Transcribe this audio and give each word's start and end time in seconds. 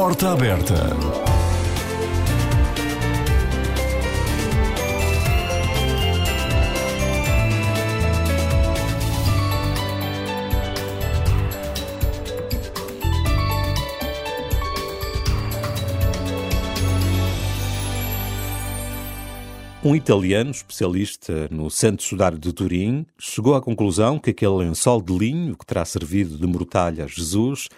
Porta 0.00 0.30
Aberta. 0.30 0.96
Um 19.84 19.94
italiano 19.94 20.50
especialista 20.50 21.46
no 21.50 21.70
Santo 21.70 22.02
Sudário 22.02 22.38
de 22.38 22.50
Turim 22.54 23.04
chegou 23.18 23.54
à 23.54 23.60
conclusão 23.60 24.18
que 24.18 24.30
aquele 24.30 24.64
lençol 24.64 25.02
de 25.02 25.12
linho 25.12 25.54
que 25.54 25.66
terá 25.66 25.84
servido 25.84 26.38
de 26.38 26.46
mortalha 26.46 27.04
a 27.04 27.06
Jesus 27.06 27.68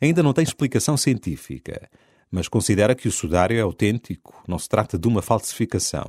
ainda 0.00 0.22
não 0.22 0.32
tem 0.32 0.42
explicação 0.42 0.96
científica, 0.96 1.88
mas 2.30 2.48
considera 2.48 2.94
que 2.94 3.08
o 3.08 3.12
sudário 3.12 3.56
é 3.56 3.60
autêntico, 3.60 4.42
não 4.46 4.58
se 4.58 4.68
trata 4.68 4.98
de 4.98 5.08
uma 5.08 5.22
falsificação. 5.22 6.08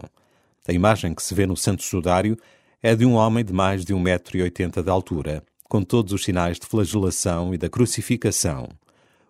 A 0.67 0.73
imagem 0.73 1.15
que 1.15 1.23
se 1.23 1.33
vê 1.33 1.45
no 1.45 1.57
Santo 1.57 1.83
Sudário 1.83 2.37
é 2.81 2.95
de 2.95 3.05
um 3.05 3.13
homem 3.13 3.43
de 3.43 3.53
mais 3.53 3.83
de 3.83 3.93
1,80m 3.93 4.83
de 4.83 4.89
altura, 4.89 5.43
com 5.67 5.83
todos 5.83 6.13
os 6.13 6.23
sinais 6.23 6.59
de 6.59 6.65
flagelação 6.65 7.53
e 7.53 7.57
da 7.57 7.69
crucificação. 7.69 8.69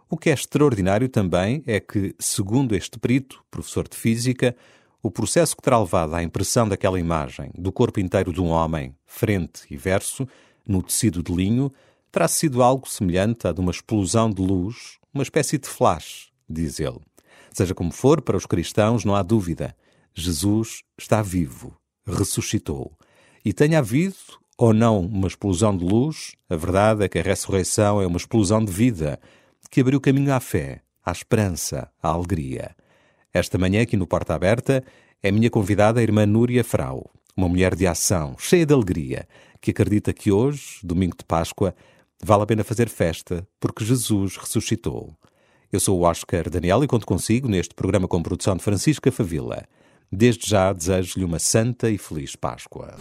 O 0.09 0.18
que 0.18 0.30
é 0.30 0.34
extraordinário 0.34 1.07
também 1.07 1.63
é 1.68 1.80
que, 1.80 2.16
segundo 2.18 2.76
este 2.76 2.98
perito, 2.98 3.44
professor 3.52 3.88
de 3.88 3.96
física, 3.96 4.55
o 5.02 5.12
processo 5.12 5.55
que 5.55 5.62
terá 5.62 5.80
levado 5.80 6.16
à 6.16 6.23
impressão 6.23 6.68
daquela 6.68 6.99
imagem 6.99 7.52
do 7.55 7.71
corpo 7.71 7.99
inteiro 7.99 8.34
de 8.34 8.41
um 8.41 8.48
homem, 8.48 8.96
frente 9.05 9.62
e 9.70 9.77
verso, 9.77 10.27
no 10.68 10.82
tecido 10.84 11.23
de 11.23 11.32
linho, 11.32 11.71
terá 12.12 12.27
sido 12.27 12.63
algo 12.63 12.88
semelhante 12.88 13.48
a 13.48 13.52
de 13.52 13.59
uma 13.59 13.72
explosão 13.72 14.30
de 14.30 14.41
luz, 14.41 14.98
uma 15.13 15.23
espécie 15.23 15.57
de 15.57 15.68
flash, 15.68 16.32
diz 16.49 16.79
ele. 16.79 16.99
Seja 17.51 17.74
como 17.74 17.91
for, 17.91 18.21
para 18.21 18.38
os 18.38 18.46
cristãos 18.46 19.04
não 19.04 19.16
há 19.16 19.21
dúvida. 19.21 19.76
Jesus 20.13 20.84
está 20.98 21.21
vivo, 21.21 21.76
ressuscitou. 22.05 22.91
E 23.43 23.54
tenha 23.54 23.79
havido 23.79 24.16
ou 24.57 24.74
não 24.74 24.99
uma 24.99 25.27
explosão 25.27 25.76
de 25.76 25.85
luz, 25.85 26.35
a 26.49 26.55
verdade 26.55 27.04
é 27.04 27.10
que 27.10 27.18
a 27.18 27.24
ressurreição 27.24 28.01
é 28.01 28.05
uma 28.05 28.18
explosão 28.18 28.63
de 28.63 28.71
vida 28.71 29.20
que 29.71 29.79
abriu 29.79 30.01
caminho 30.01 30.34
à 30.34 30.40
fé, 30.40 30.82
à 31.05 31.12
esperança, 31.12 31.90
à 32.01 32.10
alegria. 32.10 32.76
Esta 33.34 33.57
manhã, 33.57 33.84
aqui 33.84 33.96
no 33.96 34.07
Porta 34.07 34.34
Aberta, 34.34 34.84
é 35.23 35.32
minha 35.32 35.49
convidada 35.49 35.99
a 35.99 36.04
irmã 36.04 36.26
Núria 36.26 36.63
Frau, 36.63 37.10
uma 37.38 37.48
mulher 37.48 37.76
de 37.76 37.88
ação, 37.88 38.35
cheia 38.38 38.66
de 38.66 38.73
alegria, 38.73 39.27
que 39.62 39.71
acredita 39.71 40.12
que 40.12 40.32
hoje, 40.32 40.79
domingo 40.84 41.16
de 41.18 41.23
Páscoa, 41.23 41.73
vale 42.23 42.43
a 42.43 42.45
pena 42.45 42.63
fazer 42.63 42.89
festa 42.89 43.48
porque 43.59 43.85
Jesus 43.85 44.37
ressuscitou. 44.37 45.15
Eu 45.71 45.79
sou 45.79 45.99
o 45.99 46.03
Oscar 46.03 46.49
Daniel 46.49 46.84
e 46.84 46.87
conto 46.87 47.05
consigo 47.05 47.48
neste 47.48 47.76
programa 47.76 48.07
com 48.07 48.23
produção 48.23 48.55
de 48.55 48.63
Francisca 48.63 49.11
Favila. 49.11 49.63
Desde 50.11 50.49
já 50.49 50.73
desejo-lhe 50.73 51.23
uma 51.23 51.39
santa 51.39 51.89
e 51.89 51.98
feliz 51.98 52.35
Páscoa. 52.35 52.95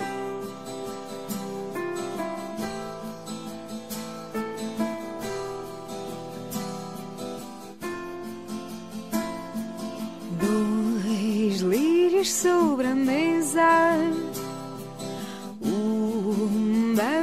sobre 12.28 12.86
a 12.86 12.94
mesa. 12.94 14.47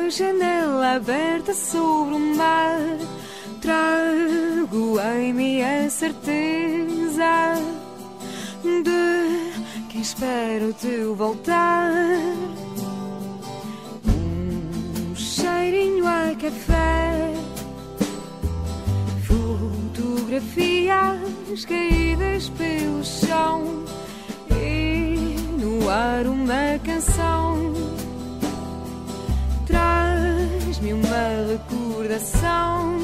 Janela 0.09 0.95
aberta 0.95 1.53
sobre 1.53 2.15
o 2.15 2.35
mar. 2.35 2.79
Trago 3.61 4.99
em 4.99 5.31
mim 5.33 5.61
a 5.61 5.87
certeza 5.89 7.53
de 8.63 9.51
que 9.89 9.99
espero 9.99 10.73
te 10.73 11.03
voltar. 11.15 11.91
Um 14.07 15.15
cheirinho 15.15 16.07
a 16.07 16.33
café. 16.35 17.33
Fotografias 19.27 21.65
caídas 21.65 22.49
pelo 22.49 23.03
chão 23.03 23.85
soar 25.85 26.27
uma 26.27 26.79
canção. 26.83 27.94
Traz-me 30.75 30.93
uma 30.93 31.47
recordação. 31.47 32.97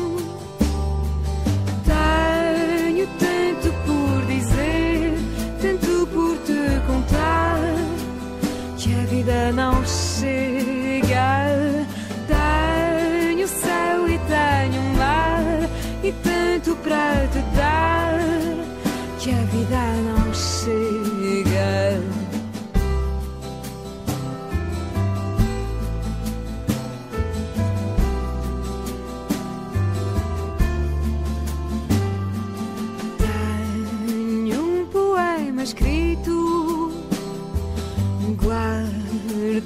Tenho 1.85 3.07
tanto 3.07 3.73
por 3.85 4.25
dizer, 4.25 5.13
tanto 5.61 6.07
por 6.07 6.37
te 6.39 6.81
contar, 6.85 7.59
que 8.77 8.93
a 8.93 9.05
vida 9.05 9.51
não 9.53 9.85
chega. 9.85 11.45
Tenho 12.27 13.47
céu 13.47 14.09
e 14.09 14.19
tenho 14.19 14.81
mar, 14.97 15.69
e 16.03 16.11
tanto 16.11 16.75
para 16.77 17.27
te 17.27 17.41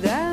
когда 0.01 0.24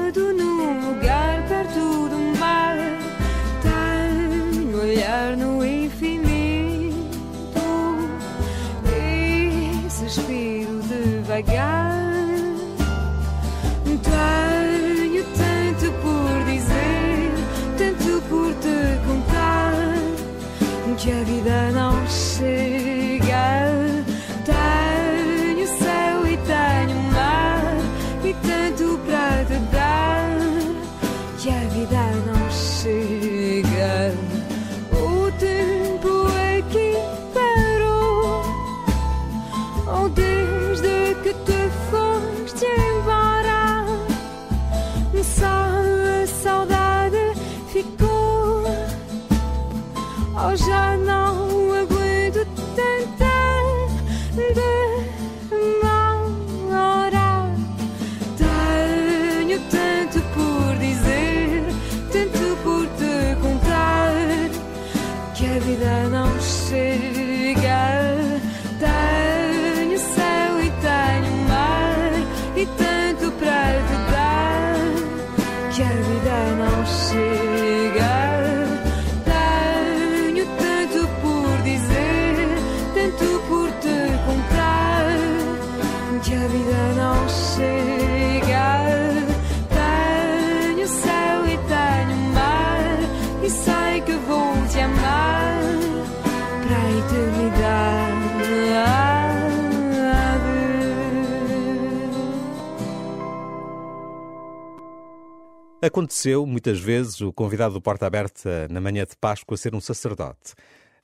Aconteceu 105.85 106.47
muitas 106.47 106.79
vezes 106.79 107.21
o 107.23 107.33
convidado 107.33 107.75
do 107.75 107.81
Porta 107.81 108.07
Aberta 108.07 108.69
na 108.71 108.81
manhã 108.81 109.05
de 109.05 109.17
Páscoa 109.17 109.57
ser 109.57 109.75
um 109.75 109.81
sacerdote. 109.81 110.55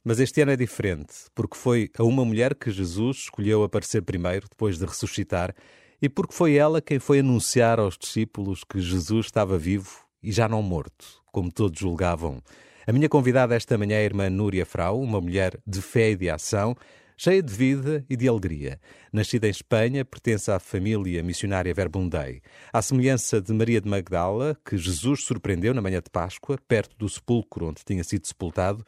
Mas 0.04 0.20
este 0.20 0.40
ano 0.40 0.52
é 0.52 0.56
diferente, 0.56 1.14
porque 1.34 1.56
foi 1.56 1.90
a 1.98 2.04
uma 2.04 2.24
mulher 2.24 2.54
que 2.54 2.70
Jesus 2.70 3.16
escolheu 3.24 3.64
aparecer 3.64 4.02
primeiro, 4.02 4.46
depois 4.48 4.78
de 4.78 4.86
ressuscitar, 4.86 5.52
e 6.00 6.08
porque 6.08 6.32
foi 6.32 6.54
ela 6.54 6.80
quem 6.80 7.00
foi 7.00 7.18
anunciar 7.18 7.80
aos 7.80 7.98
discípulos 7.98 8.62
que 8.62 8.78
Jesus 8.78 9.26
estava 9.26 9.58
vivo 9.58 10.06
e 10.22 10.30
já 10.30 10.48
não 10.48 10.62
morto, 10.62 11.24
como 11.32 11.50
todos 11.50 11.80
julgavam. 11.80 12.40
A 12.86 12.92
minha 12.92 13.08
convidada 13.08 13.56
esta 13.56 13.76
manhã 13.76 13.96
é 13.96 14.02
a 14.02 14.04
irmã 14.04 14.30
Núria 14.30 14.64
Frau, 14.64 15.00
uma 15.00 15.20
mulher 15.20 15.58
de 15.66 15.82
fé 15.82 16.12
e 16.12 16.16
de 16.16 16.30
ação, 16.30 16.76
cheia 17.18 17.42
de 17.42 17.52
vida 17.52 18.06
e 18.08 18.16
de 18.16 18.28
alegria. 18.28 18.80
Nascida 19.12 19.48
em 19.48 19.50
Espanha, 19.50 20.04
pertence 20.04 20.50
à 20.52 20.60
família 20.60 21.20
missionária 21.20 21.74
Verbundei. 21.74 22.40
À 22.72 22.80
semelhança 22.80 23.40
de 23.40 23.52
Maria 23.52 23.80
de 23.80 23.88
Magdala, 23.88 24.56
que 24.64 24.76
Jesus 24.76 25.24
surpreendeu 25.24 25.74
na 25.74 25.82
manhã 25.82 26.00
de 26.00 26.08
Páscoa, 26.08 26.56
perto 26.68 26.96
do 26.96 27.08
sepulcro 27.08 27.66
onde 27.66 27.84
tinha 27.84 28.04
sido 28.04 28.24
sepultado, 28.24 28.84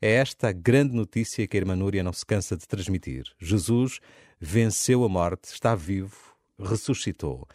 é 0.00 0.12
esta 0.12 0.48
a 0.48 0.52
grande 0.52 0.94
notícia 0.94 1.46
que 1.48 1.56
a 1.56 1.60
irmã 1.60 1.74
Núria 1.74 2.04
não 2.04 2.12
se 2.12 2.24
cansa 2.24 2.56
de 2.56 2.68
transmitir. 2.68 3.24
Jesus 3.40 3.98
venceu 4.38 5.02
a 5.02 5.08
morte, 5.08 5.46
está 5.46 5.74
vivo, 5.74 6.16
ressuscitou. 6.58 7.48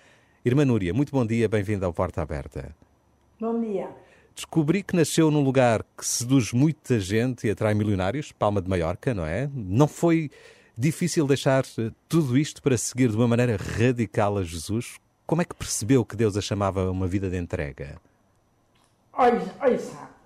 Irmã 0.44 0.66
Núria, 0.66 0.94
muito 0.94 1.14
bom 1.14 1.26
dia, 1.26 1.48
bem-vinda 1.48 1.86
ao 1.86 1.94
Porta 1.94 2.22
Aberta. 2.22 2.76
Bom 3.40 3.62
dia. 3.62 3.90
Descobri 4.40 4.84
que 4.84 4.96
nasceu 4.96 5.30
num 5.30 5.44
lugar 5.44 5.84
que 5.98 6.08
seduz 6.08 6.54
muita 6.54 6.98
gente 6.98 7.46
e 7.46 7.52
atrai 7.52 7.74
milionários, 7.74 8.32
Palma 8.32 8.62
de 8.62 8.70
Maiorca, 8.70 9.14
não 9.14 9.26
é? 9.26 9.50
Não 9.54 9.86
foi 9.86 10.32
difícil 10.78 11.28
deixar 11.28 11.66
eh, 11.78 11.92
tudo 12.08 12.38
isto 12.38 12.64
para 12.64 12.78
seguir 12.78 13.10
de 13.10 13.18
uma 13.18 13.28
maneira 13.28 13.58
radical 13.58 14.38
a 14.38 14.44
Jesus? 14.44 14.98
Como 15.28 15.42
é 15.42 15.46
que 15.46 15.54
percebeu 15.54 16.06
que 16.06 16.16
Deus 16.16 16.38
a 16.38 16.42
chamava 16.42 16.86
a 16.86 16.90
uma 16.90 17.06
vida 17.06 17.30
de 17.30 17.36
entrega? 17.36 17.98
Olha, 19.12 19.44
olha, 19.60 19.80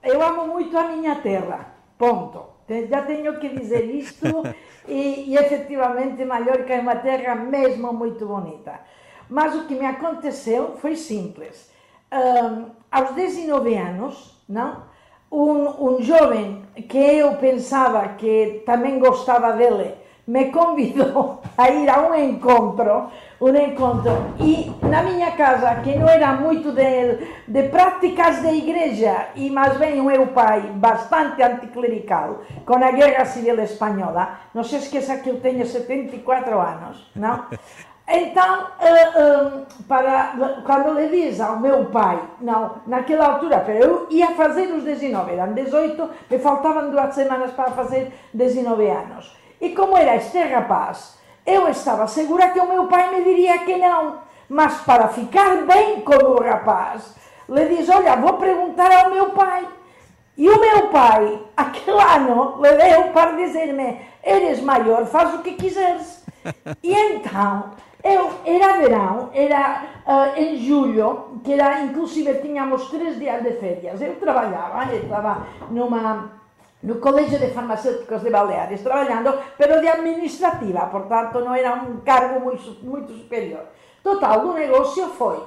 eu 0.04 0.22
amo 0.22 0.48
muito 0.48 0.78
a 0.78 0.90
minha 0.90 1.16
terra, 1.16 1.74
ponto. 1.98 2.46
Já 2.88 3.02
tenho 3.02 3.40
que 3.40 3.50
dizer 3.50 3.84
isto 3.96 4.28
e, 4.88 5.32
e 5.32 5.36
efetivamente 5.36 6.24
Mallorca 6.24 6.72
é 6.72 6.80
uma 6.80 6.98
terra 6.98 7.34
mesmo 7.34 7.92
muito 7.92 8.28
bonita. 8.28 8.80
Mas 9.28 9.56
o 9.56 9.66
que 9.66 9.74
me 9.74 9.88
aconteceu 9.88 10.78
foi 10.78 10.96
simples. 10.96 11.73
Um, 12.14 12.66
aos 12.92 13.16
19 13.16 13.76
anos, 13.76 14.40
não? 14.48 14.84
Um, 15.32 15.96
um 15.96 16.02
jovem 16.04 16.62
que 16.88 16.98
eu 16.98 17.36
pensava 17.38 18.08
que 18.10 18.62
também 18.66 19.00
gostava 19.00 19.54
dele 19.54 19.96
me 20.26 20.52
convidou 20.52 21.42
a 21.58 21.70
ir 21.70 21.90
a 21.90 22.08
um 22.08 22.16
encontro, 22.16 23.10
um 23.42 23.56
encontro, 23.56 24.12
e 24.40 24.72
na 24.88 25.04
minha 25.04 25.32
casa, 25.32 25.76
que 25.82 25.96
não 25.96 26.08
era 26.08 26.34
muito 26.34 26.72
de, 26.72 27.18
de 27.48 27.64
práticas 27.70 28.42
de 28.42 28.48
igreja, 28.48 29.30
e 29.36 29.50
mais 29.50 29.78
bem 29.78 30.00
o 30.00 30.06
meu 30.06 30.28
pai, 30.28 30.62
bastante 30.76 31.42
anticlerical, 31.42 32.42
com 32.66 32.76
a 32.76 32.92
Guerra 32.92 33.26
Civil 33.26 33.60
Espanhola, 33.62 34.40
não 34.54 34.64
se 34.64 34.78
esqueça 34.78 35.18
que 35.18 35.30
eu 35.30 35.40
tenho 35.42 35.66
74 35.66 36.60
anos, 36.60 37.12
não? 37.16 37.46
Então, 38.08 38.64
uh, 38.64 39.62
uh, 39.62 39.84
para, 39.88 40.34
quando 40.66 40.94
lhe 41.00 41.08
diz 41.08 41.40
ao 41.40 41.60
meu 41.60 41.86
pai, 41.86 42.20
não, 42.42 42.82
naquela 42.86 43.34
altura, 43.34 43.64
eu 43.70 44.08
ia 44.10 44.32
fazer 44.32 44.68
os 44.74 44.84
19, 44.84 45.34
eram 45.34 45.54
18, 45.54 46.10
me 46.30 46.38
faltavam 46.38 46.92
duas 46.92 47.16
semanas 47.16 47.52
para 47.52 47.72
fazer 47.72 48.14
19 48.34 48.90
anos. 48.90 49.34
E 49.62 49.70
como 49.70 49.96
era 49.96 50.18
este 50.18 50.38
rapaz, 50.38 51.18
eu 51.46 51.70
estava 51.70 52.06
segura 52.08 52.50
que 52.50 52.60
o 52.60 52.68
meu 52.68 52.88
pai 52.88 53.10
me 53.10 53.24
diria 53.24 53.60
que 53.60 53.78
não, 53.78 54.18
mas 54.50 54.82
para 54.82 55.08
ficar 55.08 55.66
bem 55.66 56.02
com 56.02 56.16
o 56.16 56.44
rapaz, 56.44 57.16
lhe 57.48 57.66
diz: 57.70 57.88
Olha, 57.88 58.18
vou 58.18 58.34
perguntar 58.34 58.92
ao 58.92 59.12
meu 59.12 59.30
pai. 59.30 59.66
E 60.36 60.50
o 60.50 60.60
meu 60.60 60.90
pai, 60.90 61.40
aquele 61.56 62.02
ano, 62.02 62.62
lhe 62.62 62.74
deu 62.74 63.04
para 63.14 63.32
dizer-me: 63.32 64.02
Eres 64.22 64.62
maior, 64.62 65.06
faz 65.06 65.34
o 65.36 65.42
que 65.42 65.54
quiseres. 65.54 66.22
E 66.84 66.94
então 66.94 67.72
eu, 68.04 68.32
era 68.46 68.78
verão, 68.78 69.30
era 69.34 69.84
uh, 70.06 70.40
em 70.40 70.58
julho, 70.58 71.40
que 71.44 71.54
era, 71.54 71.82
inclusive 71.82 72.34
tínhamos 72.36 72.90
três 72.90 73.18
dias 73.18 73.42
de 73.42 73.54
férias. 73.54 74.02
Eu 74.02 74.16
trabalhava, 74.16 74.92
eu 74.92 75.04
estava 75.04 75.48
numa, 75.72 76.32
no 76.84 76.96
Colégio 76.96 77.40
de 77.40 77.52
Farmacêuticos 77.52 78.22
de 78.22 78.30
Baleares, 78.30 78.82
trabalhando, 78.82 79.34
pero 79.58 79.80
de 79.80 79.88
administrativa, 79.88 80.82
portanto 80.88 81.40
não 81.40 81.56
era 81.56 81.76
um 81.76 82.02
cargo 82.02 82.42
muito, 82.42 82.78
muito 82.84 83.14
superior. 83.14 83.64
Total, 84.04 84.46
o 84.46 84.54
negócio 84.54 85.08
foi 85.12 85.42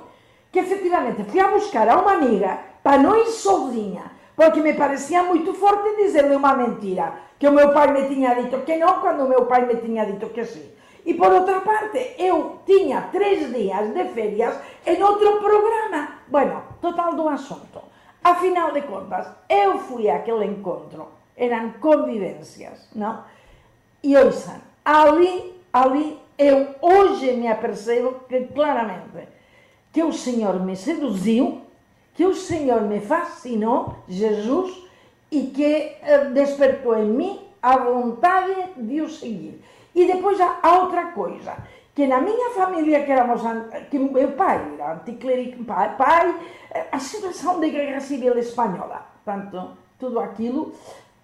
que 0.51 0.61
efetivamente 0.61 1.25
fui 1.25 1.39
a 1.39 1.49
buscar 1.49 1.87
a 1.87 2.01
uma 2.01 2.13
amiga 2.15 2.59
para 2.83 2.97
não 2.97 3.15
ir 3.17 3.27
sozinha, 3.27 4.05
porque 4.35 4.61
me 4.61 4.73
parecia 4.73 5.23
muito 5.23 5.53
forte 5.53 5.97
dizer-lhe 5.97 6.35
uma 6.35 6.55
mentira, 6.55 7.13
que 7.39 7.47
o 7.47 7.53
meu 7.53 7.75
pai 7.75 7.93
me 7.93 8.09
tinha 8.09 8.35
dito 8.35 8.61
que 8.61 8.77
não, 8.77 9.01
quando 9.01 9.25
o 9.25 9.29
meu 9.29 9.45
pai 9.45 9.67
me 9.67 9.77
tinha 9.77 10.07
dito 10.07 10.31
que 10.31 10.43
sim. 10.43 10.76
E 11.07 11.15
por 11.15 11.33
outra 11.33 11.61
parte, 11.61 12.17
eu 12.19 12.59
tinha 12.67 13.09
três 13.13 13.55
dias 13.55 13.95
de 13.95 14.05
férias 14.07 14.59
em 14.85 15.01
outro 15.01 15.39
programa. 15.39 16.19
Bueno, 16.27 16.65
total 16.81 17.15
do 17.15 17.29
assunto. 17.29 17.81
Afinal 18.25 18.73
de 18.73 18.83
contas, 18.83 19.29
eu 19.49 19.79
fui 19.79 20.11
àquele 20.11 20.45
encontro. 20.47 21.07
Eram 21.37 21.75
convivências, 21.75 22.89
não? 22.93 23.23
E 24.03 24.17
ouçam, 24.17 24.61
ali, 24.85 25.55
ali, 25.73 26.19
eu 26.37 26.75
hoje 26.83 27.33
me 27.35 27.47
apercebo 27.47 28.23
que 28.29 28.41
claramente 28.47 29.29
que 29.93 30.03
o 30.03 30.13
Senhor 30.13 30.59
me 30.59 30.75
seduziu, 30.75 31.63
que 32.15 32.27
o 32.27 32.35
Senhor 32.35 32.81
me 32.83 33.01
fascinou, 33.01 33.95
Jesus, 34.09 34.77
e 35.31 35.47
que 35.49 35.97
eh, 36.03 36.31
despertou 36.33 36.99
em 36.99 37.07
mim 37.07 37.41
a 37.63 37.77
vontade 37.77 38.55
de 38.77 39.01
o 39.03 39.09
seguir. 39.09 39.63
E 39.97 40.07
depois 40.07 40.39
há 40.39 40.61
outra 40.79 41.07
coisa, 41.07 41.57
que 41.95 42.07
na 42.07 42.21
minha 42.21 42.51
família, 42.51 43.03
que 43.03 43.11
éramos, 43.11 43.41
que 43.91 43.99
meu 43.99 44.33
pai 44.33 44.75
era 44.75 44.93
anticlerico, 44.93 45.65
pai, 45.65 45.97
pai, 45.97 46.35
a 46.93 46.99
situação 46.99 47.59
da 47.59 47.67
Guerra 47.67 48.01
Civil 48.01 48.37
Espanhola, 48.37 49.07
portanto, 49.25 49.71
tudo 49.99 50.21
aquilo. 50.21 50.75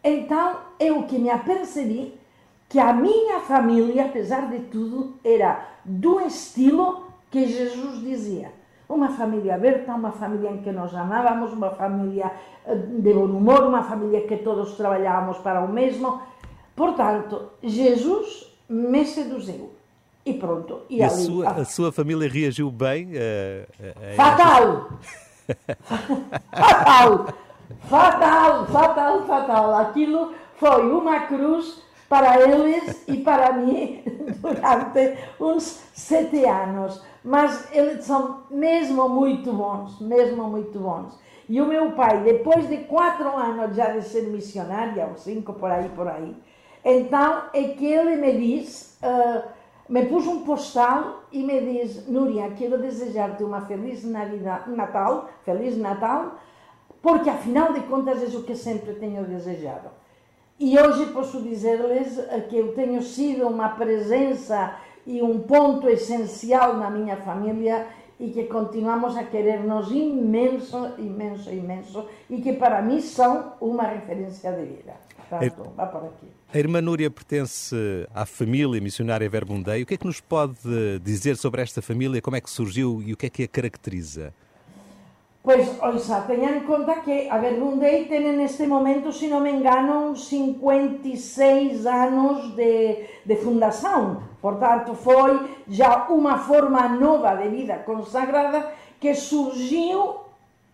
Então, 0.03 0.57
eu 0.81 1.03
que 1.03 1.19
me 1.19 1.29
apercebi 1.29 2.19
que 2.67 2.81
a 2.81 2.95
minha 2.95 3.41
família, 3.41 4.07
apesar 4.07 4.49
de 4.49 4.61
tudo, 4.61 5.17
era 5.23 5.69
do 5.85 6.23
estilo 6.23 7.09
que 7.31 7.47
Jesus 7.47 8.01
dizia. 8.01 8.51
Uma 8.89 9.11
família 9.11 9.57
aberta, 9.57 9.95
uma 9.95 10.13
família 10.13 10.51
em 10.51 10.63
que 10.63 10.73
nos 10.73 10.95
amávamos, 10.95 11.53
uma 11.53 11.73
família 11.73 12.33
eh, 12.65 12.75
de 12.75 13.13
bom 13.13 13.27
humor, 13.27 13.65
uma 13.65 13.83
família 13.83 14.27
que 14.27 14.39
todos 14.39 14.75
trabalhávamos 14.79 15.37
para 15.39 15.61
o 15.61 15.69
mesmo. 15.69 16.23
Portanto, 16.75 17.51
Jesus 17.63 18.52
me 18.73 19.05
seduziu. 19.05 19.71
E 20.25 20.35
pronto. 20.35 20.83
E, 20.89 20.99
e 20.99 21.03
ali, 21.03 21.13
a, 21.13 21.17
sua, 21.17 21.49
a... 21.51 21.65
sua 21.65 21.93
família 21.93 22.29
reagiu 22.29 22.71
bem? 22.71 23.11
A... 23.17 24.15
Fatal! 24.15 24.91
fatal! 26.51 27.27
Fatal, 27.89 28.67
fatal, 28.67 29.27
fatal. 29.27 29.75
Aquilo 29.75 30.33
foi 30.57 30.91
uma 30.91 31.21
cruz 31.21 31.83
para 32.09 32.41
eles 32.41 33.03
e 33.09 33.17
para 33.19 33.53
mim 33.53 34.03
durante 34.41 35.19
uns 35.41 35.83
sete 35.95 36.45
anos. 36.45 37.03
Mas 37.25 37.69
eles 37.73 38.05
são 38.05 38.43
mesmo 38.51 39.09
muito 39.09 39.53
bons, 39.53 40.01
mesmo 40.01 40.45
muito 40.45 40.79
bons. 40.79 41.19
E 41.49 41.61
o 41.61 41.67
meu 41.67 41.93
pai, 41.93 42.23
depois 42.23 42.69
de 42.69 42.79
quatro 42.79 43.37
anos 43.37 43.77
já 43.77 43.89
de 43.93 44.03
ser 44.03 44.23
missionária, 44.23 45.07
ou 45.07 45.17
cinco 45.17 45.53
por 45.53 45.71
aí, 45.71 45.89
por 45.91 46.09
aí, 46.09 46.35
então 46.85 47.45
é 47.53 47.63
que 47.65 47.87
ele 47.87 48.17
me 48.17 48.33
diz, 48.33 48.99
uh, 49.03 49.43
me 49.89 50.07
pôs 50.07 50.27
um 50.27 50.43
postal 50.43 51.23
e 51.31 51.43
me 51.43 51.61
diz, 51.61 52.07
Núria, 52.09 52.51
quero 52.51 52.79
desejar-te 52.79 53.45
uma 53.45 53.61
feliz 53.63 54.05
Natal, 54.05 55.29
feliz 55.45 55.77
Natal, 55.77 56.39
porque 57.01 57.29
afinal 57.31 57.73
de 57.73 57.81
contas 57.81 58.23
é 58.23 58.37
o 58.37 58.43
que 58.43 58.55
sempre 58.55 58.95
tenho 58.95 59.25
desejado. 59.25 59.91
E 60.59 60.79
hoje 60.79 61.07
posso 61.07 61.43
dizer-lhes 61.43 62.19
que 62.49 62.57
eu 62.57 62.75
tenho 62.75 63.03
sido 63.03 63.49
uma 63.49 63.71
presença 63.71 64.77
e 65.05 65.21
um 65.21 65.41
ponto 65.41 65.89
essencial 65.89 66.77
na 66.77 66.89
minha 66.89 67.17
família 67.17 67.87
e 68.21 68.31
que 68.31 68.45
continuamos 68.45 69.17
a 69.17 69.25
querer-nos 69.25 69.91
imenso, 69.91 70.95
imenso, 70.99 71.51
imenso 71.51 72.07
e 72.31 72.41
que 72.41 72.53
para 72.53 72.81
mim 72.81 73.01
são 73.01 73.55
uma 73.61 73.83
referência 73.83 74.53
de 74.53 74.65
vida. 74.65 74.95
Portanto, 75.17 75.73
vá 75.75 75.87
por 75.87 76.05
aqui. 76.05 76.29
A 76.55 76.59
irmã 76.59 76.83
Núria 76.83 77.11
pertence 77.11 77.75
à 78.15 78.27
família 78.27 78.79
missionária 78.79 79.27
Verbundei. 79.27 79.83
O 79.83 79.87
que 79.87 79.95
é 79.95 79.97
que 79.97 80.05
nos 80.05 80.21
pode 80.21 80.59
dizer 81.03 81.35
sobre 81.39 81.63
esta 81.63 81.81
família? 81.81 82.21
Como 82.21 82.37
é 82.37 82.43
que 82.43 82.51
surgiu 82.51 83.03
e 83.03 83.15
o 83.15 83.17
que 83.17 83.25
é 83.25 83.31
que 83.31 83.43
a 83.45 83.49
caracteriza? 83.49 84.35
Pois, 85.43 85.67
ouça, 85.83 86.21
tenham 86.27 86.55
em 86.55 86.61
conta 86.61 86.97
que 86.97 87.27
a 87.31 87.39
Verbundei 87.39 88.05
tem 88.05 88.37
neste 88.37 88.67
momento, 88.67 89.11
se 89.15 89.29
não 89.29 89.41
me 89.41 89.51
engano, 89.51 90.15
56 90.15 91.87
anos 91.87 92.55
de, 92.55 92.99
de 93.25 93.37
fundação. 93.37 94.23
Portanto, 94.43 94.95
foi 94.95 95.49
já 95.67 96.07
uma 96.09 96.37
forma 96.37 96.87
nova 96.87 97.35
de 97.35 97.49
vida 97.49 97.77
consagrada 97.79 98.71
que 99.01 99.15
surgiu 99.15 100.01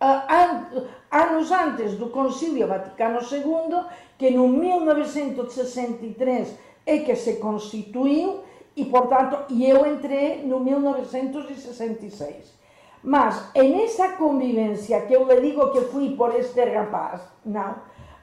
uh, 0.01 0.87
anos 1.11 1.51
antes 1.51 1.95
do 1.95 2.09
Concílio 2.09 2.67
Vaticano 2.67 3.19
II, 3.19 3.81
que 4.17 4.31
no 4.31 4.47
1963 4.47 6.57
é 6.85 6.99
que 6.99 7.15
se 7.15 7.37
constituiu 7.37 8.43
e, 8.75 8.85
portanto, 8.85 9.51
eu 9.53 9.85
entrei 9.85 10.43
no 10.45 10.59
1966. 10.59 12.59
Mas 13.03 13.49
é 13.55 13.63
nessa 13.63 14.09
convivência 14.09 15.01
que 15.01 15.13
eu 15.13 15.25
lhe 15.25 15.41
digo 15.41 15.71
que 15.71 15.81
fui 15.81 16.15
por 16.15 16.35
este 16.35 16.63
rapaz, 16.65 17.21
não. 17.45 17.75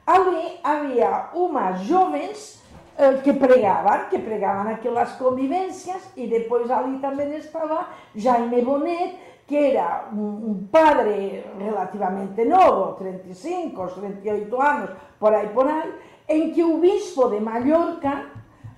Ali 0.05 0.59
havia 0.63 1.31
umas 1.33 1.81
jovens 1.81 2.61
eh, 2.97 3.13
que 3.23 3.33
pregavam, 3.33 4.07
que 4.09 4.19
pregavam 4.19 4.63
naquelas 4.65 5.13
convivências, 5.13 6.01
e 6.15 6.27
depois 6.27 6.69
ali 6.71 6.99
também 6.99 7.35
estava 7.35 7.87
Jaime 8.15 8.61
Bonet, 8.61 9.17
que 9.47 9.55
era 9.55 10.09
um 10.13 10.67
padre 10.69 11.45
relativamente 11.57 12.43
novo, 12.43 12.95
35, 12.95 13.87
38 13.87 14.61
anos, 14.61 14.89
por 15.17 15.33
aí, 15.33 15.47
por 15.49 15.65
aí, 15.65 15.93
em 16.27 16.51
que 16.51 16.63
o 16.63 16.79
bispo 16.79 17.29
de 17.29 17.39
Mallorca 17.39 18.25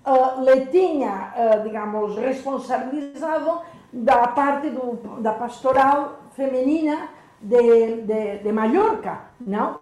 uh, 0.05 0.41
le 0.41 0.67
tinha, 0.67 1.33
uh, 1.35 1.63
digamos, 1.63 2.15
responsabilizado 2.17 3.61
da 3.91 4.27
parte 4.27 4.69
do, 4.69 5.19
da 5.21 5.33
pastoral 5.33 6.19
feminina 6.35 7.09
de, 7.41 8.03
de, 8.03 8.37
de 8.37 8.51
Mallorca, 8.51 9.21
não? 9.41 9.79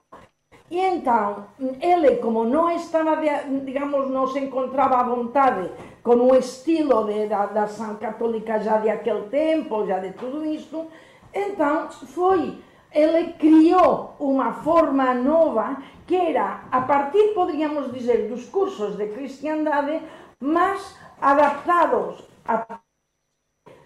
E 0.69 0.79
então, 0.79 1.47
ele, 1.81 2.17
como 2.17 2.43
não 2.43 2.69
estava, 2.69 3.15
digamos, 3.63 4.09
não 4.09 4.27
se 4.27 4.39
encontrava 4.39 4.97
à 4.97 5.03
vontade 5.03 5.71
com 6.03 6.15
o 6.15 6.35
estilo 6.35 7.05
de, 7.05 7.27
da, 7.27 7.45
da 7.45 7.63
ação 7.63 7.95
católica 7.95 8.59
já 8.59 8.77
de 8.77 8.89
aquele 8.89 9.29
tempo, 9.29 9.85
já 9.85 9.99
de 9.99 10.11
tudo 10.11 10.45
isto, 10.45 10.87
então 11.33 11.89
foi, 11.89 12.57
ele 12.91 13.33
criou 13.33 14.15
uma 14.19 14.53
forma 14.53 15.13
nova 15.13 15.77
que 16.05 16.15
era, 16.15 16.63
a 16.69 16.81
partir, 16.81 17.33
poderíamos 17.33 17.93
dizer, 17.93 18.27
dos 18.29 18.45
cursos 18.49 18.97
de 18.97 19.07
cristiandade, 19.07 20.01
mas 20.39 20.97
adaptados 21.21 22.23
a 22.45 22.79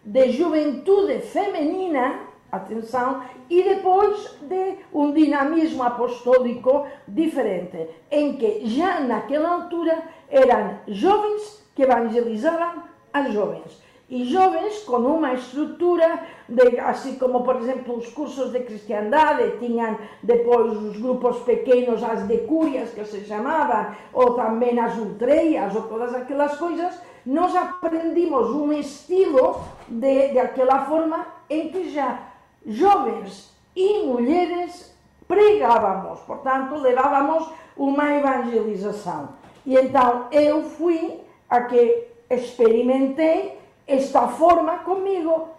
de 0.03 0.31
juventude 0.31 1.19
feminina, 1.19 2.30
atenção, 2.51 3.23
e 3.49 3.63
depois 3.63 4.37
de 4.41 4.75
um 4.93 5.13
dinamismo 5.13 5.83
apostólico 5.83 6.85
diferente, 7.07 7.87
em 8.11 8.35
que 8.35 8.67
já 8.67 8.99
naquela 8.99 9.49
altura 9.49 9.97
eram 10.29 10.79
jovens 10.87 11.65
que 11.73 11.83
evangelizavam 11.83 12.83
as 13.13 13.31
jovens. 13.33 13.81
E 14.09 14.25
jovens 14.25 14.83
com 14.83 14.97
uma 14.97 15.33
estrutura, 15.33 16.19
de, 16.49 16.77
assim 16.79 17.17
como, 17.17 17.43
por 17.45 17.55
exemplo, 17.55 17.95
os 17.95 18.09
cursos 18.09 18.51
de 18.51 18.59
cristiandade, 18.59 19.57
tinham 19.57 19.97
depois 20.21 20.75
os 20.75 20.97
grupos 20.97 21.39
pequenos, 21.43 22.03
as 22.03 22.23
decúrias 22.23 22.89
que 22.89 23.05
se 23.05 23.23
chamavam, 23.23 23.95
ou 24.11 24.33
também 24.33 24.77
as 24.77 24.97
ultreias, 24.97 25.73
ou 25.73 25.83
todas 25.83 26.13
aquelas 26.13 26.57
coisas, 26.57 26.99
nós 27.25 27.55
aprendimos 27.55 28.49
um 28.49 28.73
estilo 28.73 29.61
de, 29.87 30.29
de 30.29 30.39
aquela 30.39 30.85
forma 30.85 31.25
em 31.49 31.69
que 31.69 31.89
já 31.89 32.30
jovens 32.65 33.55
e 33.75 34.03
mulheres 34.03 34.95
pregávamos, 35.27 36.19
portanto, 36.21 36.75
levávamos 36.75 37.49
uma 37.77 38.13
evangelização. 38.13 39.29
E 39.65 39.75
então 39.75 40.27
eu 40.31 40.63
fui 40.63 41.21
a 41.49 41.61
que 41.61 42.07
experimentei 42.29 43.57
esta 43.87 44.27
forma 44.27 44.79
comigo. 44.79 45.49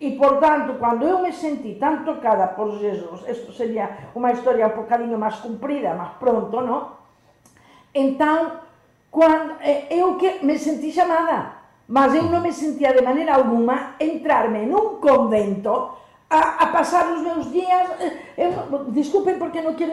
E, 0.00 0.12
portanto, 0.12 0.78
quando 0.78 1.06
eu 1.06 1.20
me 1.20 1.32
senti 1.32 1.74
tão 1.74 2.04
tocada 2.04 2.48
por 2.48 2.78
Jesus, 2.78 3.22
isto 3.28 3.52
seria 3.52 4.08
uma 4.14 4.32
história 4.32 4.66
um 4.66 4.70
bocadinho 4.70 5.18
mais 5.18 5.36
comprida, 5.36 5.94
mas 5.94 6.12
pronto, 6.18 6.58
não? 6.62 6.92
Então, 7.94 8.52
quando, 9.10 9.60
eh, 9.60 9.88
eu 9.90 10.16
que 10.16 10.42
me 10.42 10.58
senti 10.58 10.90
chamada, 10.90 11.52
mas 11.86 12.14
eu 12.14 12.22
não 12.22 12.40
me 12.40 12.52
sentia 12.52 12.94
de 12.94 13.02
maneira 13.02 13.34
alguma 13.34 13.94
entrar-me 14.00 14.64
num 14.64 14.96
convento 14.96 15.90
a, 16.30 16.62
a, 16.62 16.66
passar 16.68 17.12
os 17.12 17.22
meus 17.22 17.50
dias. 17.50 17.90
Eh, 18.00 18.16
eu, 18.38 18.84
desculpem 18.90 19.36
porque 19.36 19.60
não 19.60 19.74
quero 19.74 19.92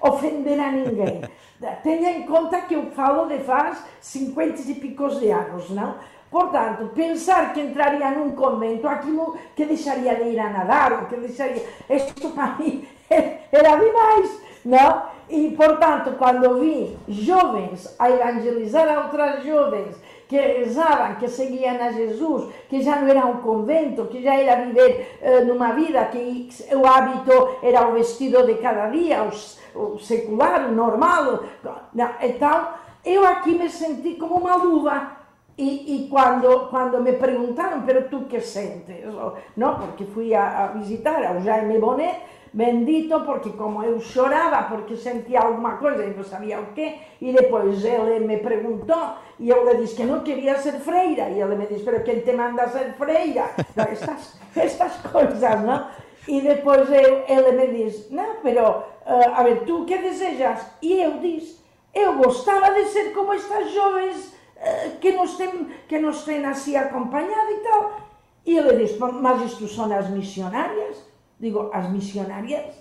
ofender 0.00 0.60
a 0.60 0.70
ninguém. 0.70 1.22
Tenha 1.82 2.10
em 2.18 2.22
conta 2.24 2.60
que 2.62 2.74
eu 2.74 2.90
falo 2.90 3.26
de 3.26 3.38
faz 3.40 3.82
50 4.00 4.60
e 4.70 4.74
picos 4.74 5.18
de 5.18 5.30
anos, 5.30 5.70
não? 5.70 5.96
Portanto, 6.30 6.92
pensar 6.94 7.52
que 7.52 7.60
entraria 7.60 8.10
num 8.12 8.32
convento, 8.32 8.86
aquilo 8.86 9.36
que 9.56 9.64
deixaria 9.64 10.14
de 10.14 10.30
ir 10.30 10.38
a 10.38 10.50
nadar, 10.50 10.92
ou 10.92 11.06
que 11.06 11.16
deixaria. 11.16 11.64
Isto 11.88 12.30
para 12.30 12.56
mim 12.56 12.86
era 13.10 13.76
demais, 13.76 14.40
não? 14.64 15.02
E, 15.28 15.50
portanto, 15.56 16.14
quando 16.18 16.60
vi 16.60 16.96
jovens 17.08 17.94
a 17.98 18.10
evangelizar 18.10 18.88
a 18.88 19.04
outras 19.04 19.44
jovens 19.44 19.96
que 20.30 20.38
rezavam, 20.38 21.16
que 21.16 21.26
seguiam 21.26 21.74
a 21.74 21.90
Jesus, 21.90 22.54
que 22.68 22.80
já 22.80 23.00
não 23.00 23.08
era 23.08 23.26
um 23.26 23.38
convento, 23.38 24.04
que 24.04 24.22
já 24.22 24.36
era 24.36 24.64
viver 24.64 25.18
uh, 25.20 25.44
numa 25.44 25.72
vida 25.72 26.04
que 26.04 26.48
o 26.72 26.86
hábito 26.86 27.56
era 27.60 27.88
o 27.88 27.94
vestido 27.94 28.46
de 28.46 28.54
cada 28.54 28.90
dia, 28.90 29.24
o, 29.24 29.94
o 29.94 29.98
secular, 29.98 30.68
o 30.68 30.72
normal. 30.72 31.40
Então, 32.22 32.68
eu 33.04 33.26
aqui 33.26 33.58
me 33.58 33.68
senti 33.68 34.14
como 34.14 34.36
uma 34.36 34.54
luva. 34.54 35.18
E, 35.58 35.96
e 35.96 36.08
quando, 36.08 36.68
quando 36.70 37.02
me 37.02 37.14
perguntaram, 37.14 37.82
pero 37.82 38.08
tu 38.08 38.20
que 38.26 38.40
sentes? 38.40 39.04
Não, 39.56 39.80
porque 39.80 40.04
fui 40.04 40.32
a, 40.32 40.62
a 40.62 40.66
visitar 40.68 41.24
ao 41.24 41.40
Jaime 41.40 41.76
Bonet, 41.78 42.20
bendito, 42.52 43.20
porque 43.20 43.50
como 43.50 43.82
eu 43.82 44.00
chorava, 44.00 44.68
porque 44.74 44.96
sentia 44.96 45.40
alguma 45.40 45.76
coisa 45.76 46.04
e 46.04 46.14
não 46.14 46.24
sabia 46.24 46.60
o 46.60 46.66
que, 46.66 46.96
e 47.20 47.32
depois 47.32 47.84
ele 47.84 48.20
me 48.20 48.38
perguntou, 48.38 49.14
e 49.38 49.48
eu 49.48 49.64
lhe 49.64 49.78
disse 49.78 49.96
que 49.96 50.04
não 50.04 50.20
queria 50.20 50.58
ser 50.58 50.80
freira, 50.80 51.28
e 51.30 51.40
ele 51.40 51.54
me 51.54 51.66
disse, 51.66 51.84
pero 51.84 52.02
quem 52.02 52.20
te 52.20 52.32
manda 52.32 52.68
ser 52.68 52.94
freira? 52.94 53.50
estas, 53.76 54.38
estas 54.56 54.96
coisas, 54.96 55.62
não? 55.62 55.86
E 56.28 56.40
depois 56.40 56.90
eu, 56.90 57.24
ele 57.26 57.52
me 57.52 57.84
disse, 57.84 58.12
não, 58.12 58.36
pero, 58.42 58.68
uh, 58.68 59.34
a 59.34 59.42
ver, 59.42 59.64
tu 59.64 59.84
que 59.84 59.98
desejas? 59.98 60.66
E 60.82 61.00
eu 61.00 61.18
disse, 61.18 61.58
eu 61.94 62.16
gostava 62.16 62.72
de 62.74 62.84
ser 62.86 63.12
como 63.12 63.32
estas 63.32 63.72
jovens 63.72 64.34
uh, 64.56 64.98
que, 65.00 65.12
nos 65.12 65.36
têm, 65.36 65.66
que 65.88 65.98
nos 65.98 66.24
têm 66.24 66.44
assim 66.44 66.76
acompanhado 66.76 67.50
e 67.50 67.56
tal. 67.58 68.00
E 68.46 68.56
ele 68.56 68.84
disse, 68.84 68.98
mas 68.98 69.42
isto 69.42 69.66
são 69.68 69.92
as 69.92 70.08
missionárias? 70.10 71.09
Digo, 71.40 71.70
as 71.72 71.90
missionárias 71.90 72.74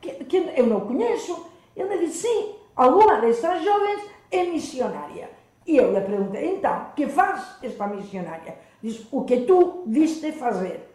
que, 0.00 0.24
que 0.24 0.36
eu 0.56 0.66
não 0.66 0.80
conheço. 0.80 1.46
Ele 1.74 1.98
disse, 1.98 2.28
sim, 2.28 2.54
alguma 2.76 3.20
destas 3.20 3.64
jovens 3.64 4.02
é 4.30 4.44
missionária. 4.44 5.30
E 5.66 5.76
eu 5.76 5.92
lhe 5.92 6.00
perguntei, 6.00 6.56
então, 6.56 6.86
que 6.94 7.06
faz 7.06 7.56
esta 7.62 7.86
missionária? 7.86 8.56
Diz, 8.82 9.06
o 9.10 9.24
que 9.24 9.42
tu 9.42 9.84
viste 9.86 10.32
fazer. 10.32 10.88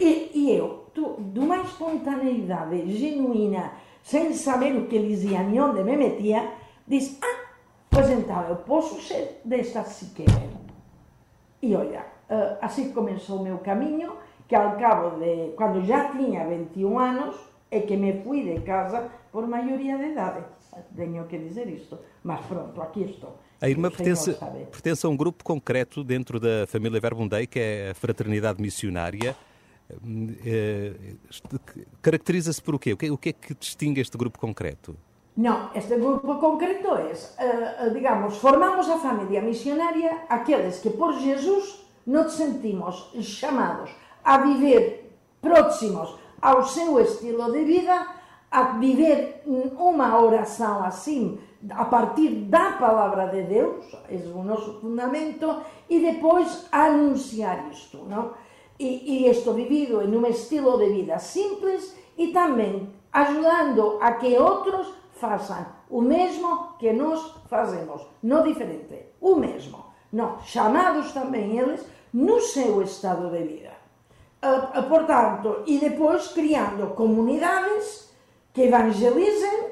E, 0.00 0.30
e 0.34 0.56
eu, 0.56 0.86
tu, 0.92 1.16
de 1.18 1.38
uma 1.38 1.58
espontaneidade 1.58 2.90
genuína, 2.92 3.72
sem 4.02 4.32
saber 4.34 4.76
o 4.76 4.86
que 4.86 4.98
dizia 4.98 5.42
nem 5.42 5.60
onde 5.60 5.82
me 5.82 5.96
metia, 5.96 6.52
disse, 6.86 7.18
ah, 7.22 7.44
pois 7.88 8.10
então 8.10 8.42
eu 8.48 8.56
posso 8.56 9.00
ser 9.00 9.40
desta 9.44 9.84
se. 9.84 10.12
E 11.62 11.74
olha, 11.74 12.04
eh, 12.28 12.58
assim 12.60 12.92
começou 12.92 13.38
o 13.38 13.42
meu 13.42 13.58
caminho, 13.58 14.14
que 14.48 14.54
ao 14.54 14.76
cabo 14.76 15.18
de, 15.18 15.52
quando 15.56 15.84
já 15.84 16.10
tinha 16.12 16.46
21 16.46 16.98
anos, 16.98 17.36
é 17.70 17.80
que 17.80 17.96
me 17.96 18.22
fui 18.22 18.42
de 18.42 18.60
casa 18.60 19.08
por 19.32 19.46
maioria 19.46 19.98
de 19.98 20.12
idade. 20.12 20.44
Tenho 20.96 21.24
que 21.26 21.38
dizer 21.38 21.68
isto. 21.68 21.98
Mas 22.22 22.44
pronto, 22.46 22.80
aqui 22.80 23.02
estou. 23.02 23.38
A 23.60 23.68
irmã 23.68 23.90
pertence, 23.90 24.36
pertence 24.70 25.06
a 25.06 25.08
um 25.08 25.16
grupo 25.16 25.42
concreto 25.42 26.04
dentro 26.04 26.38
da 26.38 26.66
família 26.66 27.00
Verbundei, 27.00 27.46
que 27.46 27.58
é 27.58 27.90
a 27.90 27.94
Fraternidade 27.94 28.60
Missionária. 28.60 29.34
Eh, 30.44 30.92
caracteriza-se 32.02 32.62
por 32.62 32.74
o 32.74 32.78
quê? 32.78 32.92
O 32.92 33.18
que 33.18 33.28
é 33.28 33.32
que 33.32 33.54
distingue 33.54 34.00
este 34.00 34.16
grupo 34.16 34.38
concreto? 34.38 34.96
Não, 35.36 35.70
este 35.74 35.96
grupo 35.96 36.36
concreto 36.36 36.94
é, 36.94 37.90
digamos, 37.90 38.36
formamos 38.36 38.88
a 38.88 38.98
família 38.98 39.42
missionária 39.42 40.22
aqueles 40.28 40.78
que 40.78 40.90
por 40.90 41.18
Jesus 41.18 41.84
nos 42.06 42.34
sentimos 42.34 43.10
chamados 43.20 43.90
a 44.24 44.38
viver 44.38 45.10
próximos 45.40 46.16
ao 46.40 46.64
seu 46.64 47.00
estilo 47.00 47.52
de 47.52 47.64
vida, 47.64 48.06
a 48.50 48.62
viver 48.78 49.42
uma 49.46 50.20
oração 50.20 50.84
assim, 50.84 51.38
a 51.70 51.84
partir 51.84 52.30
da 52.30 52.72
palavra 52.72 53.26
de 53.28 53.42
Deus, 53.42 53.84
é 54.08 54.16
o 54.34 54.42
nosso 54.42 54.80
fundamento, 54.80 55.62
e 55.88 56.00
depois 56.00 56.66
anunciar 56.70 57.68
isto, 57.70 57.98
não? 58.04 58.32
E, 58.78 59.24
e 59.24 59.30
isto 59.30 59.52
vivido 59.52 60.02
em 60.02 60.16
um 60.16 60.26
estilo 60.26 60.78
de 60.78 60.88
vida 60.90 61.18
simples 61.18 61.96
e 62.18 62.28
também 62.28 62.92
ajudando 63.12 63.98
a 64.00 64.12
que 64.12 64.36
outros 64.36 64.92
façam 65.12 65.64
o 65.88 66.00
mesmo 66.00 66.74
que 66.78 66.92
nós 66.92 67.20
fazemos, 67.48 68.02
não 68.22 68.42
diferente, 68.42 69.10
o 69.20 69.36
mesmo. 69.36 69.84
Não, 70.12 70.40
chamados 70.40 71.12
também 71.12 71.58
eles 71.58 71.86
no 72.12 72.40
seu 72.40 72.82
estado 72.82 73.30
de 73.30 73.42
vida. 73.42 73.73
Uh, 74.44 74.82
portanto, 74.82 75.62
e 75.66 75.78
depois 75.78 76.28
criando 76.28 76.94
comunidades 76.94 78.12
que 78.52 78.62
evangelizem 78.62 79.70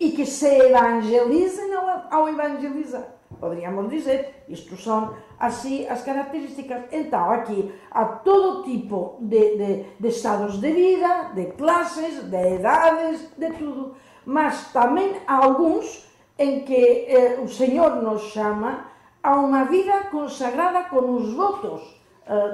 e 0.00 0.10
que 0.10 0.26
se 0.26 0.48
evangelizem 0.48 1.72
ao, 1.74 2.06
ao 2.10 2.28
evangelizar. 2.28 3.06
Poderíamos 3.38 3.88
dizer, 3.88 4.44
isto 4.48 4.76
são 4.76 5.14
assim 5.38 5.86
as 5.86 6.02
características. 6.02 6.82
Então, 6.90 7.30
aqui 7.30 7.72
há 7.90 8.04
todo 8.04 8.64
tipo 8.64 9.16
de, 9.20 9.56
de, 9.56 9.86
de 10.00 10.08
estados 10.08 10.60
de 10.60 10.72
vida, 10.72 11.30
de 11.34 11.46
classes, 11.52 12.24
de 12.24 12.54
idades, 12.56 13.30
de 13.36 13.52
tudo. 13.52 13.94
Mas 14.26 14.72
também 14.72 15.16
há 15.26 15.44
alguns 15.44 16.10
em 16.36 16.64
que 16.64 17.06
eh, 17.06 17.38
o 17.42 17.48
Senhor 17.48 18.02
nos 18.02 18.22
chama 18.32 18.86
a 19.22 19.36
uma 19.36 19.64
vida 19.64 20.04
consagrada 20.10 20.84
com 20.84 21.14
os 21.14 21.32
votos 21.34 21.99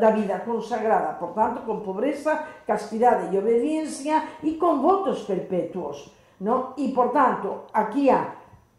da 0.00 0.10
vida 0.10 0.38
consagrada, 0.40 1.12
portanto, 1.14 1.60
com 1.66 1.80
pobreza, 1.80 2.44
castidade 2.66 3.34
e 3.34 3.38
obediência 3.38 4.22
e 4.42 4.54
com 4.54 4.80
votos 4.80 5.22
perpétuos. 5.22 6.10
Não? 6.40 6.72
E, 6.78 6.88
portanto, 6.92 7.62
aqui 7.72 8.08
há 8.08 8.32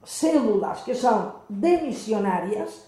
células 0.04 0.82
que 0.82 0.96
são 0.96 1.34
demissionárias, 1.48 2.88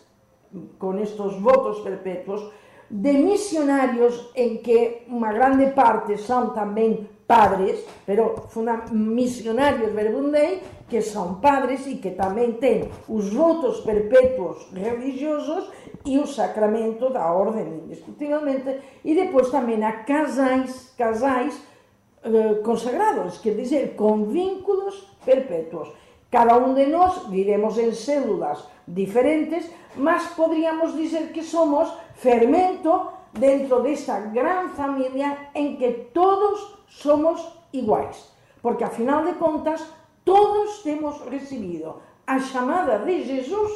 com 0.80 0.98
estes 0.98 1.40
votos 1.40 1.80
perpétuos, 1.82 2.52
de 2.90 3.14
missionários 3.14 4.32
em 4.36 4.58
que 4.58 5.04
uma 5.08 5.32
grande 5.32 5.68
parte 5.72 6.18
são 6.18 6.50
também 6.50 7.08
padres, 7.28 7.86
pero 8.08 8.48
missionários 8.92 9.94
verbundei, 9.94 10.64
que 10.90 11.00
são 11.00 11.36
padres 11.36 11.86
e 11.86 11.98
que 11.98 12.12
também 12.12 12.54
têm 12.54 12.90
os 13.08 13.32
votos 13.32 13.82
perpétuos 13.82 14.68
religiosos 14.74 15.70
e 16.10 16.18
o 16.18 16.26
sacramento 16.26 17.12
da 17.12 17.32
ordem, 17.32 17.68
indiscutivelmente, 17.86 18.82
e 19.06 19.14
depois 19.14 19.52
também 19.52 19.84
há 19.84 19.92
casais, 19.92 20.92
casais 20.98 21.56
eh, 22.24 22.56
consagrados, 22.64 23.38
quer 23.38 23.56
dizer, 23.56 23.96
com 23.96 24.26
vínculos 24.26 24.96
perpétuos. 25.24 25.88
Cada 26.32 26.58
um 26.58 26.74
de 26.74 26.88
nós 26.88 27.28
vivemos 27.28 27.78
em 27.78 27.94
células 27.94 28.68
diferentes, 28.88 29.70
mas 29.96 30.26
poderíamos 30.30 30.96
dizer 30.96 31.32
que 31.32 31.44
somos 31.44 31.94
fermento 32.16 33.12
dentro 33.32 33.84
desta 33.84 34.20
gran 34.20 34.70
família 34.70 35.38
em 35.54 35.76
que 35.76 35.92
todos 36.12 36.76
somos 36.88 37.40
iguais. 37.72 38.34
Porque, 38.64 38.84
afinal 38.84 39.24
de 39.26 39.34
contas, 39.34 39.86
todos 40.26 40.82
temos 40.82 41.22
recebido 41.30 42.02
a 42.26 42.40
chamada 42.40 42.98
de 42.98 43.24
Jesus 43.24 43.72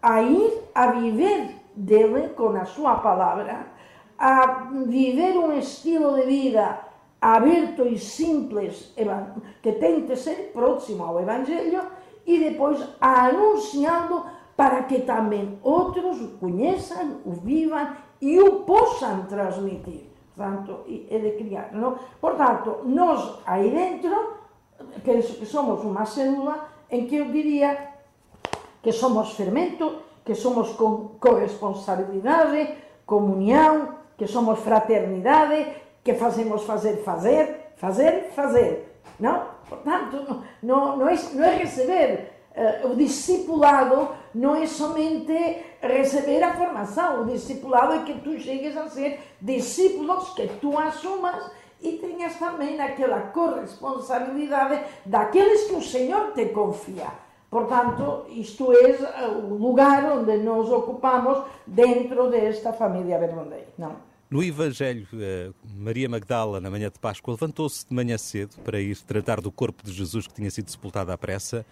a 0.00 0.22
ir 0.22 0.52
a 0.74 0.86
viver 0.92 1.65
dele 1.76 2.32
con 2.32 2.56
a 2.56 2.64
súa 2.64 3.04
palabra 3.04 3.76
a 4.16 4.72
viver 4.88 5.36
un 5.36 5.52
estilo 5.52 6.16
de 6.16 6.24
vida 6.24 6.88
aberto 7.20 7.84
e 7.84 8.00
simples 8.00 8.96
que 9.60 9.72
tente 9.76 10.16
ser 10.16 10.56
próximo 10.56 11.04
ao 11.04 11.20
Evangelio 11.20 11.84
e 12.24 12.40
depois 12.40 12.80
anunciando 13.00 14.24
para 14.56 14.88
que 14.88 15.04
tamén 15.04 15.60
outros 15.60 16.16
o 16.16 16.40
coñezan, 16.40 17.20
o 17.28 17.36
vivan 17.44 17.92
e 18.24 18.40
o 18.40 18.64
posan 18.64 19.28
transmitir. 19.28 20.08
Tanto, 20.36 20.84
e 20.88 21.08
de 21.08 21.32
criar, 21.36 21.72
non? 21.72 21.96
Por 22.20 22.36
tanto, 22.36 22.84
nós 22.88 23.40
aí 23.44 23.72
dentro, 23.72 24.12
que 25.04 25.20
somos 25.48 25.80
unha 25.84 26.04
célula, 26.08 26.72
en 26.88 27.08
que 27.08 27.20
eu 27.20 27.28
diría 27.32 28.00
que 28.80 28.92
somos 28.92 29.32
fermento 29.32 30.05
que 30.26 30.34
somos 30.34 30.76
corresponsabilidade, 31.20 32.74
comunhão, 33.06 33.94
que 34.18 34.26
somos 34.26 34.58
fraternidade, 34.58 35.68
que 36.02 36.14
fazemos 36.14 36.64
fazer, 36.64 36.96
fazer, 37.04 37.72
fazer, 37.76 38.32
fazer. 38.34 39.00
Não? 39.20 39.46
Portanto, 39.68 40.42
não, 40.60 40.96
não, 40.96 41.08
é, 41.08 41.16
não 41.32 41.44
é 41.44 41.56
receber. 41.56 42.32
Uh, 42.56 42.88
o 42.88 42.96
discipulado 42.96 44.08
não 44.34 44.56
é 44.56 44.66
somente 44.66 45.62
receber 45.80 46.42
a 46.42 46.54
formação, 46.54 47.22
o 47.22 47.26
discipulado 47.26 47.92
é 47.92 47.98
que 47.98 48.14
tu 48.20 48.38
chegues 48.40 48.76
a 48.76 48.88
ser 48.88 49.20
discípulos, 49.40 50.30
que 50.30 50.48
tu 50.60 50.76
assumas 50.76 51.50
e 51.82 51.92
tenhas 51.98 52.34
também 52.36 52.80
aquela 52.80 53.20
corresponsabilidade 53.20 54.82
daqueles 55.04 55.64
que 55.64 55.74
o 55.74 55.82
Senhor 55.82 56.32
te 56.32 56.46
confia. 56.46 57.25
Portanto, 57.50 58.26
isto 58.30 58.72
é 58.72 59.28
o 59.28 59.54
lugar 59.54 60.04
onde 60.18 60.36
nos 60.38 60.68
ocupamos 60.68 61.44
dentro 61.66 62.28
desta 62.28 62.72
família 62.72 63.18
Bermondei. 63.18 63.64
Não? 63.78 63.96
No 64.28 64.42
Evangelho, 64.42 65.06
eh, 65.14 65.50
Maria 65.76 66.08
Magdala, 66.08 66.60
na 66.60 66.68
manhã 66.68 66.90
de 66.90 66.98
Páscoa, 66.98 67.34
levantou-se 67.34 67.86
de 67.88 67.94
manhã 67.94 68.18
cedo 68.18 68.56
para 68.64 68.80
ir 68.80 68.96
tratar 69.02 69.40
do 69.40 69.52
corpo 69.52 69.84
de 69.84 69.92
Jesus 69.92 70.26
que 70.26 70.34
tinha 70.34 70.50
sido 70.50 70.68
sepultado 70.68 71.12
à 71.12 71.18
pressa. 71.18 71.64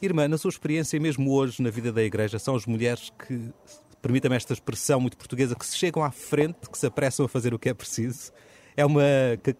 Irmã, 0.00 0.26
na 0.26 0.38
sua 0.38 0.48
experiência, 0.48 0.98
mesmo 0.98 1.30
hoje 1.30 1.62
na 1.62 1.68
vida 1.68 1.92
da 1.92 2.02
Igreja, 2.02 2.38
são 2.38 2.56
as 2.56 2.64
mulheres 2.64 3.10
que, 3.10 3.52
permitam-me 4.00 4.36
esta 4.36 4.54
expressão 4.54 5.00
muito 5.00 5.18
portuguesa, 5.18 5.54
que 5.54 5.66
se 5.66 5.76
chegam 5.76 6.02
à 6.02 6.10
frente, 6.10 6.70
que 6.70 6.78
se 6.78 6.86
apressam 6.86 7.26
a 7.26 7.28
fazer 7.28 7.52
o 7.52 7.58
que 7.58 7.68
é 7.68 7.74
preciso. 7.74 8.32
É 8.74 8.86
uma 8.86 9.02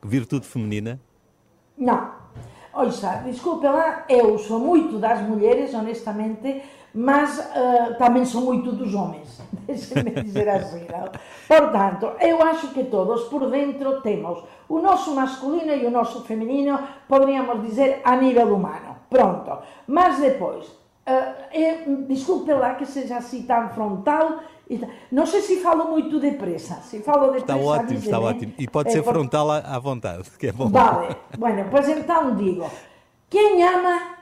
virtude 0.02 0.46
feminina? 0.46 0.98
Não. 1.76 2.12
Ouça, 2.74 3.22
desculpe 3.24 3.66
lá, 3.66 4.04
eu 4.08 4.38
sou 4.38 4.58
muito 4.58 4.98
das 4.98 5.20
mulheres, 5.20 5.74
honestamente, 5.74 6.62
mas 6.94 7.38
uh, 7.38 7.94
também 7.98 8.24
sou 8.24 8.40
muito 8.40 8.72
dos 8.72 8.94
homens, 8.94 9.42
deixe-me 9.66 10.10
dizer 10.10 10.48
assim. 10.48 10.86
Não? 10.90 11.10
Portanto, 11.46 12.12
eu 12.20 12.42
acho 12.42 12.68
que 12.68 12.84
todos 12.84 13.24
por 13.24 13.50
dentro 13.50 14.00
temos 14.00 14.42
o 14.68 14.78
nosso 14.78 15.14
masculino 15.14 15.74
e 15.74 15.84
o 15.84 15.90
nosso 15.90 16.24
feminino, 16.24 16.78
poderíamos 17.06 17.62
dizer, 17.62 18.00
a 18.04 18.16
nível 18.16 18.54
humano. 18.54 18.96
Pronto. 19.10 19.58
Mas 19.86 20.18
depois, 20.18 20.66
uh, 20.66 22.06
desculpe 22.08 22.54
lá 22.54 22.74
que 22.74 22.86
seja 22.86 23.18
assim 23.18 23.42
tão 23.42 23.68
frontal, 23.68 24.40
não 25.10 25.26
sei 25.26 25.40
se 25.40 25.60
falo 25.60 25.90
muito 25.90 26.18
depressa. 26.20 26.76
Se 26.82 27.00
falo 27.00 27.32
depressa, 27.32 27.44
está 27.44 27.56
ótimo, 27.56 27.98
está 27.98 28.20
ótimo. 28.20 28.52
E 28.58 28.68
pode 28.68 28.88
é, 28.90 28.92
ser 28.92 29.02
frontal 29.02 29.50
à 29.50 29.78
vontade, 29.78 30.30
que 30.38 30.48
é 30.48 30.52
bom. 30.52 30.68
Vale. 30.68 31.16
Bueno, 31.38 31.66
pois 31.70 31.88
então 31.88 32.34
digo: 32.36 32.70
quem 33.28 33.62
ama, 33.62 34.16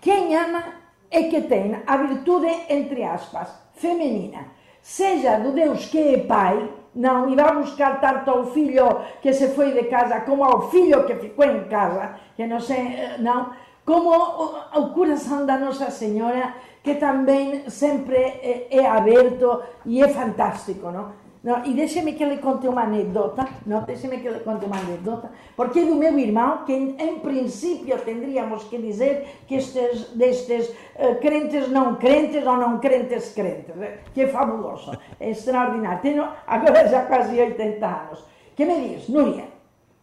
quem 0.00 0.36
ama 0.36 0.62
é 1.10 1.24
que 1.24 1.42
tem 1.42 1.76
a 1.86 1.96
virtude, 1.96 2.48
entre 2.68 3.04
aspas, 3.04 3.48
feminina. 3.74 4.46
Seja 4.80 5.38
do 5.38 5.52
Deus 5.52 5.86
que 5.86 5.98
é 5.98 6.18
pai, 6.18 6.68
não 6.94 7.28
irá 7.30 7.52
buscar 7.52 8.00
tanto 8.00 8.30
ao 8.30 8.46
filho 8.46 9.00
que 9.20 9.32
se 9.32 9.48
foi 9.48 9.72
de 9.72 9.84
casa 9.84 10.20
como 10.20 10.44
ao 10.44 10.70
filho 10.70 11.06
que 11.06 11.14
ficou 11.16 11.44
em 11.44 11.64
casa, 11.64 12.16
que 12.36 12.46
não 12.46 12.60
sei, 12.60 12.78
eh, 12.78 13.16
não, 13.18 13.50
como 13.84 14.10
o, 14.10 14.80
o 14.80 14.92
coração 14.92 15.46
da 15.46 15.58
Nossa 15.58 15.90
Senhora 15.90 16.54
que 16.82 16.96
também 16.96 17.68
sempre 17.70 18.16
é, 18.16 18.66
é 18.70 18.86
aberto 18.86 19.62
e 19.86 20.02
é 20.02 20.08
fantástico, 20.08 20.90
não? 20.90 21.12
não 21.42 21.64
e 21.64 21.74
deixe-me 21.74 22.14
que 22.14 22.24
lhe 22.24 22.38
conte 22.38 22.66
uma 22.66 22.82
anedota, 22.82 23.46
não? 23.64 23.82
Deixe-me 23.82 24.18
que 24.18 24.28
lhe 24.28 24.40
conte 24.40 24.64
uma 24.64 24.78
anedota, 24.78 25.30
porque 25.56 25.80
é 25.80 25.84
do 25.84 25.94
meu 25.94 26.18
irmão, 26.18 26.64
que 26.64 26.72
em, 26.72 26.96
em 26.98 27.20
princípio 27.20 27.96
tendríamos 27.98 28.64
que 28.64 28.78
dizer 28.78 29.42
que 29.46 29.56
estes, 29.56 30.10
destes 30.14 30.68
uh, 30.96 31.20
crentes 31.20 31.68
não 31.70 31.96
crentes 31.96 32.44
ou 32.44 32.56
não 32.56 32.78
crentes 32.80 33.32
crentes, 33.32 33.80
eh, 33.80 33.98
que 34.12 34.22
é 34.22 34.26
fabuloso, 34.26 34.90
é 35.20 35.30
extraordinário. 35.30 36.00
Tenho 36.00 36.28
agora 36.46 36.88
já 36.88 37.04
quase 37.06 37.40
80 37.40 37.86
anos. 37.86 38.24
Que 38.56 38.64
me 38.66 38.88
diz, 38.88 39.08
Núria, 39.08 39.44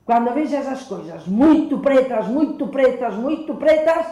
quando 0.06 0.34
vejas 0.34 0.66
as 0.66 0.84
coisas 0.84 1.28
muito 1.28 1.80
pretas, 1.80 2.28
muito 2.28 2.68
pretas, 2.68 3.16
muito 3.16 3.54
pretas, 3.56 4.08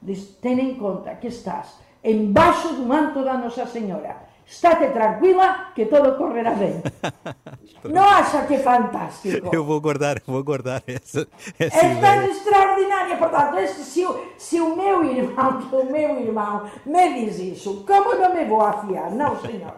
diz, 0.00 0.38
ten 0.40 0.60
em 0.60 0.74
conta 0.76 1.16
que 1.16 1.26
estás 1.26 1.89
embaixo 2.04 2.74
do 2.74 2.82
manto 2.82 3.24
da 3.24 3.34
Nossa 3.34 3.66
Senhora. 3.66 4.30
Estate 4.46 4.88
tranquila 4.88 5.70
que 5.74 5.86
todo 5.86 6.16
correrá 6.16 6.50
bem. 6.52 6.82
Não 7.84 8.02
acha 8.02 8.46
que 8.46 8.54
é 8.54 8.58
fantástico? 8.58 9.48
Eu 9.54 9.64
vou 9.64 9.80
guardar, 9.80 10.20
vou 10.26 10.42
guardar 10.42 10.82
essa, 10.88 11.26
essa 11.56 11.86
é 11.86 11.94
tão 12.00 12.24
extraordinária, 12.24 13.16
portanto, 13.16 13.58
este, 13.58 13.82
se, 13.82 14.04
o, 14.04 14.26
se 14.36 14.60
o 14.60 14.76
meu 14.76 15.04
irmão, 15.04 15.60
o 15.72 15.84
meu 15.84 16.20
irmão 16.20 16.68
me 16.84 17.14
diz 17.14 17.38
isso, 17.38 17.84
como 17.86 18.16
não 18.16 18.34
me 18.34 18.44
vou 18.44 18.60
afiar? 18.60 19.12
Não, 19.12 19.40
senhor. 19.40 19.74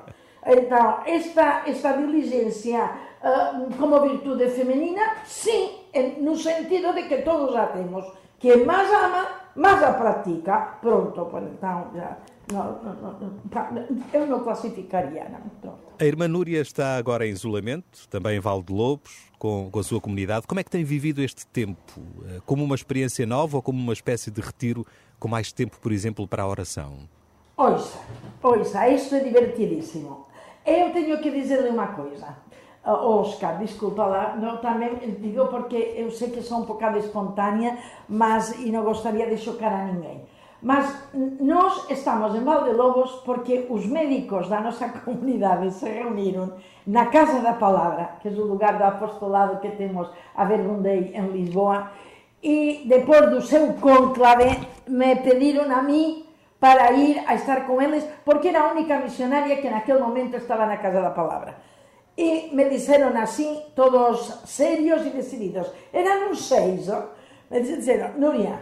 Então, 0.46 1.00
esta, 1.06 1.62
esta 1.66 1.92
diligência 1.92 2.90
uh, 3.22 3.74
como 3.76 4.00
virtude 4.00 4.48
feminina, 4.48 5.02
sim, 5.24 5.70
no 6.18 6.36
sentido 6.36 6.92
de 6.94 7.02
que 7.04 7.18
todos 7.18 7.54
a 7.54 7.66
temos. 7.66 8.06
Quem 8.40 8.64
mais 8.64 8.90
ama, 8.90 9.41
mas 9.54 9.82
a 9.82 9.92
pratica, 9.92 10.78
pronto, 10.80 11.30
então 11.54 11.90
já. 11.94 12.18
Não, 12.52 12.82
não, 12.82 12.94
não, 12.94 13.88
eu 14.12 14.26
não 14.26 14.40
classificaria, 14.40 15.28
não. 15.28 15.40
Pronto. 15.60 15.78
A 15.98 16.04
irmã 16.04 16.26
Núria 16.26 16.60
está 16.60 16.96
agora 16.96 17.26
em 17.26 17.30
isolamento, 17.30 18.08
também 18.10 18.36
em 18.36 18.40
Val 18.40 18.62
de 18.62 18.72
Lobos, 18.72 19.30
com, 19.38 19.70
com 19.70 19.78
a 19.78 19.82
sua 19.82 20.00
comunidade. 20.00 20.46
Como 20.46 20.60
é 20.60 20.64
que 20.64 20.70
tem 20.70 20.84
vivido 20.84 21.22
este 21.22 21.46
tempo? 21.46 22.02
Eh, 22.28 22.40
como 22.44 22.64
uma 22.64 22.74
experiência 22.74 23.24
nova 23.24 23.56
ou 23.56 23.62
como 23.62 23.78
uma 23.78 23.92
espécie 23.92 24.30
de 24.30 24.40
retiro 24.40 24.84
com 25.18 25.28
mais 25.28 25.52
tempo, 25.52 25.78
por 25.80 25.92
exemplo, 25.92 26.26
para 26.26 26.42
a 26.42 26.48
oração? 26.48 27.08
Ouça, 27.56 27.98
ouça, 28.42 28.88
isto 28.88 29.14
é 29.14 29.20
divertidíssimo. 29.20 30.26
Eu 30.66 30.92
tenho 30.92 31.20
que 31.20 31.30
dizer-lhe 31.30 31.68
uma 31.68 31.88
coisa. 31.88 32.36
Ah, 32.84 32.94
Óscar, 32.94 33.58
disculpa 33.58 34.02
lá, 34.06 34.34
no, 34.34 34.58
tamén 34.58 34.98
digo 35.22 35.46
porque 35.46 35.94
eu 35.94 36.10
sei 36.10 36.34
que 36.34 36.42
son 36.42 36.66
un 36.66 36.66
bocado 36.66 36.98
espontánea, 36.98 37.78
mas 38.10 38.58
e 38.58 38.74
non 38.74 38.82
gostaria 38.82 39.30
de 39.30 39.38
xocar 39.38 39.70
a 39.70 39.86
ninguén. 39.86 40.26
Mas 40.66 40.90
nós 41.38 41.86
estamos 41.94 42.34
en 42.34 42.42
Valde 42.42 42.74
Lobos 42.74 43.22
porque 43.22 43.70
os 43.70 43.86
médicos 43.86 44.50
da 44.50 44.58
nosa 44.58 44.90
comunidade 45.06 45.70
se 45.70 45.86
reuniron 45.86 46.58
na 46.90 47.06
Casa 47.06 47.38
da 47.38 47.54
Palabra, 47.54 48.18
que 48.18 48.26
é 48.26 48.34
o 48.34 48.50
lugar 48.50 48.74
do 48.74 48.86
apostolado 48.86 49.62
que 49.62 49.78
temos 49.78 50.10
a 50.34 50.42
Vergundei 50.42 51.14
en 51.14 51.30
Lisboa, 51.30 51.94
e 52.42 52.82
depois 52.90 53.30
do 53.30 53.38
seu 53.46 53.78
conclave 53.78 54.58
me 54.90 55.22
pediron 55.22 55.70
a 55.70 55.86
mí 55.86 56.26
para 56.58 56.90
ir 56.98 57.22
a 57.30 57.38
estar 57.38 57.62
con 57.62 57.78
eles 57.78 58.02
porque 58.26 58.50
era 58.50 58.66
a 58.66 58.74
única 58.74 58.98
misionaria 58.98 59.62
que 59.62 59.70
naquele 59.70 60.02
momento 60.02 60.34
estaba 60.34 60.66
na 60.66 60.82
Casa 60.82 60.98
da 60.98 61.14
Palabra. 61.14 61.70
E 62.16 62.50
me 62.52 62.68
disseram 62.68 63.16
assim, 63.20 63.62
todos 63.74 64.42
serios 64.46 65.06
e 65.06 65.10
decididos. 65.10 65.68
Eram 65.92 66.30
uns 66.30 66.46
seis, 66.46 66.88
oh? 66.88 67.04
me 67.50 67.60
disseram, 67.60 68.18
Núria, 68.18 68.58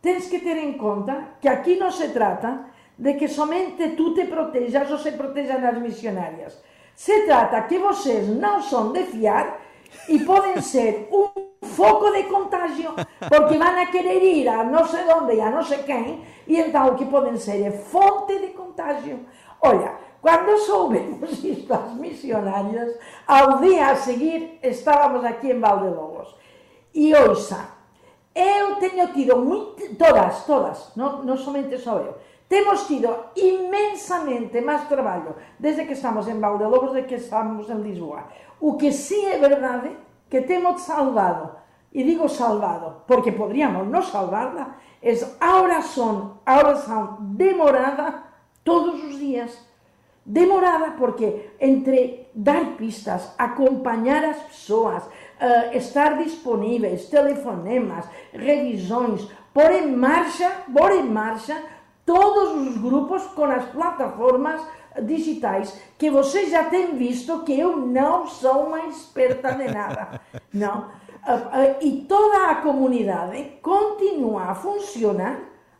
tens 0.00 0.26
que 0.26 0.40
ter 0.40 0.56
em 0.56 0.72
conta 0.72 1.36
que 1.40 1.48
aqui 1.48 1.76
não 1.76 1.90
se 1.90 2.08
trata 2.08 2.66
de 2.98 3.14
que 3.14 3.28
somente 3.28 3.90
tu 3.90 4.14
te 4.14 4.26
protejas 4.26 4.90
ou 4.90 4.98
se 4.98 5.12
protejam 5.12 5.64
as 5.64 5.78
missionárias. 5.78 6.60
Se 6.94 7.24
trata 7.24 7.62
que 7.62 7.78
vocês 7.78 8.28
não 8.28 8.60
são 8.60 8.92
de 8.92 9.04
fiar 9.04 9.60
e 10.08 10.18
podem 10.20 10.60
ser 10.60 11.08
um 11.10 11.28
foco 11.66 12.10
de 12.10 12.24
contágio, 12.24 12.94
porque 13.28 13.56
vão 13.56 13.80
a 13.80 13.86
querer 13.86 14.22
ir 14.22 14.48
a 14.48 14.64
não 14.64 14.86
sei 14.86 15.04
onde 15.04 15.34
e 15.34 15.40
a 15.40 15.50
não 15.50 15.62
sei 15.62 15.78
quem, 15.78 16.22
e 16.46 16.58
então 16.58 16.94
que 16.96 17.06
podem 17.06 17.36
ser 17.36 17.72
fonte 17.72 18.38
de 18.38 18.48
contágio. 18.48 19.20
Olha, 19.60 19.92
quando 20.22 20.56
soubemos 20.56 21.42
isto 21.42 21.74
as 21.74 21.94
missionárias, 21.94 22.96
ao 23.26 23.58
dia 23.58 23.88
a 23.88 23.96
seguir 23.96 24.60
estávamos 24.62 25.24
aqui 25.24 25.50
em 25.50 25.58
Valdelobos. 25.58 26.36
E 26.94 27.12
ouça, 27.12 27.68
eu 28.32 28.76
tenho 28.76 29.08
tido 29.12 29.36
muito, 29.38 29.96
todas, 29.96 30.44
todas, 30.44 30.92
não, 30.94 31.24
não 31.24 31.36
somente 31.36 31.76
só 31.78 31.98
eu, 31.98 32.14
temos 32.48 32.86
tido 32.86 33.08
imensamente 33.34 34.60
mais 34.60 34.86
trabalho 34.86 35.34
desde 35.58 35.86
que 35.86 35.94
estamos 35.94 36.28
em 36.28 36.38
Valdelobos 36.38 36.92
do 36.92 37.02
que 37.02 37.16
estamos 37.16 37.68
em 37.68 37.82
Lisboa. 37.82 38.28
O 38.60 38.76
que 38.76 38.92
sim 38.92 39.26
é 39.26 39.38
verdade 39.38 39.96
que 40.30 40.42
temos 40.42 40.82
salvado, 40.82 41.56
e 41.92 42.04
digo 42.04 42.28
salvado 42.28 43.02
porque 43.08 43.32
podríamos 43.32 43.88
não 43.88 44.02
salvarla, 44.02 44.76
é 45.02 45.12
a 45.40 45.60
oração, 45.60 46.38
a 46.46 46.58
oração 46.58 47.16
demorada 47.20 48.22
todos 48.62 49.02
os 49.02 49.18
dias 49.18 49.71
demorada 50.24 50.92
porque 50.92 51.50
entre 51.60 52.26
dar 52.34 52.76
pistas, 52.76 53.32
acompanhar 53.36 54.24
as 54.24 54.38
pessoas, 54.42 55.04
uh, 55.04 55.76
estar 55.76 56.16
disponíveis, 56.18 57.08
telefonemas, 57.08 58.06
revisões, 58.32 59.28
pôr 59.52 59.70
em 59.70 59.92
marcha, 59.92 60.50
pôr 60.72 60.92
em 60.92 61.04
marcha 61.04 61.60
todos 62.06 62.68
os 62.68 62.78
grupos 62.78 63.22
com 63.28 63.44
as 63.44 63.64
plataformas 63.66 64.60
digitais 65.02 65.78
que 65.98 66.10
vocês 66.10 66.50
já 66.50 66.64
têm 66.64 66.96
visto 66.96 67.42
que 67.44 67.58
eu 67.58 67.76
não 67.76 68.26
sou 68.26 68.66
uma 68.66 68.86
experta 68.86 69.52
de 69.52 69.72
nada, 69.72 70.20
não. 70.52 71.02
Uh, 71.22 71.34
uh, 71.34 71.76
e 71.80 72.04
toda 72.08 72.50
a 72.50 72.56
comunidade 72.56 73.58
continua 73.62 74.50
a 74.50 74.54
funcionar 74.54 75.38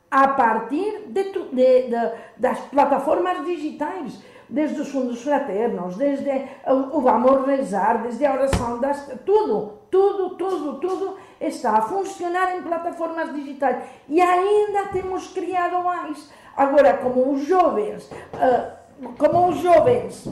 a 0.09 0.29
partir 0.29 1.07
de, 1.09 1.33
de, 1.33 1.89
de, 1.89 2.13
das 2.37 2.61
plataformas 2.61 3.45
digitais 3.45 4.23
desde 4.53 4.83
os 4.83 4.89
fundos 4.91 5.23
fraternos, 5.23 5.97
desde 5.97 6.31
o 6.67 7.01
Vamos 7.01 7.47
Rezar, 7.47 8.03
desde 8.03 8.27
a 8.27 8.35
oração 8.35 8.79
das... 8.79 9.11
Tudo, 9.25 9.79
tudo, 9.91 10.37
tudo, 10.37 10.79
tudo 10.79 11.17
está 11.41 11.79
a 11.79 11.83
funcionar 11.83 12.55
em 12.55 12.63
plataformas 12.63 13.33
digitais. 13.33 13.83
E 14.07 14.21
ainda 14.21 14.89
temos 14.93 15.29
criado 15.29 15.83
mais. 15.83 16.31
Agora, 16.55 16.99
como 16.99 17.33
os 17.33 17.47
jovens, 17.47 18.11
uh, 18.35 19.09
como 19.17 19.49
os 19.49 19.57
jovens 19.57 20.29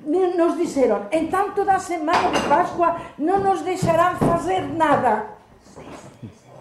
nos 0.00 0.56
disseram, 0.56 1.06
então 1.10 1.50
toda 1.50 1.72
a 1.72 1.78
semana 1.80 2.30
de 2.30 2.48
Páscoa 2.48 2.96
não 3.18 3.40
nos 3.40 3.62
deixarão 3.62 4.14
fazer 4.16 4.60
nada. 4.60 5.26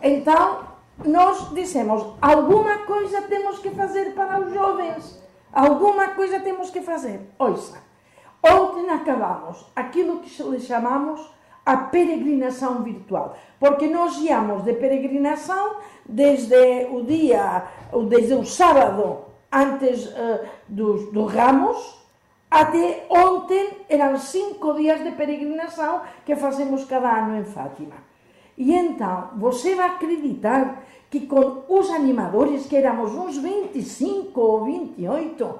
Então, 0.02 0.62
nós 1.06 1.54
dissemos, 1.54 2.15
alguma 2.19 2.80
coisa 2.80 3.21
temos 3.21 3.60
que 3.60 3.69
fazer 3.69 4.15
para 4.15 4.39
os 4.39 4.52
jovens. 4.52 5.22
Alguma 5.53 6.09
coisa 6.09 6.39
temos 6.39 6.71
que 6.71 6.81
fazer. 6.81 7.29
Ouça, 7.37 7.83
ontem 8.41 8.89
acabamos 8.89 9.65
aquilo 9.75 10.19
que 10.19 10.43
lhe 10.43 10.59
chamamos 10.59 11.31
a 11.65 11.77
peregrinação 11.77 12.83
virtual, 12.83 13.37
porque 13.59 13.87
nós 13.87 14.17
íamos 14.17 14.63
de 14.63 14.73
peregrinação 14.73 15.75
desde 16.05 16.87
o 16.91 17.03
dia, 17.03 17.65
desde 18.09 18.33
o 18.33 18.43
sábado 18.43 19.25
antes 19.51 20.07
uh, 20.07 20.45
dos, 20.67 21.11
dos 21.11 21.31
ramos, 21.31 22.03
até 22.49 23.05
ontem 23.09 23.85
eram 23.87 24.17
cinco 24.17 24.73
dias 24.73 25.03
de 25.03 25.11
peregrinação 25.11 26.01
que 26.25 26.35
fazemos 26.35 26.83
cada 26.85 27.09
ano 27.09 27.37
em 27.37 27.45
Fátima. 27.45 27.95
E 28.57 28.73
então, 28.73 29.29
você 29.37 29.73
vai 29.73 29.87
acreditar 29.87 30.83
que 31.13 31.28
com 31.28 31.62
os 31.69 31.91
animadores, 31.91 32.65
que 32.65 32.76
éramos 32.76 33.13
uns 33.13 33.38
25 33.38 34.41
ou 34.41 34.65
28, 34.65 35.45
uh, 35.45 35.60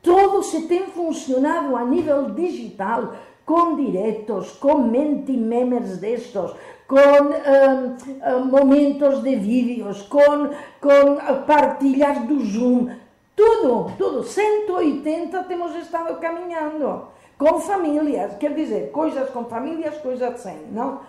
todo 0.00 0.44
se 0.44 0.68
tem 0.68 0.86
funcionado 0.86 1.74
a 1.74 1.84
nível 1.84 2.30
digital, 2.30 3.14
com 3.44 3.74
diretos, 3.74 4.52
com 4.52 4.78
menti-memers 4.78 5.98
destes, 5.98 6.52
com 6.86 6.94
uh, 6.94 8.36
uh, 8.36 8.44
momentos 8.44 9.24
de 9.24 9.34
vídeos, 9.34 10.02
com, 10.02 10.50
com 10.80 11.44
partilhas 11.44 12.20
do 12.28 12.44
Zoom, 12.44 12.90
tudo, 13.34 13.90
tudo, 13.98 14.22
180 14.22 15.42
temos 15.42 15.74
estado 15.74 16.14
caminhando, 16.20 17.08
com 17.36 17.58
famílias, 17.58 18.36
quer 18.36 18.54
dizer, 18.54 18.92
coisas 18.92 19.30
com 19.30 19.46
famílias, 19.46 19.96
coisas 19.96 20.40
sem, 20.40 20.58
não? 20.70 21.00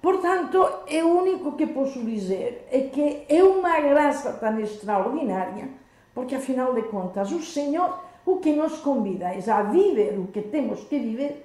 Por 0.00 0.20
tanto, 0.20 0.86
é 0.86 1.02
o 1.02 1.18
único 1.18 1.52
que 1.52 1.66
posso 1.66 2.04
dizer 2.04 2.68
é 2.70 2.82
que 2.82 3.26
é 3.28 3.42
uma 3.42 3.80
graça 3.80 4.32
tan 4.34 4.60
extraordinaria, 4.60 5.68
porque 6.14 6.36
afinal 6.36 6.72
de 6.72 6.82
contas 6.82 7.32
o 7.32 7.42
Señor 7.42 7.98
o 8.24 8.38
que 8.38 8.52
nos 8.52 8.78
convida 8.78 9.32
é 9.34 9.42
a 9.50 9.62
viver 9.62 10.18
o 10.18 10.28
que 10.28 10.42
temos 10.42 10.84
que 10.84 10.98
viver 10.98 11.44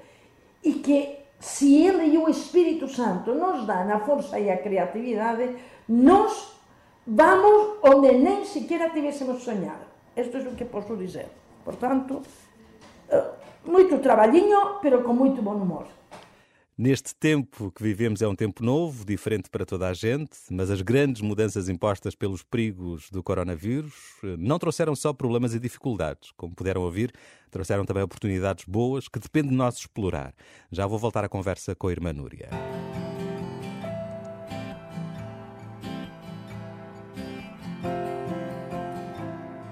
e 0.63 0.73
que 0.73 1.23
se 1.39 1.81
Ele 1.81 2.13
e 2.13 2.17
o 2.17 2.29
Espírito 2.29 2.87
Santo 2.87 3.33
nos 3.33 3.65
dão 3.65 3.91
a 3.91 3.99
forza 3.99 4.39
e 4.39 4.49
a 4.49 4.57
creatividade, 4.57 5.55
nós 5.87 6.55
vamos 7.05 7.79
onde 7.83 8.13
nem 8.13 8.45
sequera 8.45 8.91
tivéssemos 8.91 9.43
sonhado. 9.43 9.85
Isto 10.15 10.37
é 10.37 10.41
o 10.41 10.55
que 10.55 10.65
posso 10.65 10.95
dizer. 10.95 11.27
Por 11.65 11.75
tanto, 11.75 12.21
eh, 13.09 13.23
moito 13.65 13.99
traballiño, 13.99 14.79
pero 14.81 15.03
con 15.03 15.17
moito 15.17 15.41
bom 15.41 15.55
humor. 15.55 15.87
Neste 16.85 17.15
tempo 17.15 17.71
que 17.71 17.81
vivemos 17.81 18.21
é 18.21 18.27
um 18.27 18.35
tempo 18.35 18.61
novo, 18.61 19.05
diferente 19.05 19.49
para 19.49 19.65
toda 19.65 19.87
a 19.87 19.93
gente, 19.93 20.37
mas 20.51 20.69
as 20.69 20.81
grandes 20.81 21.21
mudanças 21.21 21.69
impostas 21.69 22.13
pelos 22.13 22.43
perigos 22.43 23.09
do 23.09 23.23
coronavírus 23.23 23.93
eh, 24.21 24.35
não 24.37 24.59
trouxeram 24.59 24.93
só 24.93 25.13
problemas 25.13 25.53
e 25.53 25.61
dificuldades. 25.61 26.31
Como 26.35 26.53
puderam 26.53 26.81
ouvir, 26.81 27.13
trouxeram 27.49 27.85
também 27.85 28.03
oportunidades 28.03 28.65
boas 28.65 29.07
que 29.07 29.17
depende 29.17 29.47
de 29.47 29.55
nós 29.55 29.77
explorar. 29.77 30.33
Já 30.69 30.85
vou 30.85 30.99
voltar 30.99 31.23
à 31.23 31.29
conversa 31.29 31.73
com 31.73 31.87
a 31.87 31.91
irmã 31.93 32.11
Núria. 32.11 32.49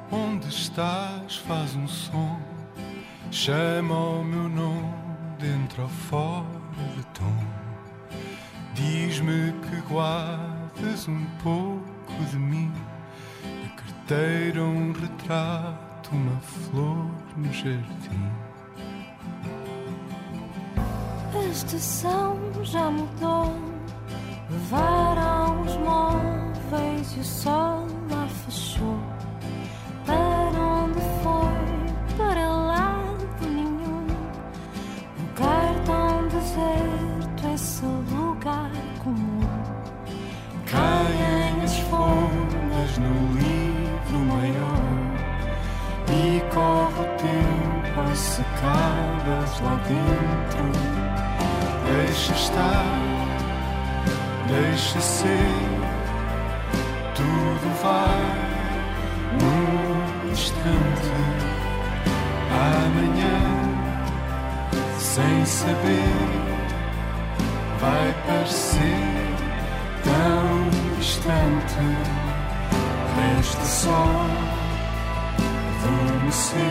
Onde 0.10 0.47
estás? 0.47 1.36
Faz 1.39 1.76
um 1.76 1.89
som, 1.89 2.39
chama 3.30 4.00
o 4.00 4.24
meu 4.24 4.47
nome 4.47 5.00
dentro 5.41 5.84
ou 5.84 5.89
fora 5.89 6.45
de 6.95 7.04
tom. 7.08 7.36
Diz-me 8.75 9.54
que 9.63 9.82
guardas 9.91 11.08
um 11.08 11.25
pouco 11.43 12.23
de 12.30 12.38
mim, 12.38 12.71
a 13.65 13.69
carteira, 13.75 14.63
um 14.63 14.93
retrato, 14.93 16.12
uma 16.12 16.39
flor 16.39 17.10
no 17.36 17.51
jardim. 17.51 18.32
A 21.34 21.43
estação 21.51 22.38
já 22.63 22.91
mudou, 22.91 23.56
levaram 24.49 25.62
os 25.62 25.75
móveis 25.77 27.15
e 27.17 27.19
o 27.19 27.23
sol 27.23 27.88
lá 28.10 28.27
fechou. 28.45 29.11
caem 40.71 41.63
as 41.63 41.77
folhas 41.79 42.97
no 42.97 43.34
livro 43.38 44.19
maior 44.19 45.12
e 46.10 46.41
corre 46.53 47.01
o 47.01 47.07
tempo 47.17 47.99
a 47.99 48.15
secadas 48.15 49.60
lá 49.60 49.75
dentro. 49.88 50.63
Deixa 51.86 52.34
estar, 52.34 52.86
deixa 54.47 55.01
ser, 55.01 55.55
tudo 57.15 57.67
vai 57.84 58.21
num 59.41 60.31
instante. 60.31 61.12
Amanhã, 62.53 63.39
sem 64.97 65.45
saber, 65.45 66.13
vai 67.79 68.15
parecer 68.25 69.20
tão 70.03 70.97
distante. 70.97 71.81
Resta 73.15 73.65
só 73.65 74.27
adormecer 75.83 76.61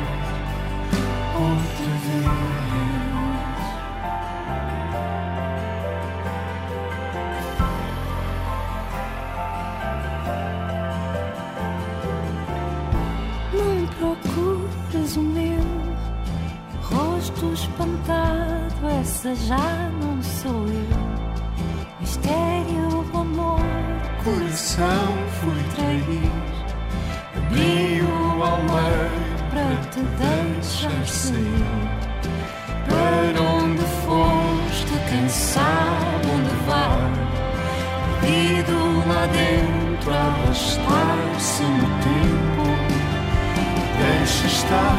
outra 1.34 1.90
vez. 2.04 2.55
Já 19.34 19.90
não 20.00 20.22
sou 20.22 20.66
eu. 20.66 22.00
Mistério 22.00 23.02
do 23.10 23.18
amor, 23.18 23.60
Coração 24.22 25.14
fui 25.40 25.62
trair, 25.74 26.30
abri-o 27.36 28.42
ao 28.42 28.58
meio 28.58 29.26
para 29.50 29.76
te 29.90 30.00
deixar 30.00 31.06
sair. 31.06 32.06
Para 32.88 33.42
onde 33.42 33.82
foste, 34.04 34.92
quem 35.08 35.28
sabe 35.28 36.26
onde 36.34 36.54
vai? 36.66 37.26
Perdido 38.20 39.08
lá 39.08 39.26
dentro, 39.26 40.12
arrastar-se 40.12 41.62
no 41.62 41.88
tempo. 42.02 42.66
Deixa 43.98 44.46
estar, 44.46 44.96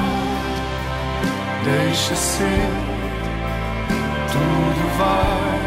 deixa 1.63 2.15
ser, 2.15 2.96
tudo 4.31 4.83
vai 4.97 5.57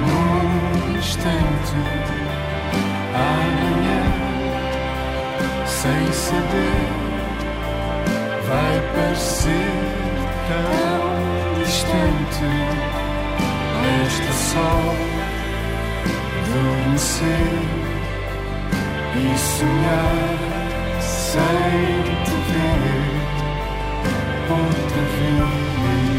num 0.00 0.98
instante. 0.98 1.78
Amanhã, 3.14 4.02
sem 5.66 6.12
saber, 6.12 6.86
vai 8.46 8.76
parecer 8.94 9.72
tão 10.48 11.62
distante. 11.62 12.48
Resta 13.80 14.32
só 14.32 14.72
adormecer 16.40 17.78
e 19.14 19.38
sonhar 19.38 20.38
sem 21.00 22.02
te 22.24 22.36
ver 22.48 22.78
outra 24.50 25.02
vez. 25.02 26.17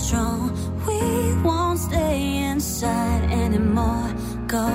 Strong. 0.00 0.50
We 0.86 1.00
won't 1.42 1.78
stay 1.78 2.38
inside 2.50 3.30
anymore. 3.30 4.12
Go 4.46 4.66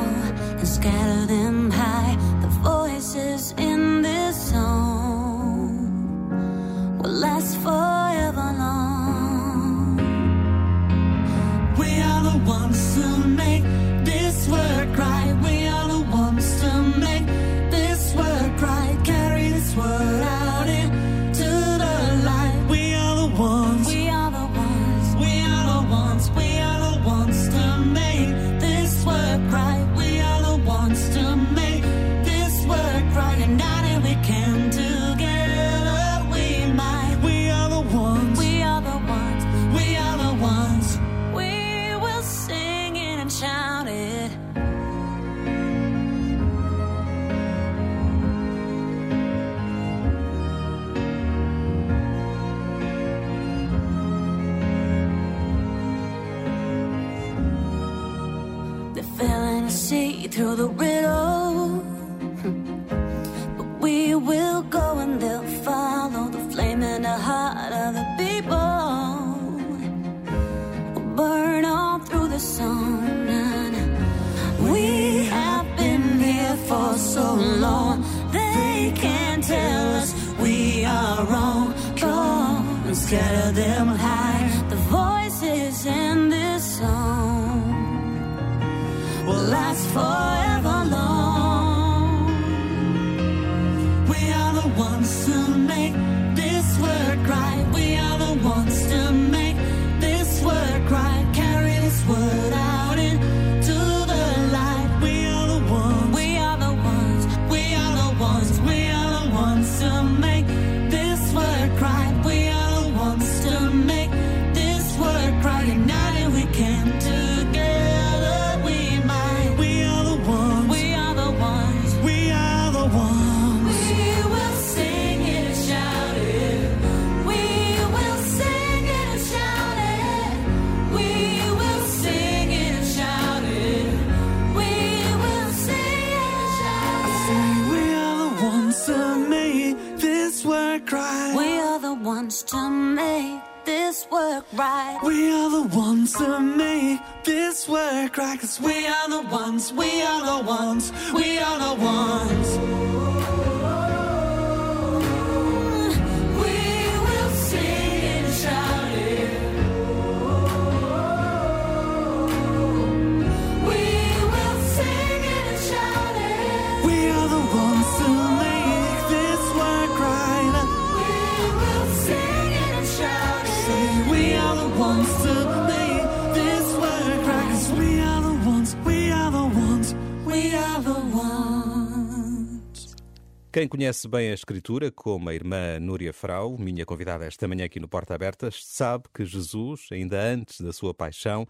Quem 183.56 183.70
conhece 183.70 184.06
bem 184.06 184.32
a 184.32 184.34
escritura, 184.34 184.92
como 184.92 185.30
a 185.30 185.34
irmã 185.34 185.80
Núria 185.80 186.12
Frau, 186.12 186.58
minha 186.58 186.86
convidada 186.86 187.24
esta 187.24 187.48
manhã 187.48 187.64
aqui 187.64 187.80
no 187.80 187.88
Porta 187.88 188.14
Abertas, 188.14 188.60
sabe 188.66 189.06
que 189.14 189.24
Jesus, 189.24 189.88
ainda 189.94 190.22
antes 190.22 190.60
da 190.60 190.74
sua 190.74 190.94
paixão, 190.94 191.48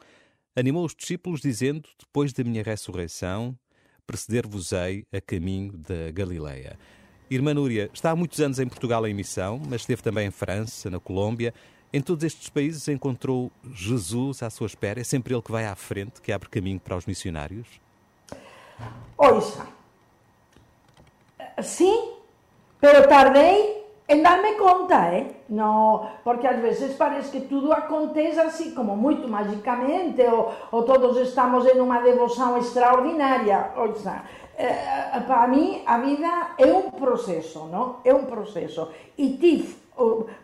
animou 0.55 0.85
os 0.85 0.93
discípulos 0.93 1.41
dizendo: 1.41 1.89
Depois 1.97 2.31
da 2.31 2.43
minha 2.43 2.61
ressurreição, 2.61 3.57
preceder-vos-ei 4.05 5.07
a 5.11 5.19
caminho 5.19 5.75
da 5.75 6.11
Galileia. 6.13 6.77
Irmã 7.27 7.55
Núria, 7.55 7.89
está 7.91 8.11
há 8.11 8.15
muitos 8.15 8.39
anos 8.39 8.59
em 8.59 8.67
Portugal 8.67 9.07
em 9.07 9.13
missão, 9.15 9.59
mas 9.67 9.81
esteve 9.81 10.03
também 10.03 10.27
em 10.27 10.31
França, 10.31 10.91
na 10.91 10.99
Colômbia. 10.99 11.55
Em 11.91 12.01
todos 12.01 12.23
estes 12.23 12.49
países 12.49 12.87
encontrou 12.87 13.51
Jesus 13.73 14.43
à 14.43 14.51
sua 14.51 14.67
espera. 14.67 15.01
É 15.01 15.03
sempre 15.03 15.33
ele 15.33 15.41
que 15.41 15.51
vai 15.51 15.65
à 15.65 15.75
frente, 15.75 16.21
que 16.21 16.31
abre 16.31 16.49
caminho 16.49 16.79
para 16.79 16.95
os 16.95 17.07
missionários? 17.07 17.67
Oiga, 19.17 19.74
sí, 21.61 21.93
pero 22.79 23.07
tardei 23.07 23.85
en 24.07 24.21
darme 24.21 24.55
conta, 24.55 25.13
eh? 25.15 25.45
No, 25.49 26.07
porque 26.23 26.47
às 26.47 26.61
vezes 26.61 26.95
parece 26.95 27.31
que 27.31 27.47
tudo 27.47 27.73
acontece 27.73 28.39
assim, 28.39 28.73
como 28.73 28.95
muito 28.95 29.27
magicamente, 29.27 30.21
ou, 30.71 30.83
todos 30.83 31.17
estamos 31.17 31.65
em 31.65 31.79
uma 31.79 32.01
devoção 32.01 32.57
extraordinária. 32.57 33.71
Eh, 34.57 35.19
para 35.27 35.47
mim 35.47 35.81
a 35.85 35.97
vida 35.97 36.55
é 36.57 36.71
um 36.71 36.89
processo, 36.91 37.65
não? 37.65 37.97
É 38.03 38.13
um 38.13 38.25
processo. 38.25 38.89
E 39.17 39.37
tive, 39.37 39.75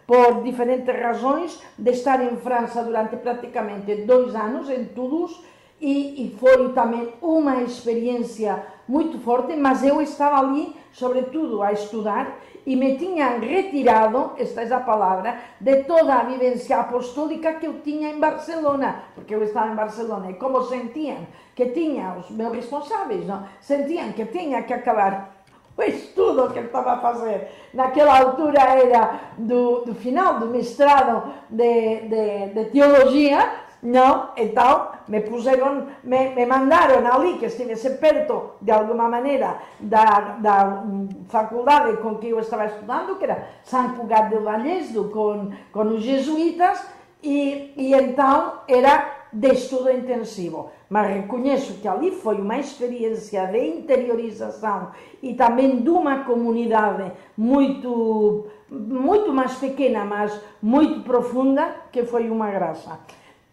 por 0.07 0.43
diferentes 0.43 0.95
razões, 0.99 1.61
de 1.77 1.91
estar 1.91 2.21
em 2.23 2.35
França 2.37 2.83
durante 2.83 3.15
praticamente 3.17 3.95
dois 4.05 4.35
anos, 4.35 4.69
em 4.69 4.85
Toulouse, 4.85 5.39
e, 5.81 6.27
e 6.27 6.37
foi 6.37 6.71
também 6.73 7.11
uma 7.21 7.63
experiência 7.63 8.63
muito 8.87 9.19
forte, 9.19 9.55
mas 9.55 9.83
eu 9.83 9.99
estava 9.99 10.39
ali, 10.39 10.75
sobretudo, 10.91 11.63
a 11.63 11.73
estudar 11.73 12.37
e 12.65 12.75
me 12.75 12.95
tinham 12.97 13.39
retirado, 13.39 14.33
esta 14.37 14.61
é 14.61 14.71
a 14.71 14.79
palavra, 14.79 15.39
de 15.59 15.83
toda 15.83 16.13
a 16.13 16.23
vivência 16.23 16.77
apostólica 16.77 17.55
que 17.55 17.65
eu 17.65 17.81
tinha 17.81 18.09
em 18.09 18.19
Barcelona, 18.19 19.03
porque 19.15 19.33
eu 19.33 19.41
estava 19.43 19.71
em 19.71 19.75
Barcelona 19.75 20.29
e 20.29 20.35
como 20.35 20.61
sentiam 20.63 21.25
que 21.55 21.65
tinha, 21.67 22.15
os 22.19 22.29
meus 22.29 22.53
responsáveis, 22.53 23.25
não? 23.25 23.43
sentiam 23.59 24.11
que 24.11 24.25
tinha 24.25 24.61
que 24.61 24.73
acabar 24.73 25.41
o 25.75 25.81
estudo 25.81 26.51
que 26.51 26.59
ele 26.59 26.67
estava 26.67 26.93
a 26.93 26.97
fazer. 26.99 27.47
Naquela 27.73 28.19
altura 28.19 28.61
era 28.61 29.19
do, 29.37 29.85
do 29.85 29.95
final 29.95 30.39
do 30.39 30.47
mestrado 30.47 31.33
de, 31.49 32.01
de, 32.01 32.53
de 32.53 32.65
teologia, 32.65 33.49
não? 33.83 34.29
Então 34.37 34.89
me 35.07 35.21
puseram, 35.21 35.87
me, 36.03 36.29
me 36.29 36.45
mandaram 36.45 37.05
ali 37.11 37.37
que 37.37 37.45
estivesse 37.45 37.91
perto 37.97 38.51
de 38.61 38.71
alguma 38.71 39.09
maneira 39.09 39.57
da, 39.79 40.37
da 40.39 40.83
hum, 40.85 41.07
faculdade 41.27 41.97
com 41.97 42.15
que 42.15 42.29
eu 42.29 42.39
estava 42.39 42.65
estudando, 42.65 43.17
que 43.17 43.23
era 43.25 43.47
Sant 43.63 43.95
Cugat 43.97 44.29
de 44.29 44.37
Vallès, 44.37 44.91
do- 44.91 45.09
com, 45.09 45.51
com 45.71 45.81
os 45.95 46.03
jesuítas, 46.03 46.85
e, 47.23 47.73
e 47.77 47.93
então 47.93 48.61
era 48.67 49.19
de 49.33 49.47
estudo 49.53 49.91
intensivo. 49.91 50.69
Mas 50.89 51.07
reconheço 51.15 51.75
que 51.81 51.87
ali 51.87 52.11
foi 52.11 52.35
uma 52.41 52.57
experiência 52.57 53.47
de 53.47 53.59
interiorização 53.65 54.91
e 55.23 55.33
também 55.33 55.81
de 55.81 55.89
uma 55.89 56.25
comunidade 56.25 57.11
muito, 57.37 58.45
muito 58.69 59.31
mais 59.31 59.55
pequena, 59.55 60.03
mas 60.03 60.37
muito 60.61 61.01
profunda, 61.01 61.75
que 61.91 62.03
foi 62.03 62.29
uma 62.29 62.51
graça. 62.51 62.99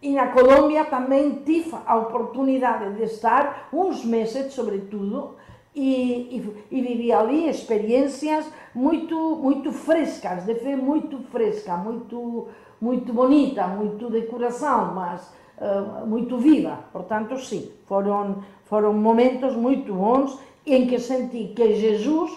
E 0.00 0.10
na 0.10 0.28
Colômbia 0.28 0.84
também 0.84 1.42
tive 1.44 1.74
a 1.84 1.96
oportunidade 1.96 2.94
de 2.94 3.02
estar 3.02 3.68
uns 3.72 4.04
meses, 4.04 4.52
sobretudo, 4.52 5.36
e, 5.74 6.36
e, 6.70 6.76
e 6.76 6.80
vivi 6.80 7.12
ali 7.12 7.48
experiências 7.48 8.48
muito, 8.74 9.16
muito 9.36 9.72
frescas, 9.72 10.44
de 10.44 10.54
fé 10.54 10.76
muito 10.76 11.18
fresca, 11.30 11.76
muito, 11.76 12.48
muito 12.80 13.12
bonita, 13.12 13.66
muito 13.66 14.10
de 14.10 14.22
coração, 14.22 14.94
mas 14.94 15.32
eh, 15.60 16.04
muito 16.06 16.38
viva. 16.38 16.78
Portanto, 16.92 17.36
sim, 17.38 17.70
foram, 17.86 18.44
foram 18.64 18.92
momentos 18.92 19.56
muito 19.56 19.92
bons 19.92 20.38
em 20.64 20.86
que 20.86 20.98
senti 20.98 21.52
que 21.54 21.74
Jesus, 21.74 22.30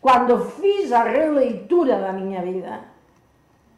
quando 0.00 0.38
fiz 0.38 0.90
a 0.90 1.04
releitura 1.04 2.00
da 2.00 2.12
minha 2.12 2.42
vida, 2.42 2.91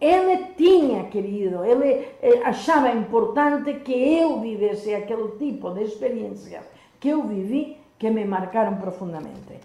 ele 0.01 0.47
tinha 0.57 1.05
querido, 1.05 1.65
ele 1.65 2.09
eh, 2.23 2.43
achava 2.45 2.91
importante 2.93 3.75
que 3.81 3.93
eu 3.93 4.41
vivesse 4.41 4.95
aquele 4.95 5.29
tipo 5.39 5.71
de 5.71 5.85
experiências 5.85 6.65
que 7.01 7.09
eu 7.09 7.27
vivi 7.27 7.77
que 7.99 8.11
me 8.11 8.25
marcaram 8.25 8.77
profundamente. 8.77 9.59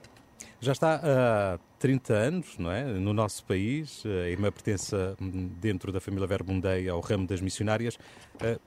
Já 0.62 0.74
está 0.74 1.02
há 1.02 1.60
30 1.80 2.14
anos, 2.14 2.58
não 2.58 2.72
é? 2.72 2.84
No 2.84 3.14
nosso 3.14 3.44
país, 3.46 4.04
a 4.06 4.30
irmã 4.30 4.52
pertence 4.52 4.96
hum, 5.22 5.50
dentro 5.60 5.92
da 5.92 6.02
família 6.02 6.28
Verbundei 6.28 6.90
ao 6.90 7.00
ramo 7.00 7.26
das 7.26 7.40
missionárias. 7.40 7.98
Eh, 8.42 8.60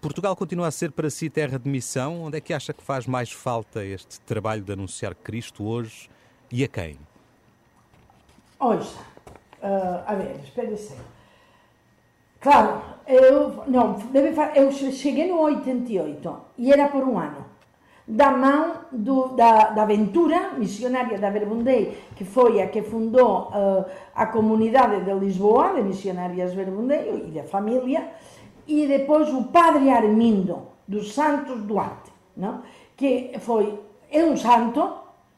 Portugal 0.00 0.36
continua 0.36 0.66
a 0.66 0.70
ser 0.70 0.92
para 0.92 1.08
si 1.08 1.30
terra 1.30 1.58
de 1.58 1.68
missão. 1.68 2.22
Onde 2.22 2.38
é 2.38 2.40
que 2.40 2.52
acha 2.52 2.72
que 2.72 2.82
faz 2.82 3.06
mais 3.06 3.30
falta 3.30 3.84
este 3.84 4.20
trabalho 4.20 4.62
de 4.62 4.72
anunciar 4.72 5.14
Cristo 5.14 5.64
hoje 5.64 6.10
e 6.50 6.64
a 6.64 6.68
quem? 6.68 6.98
Olha, 8.58 8.86
ah, 9.66 10.04
a 10.06 10.14
ver, 10.14 10.36
espere 10.44 10.76
se 10.76 10.94
Claro, 12.40 12.80
eu, 13.06 13.64
não, 13.66 13.94
deve, 14.12 14.30
eu 14.54 14.70
che- 14.70 14.92
cheguei 14.92 15.26
no 15.30 15.40
88 15.40 16.36
e 16.58 16.72
era 16.72 16.88
por 16.88 17.02
um 17.04 17.18
ano. 17.18 17.42
da 18.08 18.30
mão 18.30 18.64
do, 18.92 19.28
da, 19.40 19.70
da 19.70 19.84
Ventura, 19.84 20.52
missionária 20.56 21.18
da 21.18 21.30
Verbundei, 21.30 21.82
que 22.16 22.24
foi 22.24 22.62
a 22.62 22.68
que 22.68 22.82
fundou 22.82 23.48
uh, 23.50 23.84
a 24.14 24.26
comunidade 24.26 25.04
de 25.04 25.12
Lisboa, 25.14 25.74
de 25.74 25.82
missionárias 25.82 26.54
Verbundei, 26.54 27.24
e 27.26 27.30
da 27.32 27.42
família, 27.42 28.00
e 28.66 28.86
depois 28.86 29.28
o 29.34 29.44
padre 29.58 29.90
Armindo, 29.90 30.56
dos 30.86 31.14
Santos 31.14 31.58
Duarte, 31.62 32.12
não? 32.36 32.62
que 32.96 33.32
foi, 33.40 33.64
é 34.08 34.22
um 34.24 34.36
santo, 34.36 34.80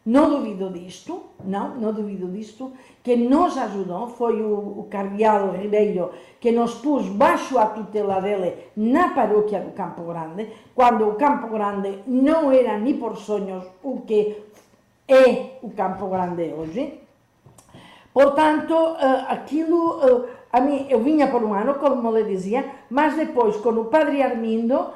não 0.08 0.30
duvido 0.30 0.70
disto, 0.70 1.22
não, 1.44 1.74
não 1.74 1.92
duvido 1.92 2.28
disto, 2.28 2.72
que 3.04 3.14
nos 3.14 3.58
ajudou, 3.58 4.08
foi 4.08 4.40
o, 4.40 4.80
o 4.80 4.86
cardeal 4.90 5.52
Ribeiro 5.52 6.10
que 6.40 6.50
nos 6.50 6.76
pôs 6.76 7.06
baixo 7.08 7.58
a 7.58 7.66
tutela 7.66 8.18
dele 8.18 8.54
na 8.74 9.10
paróquia 9.10 9.60
do 9.60 9.72
Campo 9.72 10.02
Grande, 10.04 10.48
quando 10.74 11.06
o 11.06 11.14
Campo 11.16 11.48
Grande 11.48 11.98
não 12.06 12.50
era 12.50 12.78
nem 12.78 12.96
por 12.96 13.18
sonhos 13.18 13.64
o 13.82 14.00
que 14.00 14.44
é 15.06 15.58
o 15.62 15.68
Campo 15.76 16.06
Grande 16.08 16.54
hoje. 16.56 17.00
Portanto, 18.14 18.72
uh, 18.72 19.26
aquilo, 19.28 19.98
uh, 19.98 20.26
a 20.50 20.58
mim, 20.58 20.86
eu 20.88 21.00
vinha 21.00 21.28
por 21.28 21.44
um 21.44 21.52
ano, 21.52 21.74
como 21.74 22.10
lhe 22.16 22.24
dizia, 22.24 22.64
mas 22.88 23.14
depois, 23.14 23.56
com 23.58 23.70
o 23.70 23.84
padre 23.84 24.22
Armindo, 24.22 24.86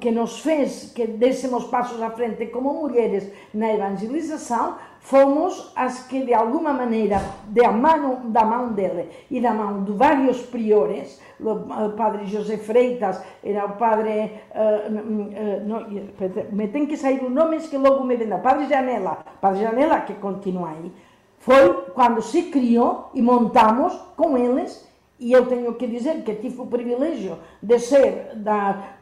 que 0.00 0.10
nos 0.10 0.40
fez 0.40 0.92
que 0.94 1.06
dessemos 1.06 1.64
passos 1.64 2.00
à 2.00 2.10
frente 2.10 2.46
como 2.46 2.72
mulheres 2.72 3.30
na 3.52 3.74
evangelização, 3.74 4.76
fomos 5.00 5.72
as 5.74 6.06
que 6.06 6.24
de 6.24 6.32
alguma 6.32 6.72
maneira, 6.72 7.20
da 7.46 7.72
mão, 7.72 8.30
da 8.30 8.44
mão 8.44 8.72
dele 8.72 9.08
e 9.30 9.40
da 9.40 9.52
mão 9.52 9.82
de 9.82 9.92
vários 9.92 10.42
priores, 10.42 11.20
o 11.40 11.90
padre 11.96 12.26
José 12.26 12.58
Freitas, 12.58 13.20
era 13.42 13.66
o 13.66 13.72
padre, 13.72 14.40
uh, 14.54 14.88
uh, 14.88 15.66
no, 15.66 16.54
me 16.54 16.68
tem 16.68 16.86
que 16.86 16.96
sair 16.96 17.24
os 17.24 17.30
nomes 17.30 17.66
que 17.66 17.78
logo 17.78 18.04
me 18.04 18.14
o 18.16 18.38
padre 18.38 18.68
Janela, 18.68 19.24
padre 19.40 19.62
Janela 19.62 20.00
que 20.02 20.14
continua 20.14 20.70
aí, 20.70 20.92
foi 21.38 21.72
quando 21.94 22.20
se 22.20 22.44
criou 22.44 23.10
e 23.14 23.22
montamos 23.22 23.94
com 24.16 24.36
eles, 24.36 24.86
e 25.18 25.32
eu 25.32 25.46
tenho 25.46 25.74
que 25.74 25.86
dizer 25.86 26.22
que 26.22 26.34
tive 26.34 26.60
o 26.60 26.66
privilégio 26.66 27.38
de 27.62 27.78
ser 27.78 28.32
da, 28.36 28.98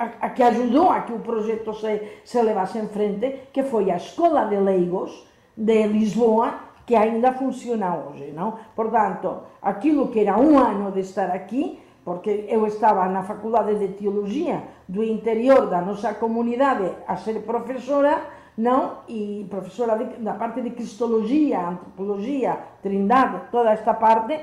a, 0.00 0.26
a, 0.26 0.30
que 0.30 0.42
ajudou 0.42 0.88
a 0.88 1.02
que 1.02 1.12
o 1.12 1.18
projeto 1.18 1.74
se, 1.74 2.00
se 2.24 2.40
levasse 2.40 2.78
em 2.78 2.88
frente, 2.88 3.48
que 3.52 3.62
foi 3.62 3.90
a 3.90 3.96
Escola 3.96 4.46
de 4.46 4.56
Leigos 4.56 5.28
de 5.54 5.86
Lisboa, 5.86 6.54
que 6.86 6.96
ainda 6.96 7.32
funciona 7.32 7.94
hoje, 7.94 8.32
não? 8.32 8.58
Portanto, 8.74 9.42
aquilo 9.60 10.08
que 10.08 10.20
era 10.20 10.38
um 10.38 10.58
ano 10.58 10.90
de 10.90 11.00
estar 11.00 11.30
aqui, 11.30 11.78
porque 12.02 12.46
eu 12.48 12.66
estava 12.66 13.06
na 13.08 13.22
Faculdade 13.22 13.78
de 13.78 13.88
Teologia 13.88 14.62
do 14.88 15.04
interior 15.04 15.66
da 15.68 15.82
nossa 15.82 16.14
comunidade 16.14 16.90
a 17.06 17.16
ser 17.16 17.42
professora, 17.42 18.22
não? 18.56 19.04
E 19.06 19.46
professora 19.50 19.98
de, 19.98 20.16
da 20.24 20.32
parte 20.32 20.62
de 20.62 20.70
Cristologia, 20.70 21.60
Antropologia, 21.60 22.58
Trindade, 22.82 23.42
toda 23.52 23.70
esta 23.70 23.92
parte, 23.92 24.40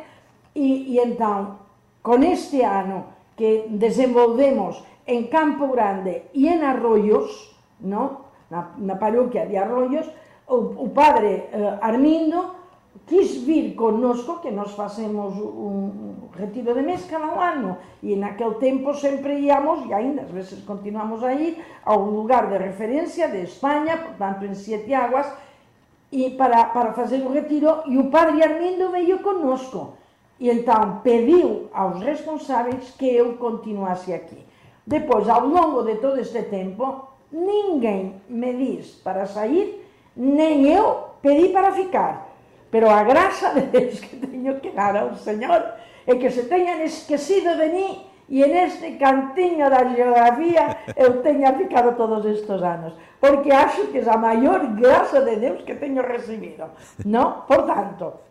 e, 0.53 0.93
e 0.93 0.99
então, 0.99 1.57
com 2.03 2.21
este 2.23 2.61
ano 2.61 3.05
que 3.35 3.65
desenvolvemos 3.69 4.83
en 5.07 5.31
Campo 5.31 5.71
Grande 5.71 6.27
e 6.35 6.51
en 6.51 6.61
Arroyos, 6.67 7.55
no? 7.79 8.27
na, 8.49 8.75
na 8.77 8.95
parroquia 8.95 9.45
de 9.45 9.57
Arroyos, 9.57 10.07
o, 10.47 10.55
o 10.83 10.87
padre 10.91 11.51
eh, 11.51 11.77
Armindo 11.81 12.55
quis 13.07 13.43
vir 13.45 13.75
connosco, 13.75 14.41
que 14.41 14.51
nos 14.51 14.71
facemos 14.75 15.37
un 15.37 16.29
retiro 16.35 16.73
de 16.73 16.81
mes 16.81 17.05
cada 17.07 17.31
ano, 17.39 17.77
e 18.03 18.15
naquele 18.15 18.59
tempo 18.59 18.91
sempre 18.95 19.39
íamos, 19.39 19.85
e 19.87 19.93
ainda 19.93 20.23
as 20.23 20.31
veces 20.31 20.59
continuamos 20.67 21.23
a 21.23 21.31
ir, 21.31 21.61
a 21.85 21.95
un 21.95 22.15
lugar 22.15 22.49
de 22.49 22.57
referencia 22.57 23.27
de 23.27 23.43
España, 23.43 24.03
portanto 24.03 24.43
en 24.43 24.55
Siete 24.55 24.95
Aguas, 24.95 25.27
e 26.11 26.35
para, 26.35 26.71
para 26.71 26.95
facer 26.95 27.23
o 27.23 27.31
retiro, 27.31 27.83
e 27.87 27.95
o 27.99 28.11
padre 28.11 28.43
Armindo 28.43 28.91
veio 28.91 29.23
connosco, 29.23 29.95
e 30.39 30.51
entón 30.51 30.99
pediu 31.03 31.71
aos 31.71 31.99
responsáveis 32.03 32.91
que 32.95 33.07
eu 33.07 33.39
continuase 33.39 34.11
aquí. 34.11 34.46
Depois, 34.87 35.27
ao 35.27 35.45
longo 35.45 35.83
de 35.83 35.95
todo 35.95 36.17
este 36.17 36.43
tempo, 36.43 37.09
ninguém 37.29 38.21
me 38.29 38.53
diz 38.53 38.95
para 39.03 39.25
sair, 39.25 39.83
nem 40.15 40.65
eu 40.71 41.19
pedí 41.21 41.49
para 41.49 41.73
ficar. 41.73 42.31
Pero 42.71 42.89
a 42.89 43.03
graça 43.03 43.51
de 43.55 43.67
Deus 43.67 43.99
que 43.99 44.15
teño 44.15 44.61
que 44.61 44.71
dar 44.71 44.95
ao 44.95 45.13
Señor 45.15 45.61
é 46.07 46.15
que 46.15 46.31
se 46.31 46.43
teñan 46.47 46.79
esquecido 46.81 47.57
de 47.57 47.67
mí 47.67 48.07
e 48.29 48.43
en 48.43 48.55
este 48.55 48.95
cantinho 48.95 49.67
da 49.69 49.83
geografía 49.91 50.87
eu 50.95 51.19
teña 51.19 51.51
ficado 51.59 51.99
todos 51.99 52.23
estes 52.23 52.63
anos. 52.63 52.95
Porque 53.19 53.51
acho 53.51 53.91
que 53.91 53.99
é 53.99 54.07
a 54.07 54.15
maior 54.15 54.71
graça 54.71 55.19
de 55.19 55.35
Deus 55.35 55.63
que 55.67 55.75
teño 55.75 56.01
recibido. 56.01 56.71
No? 57.03 57.43
Por 57.43 57.67
tanto, 57.67 58.23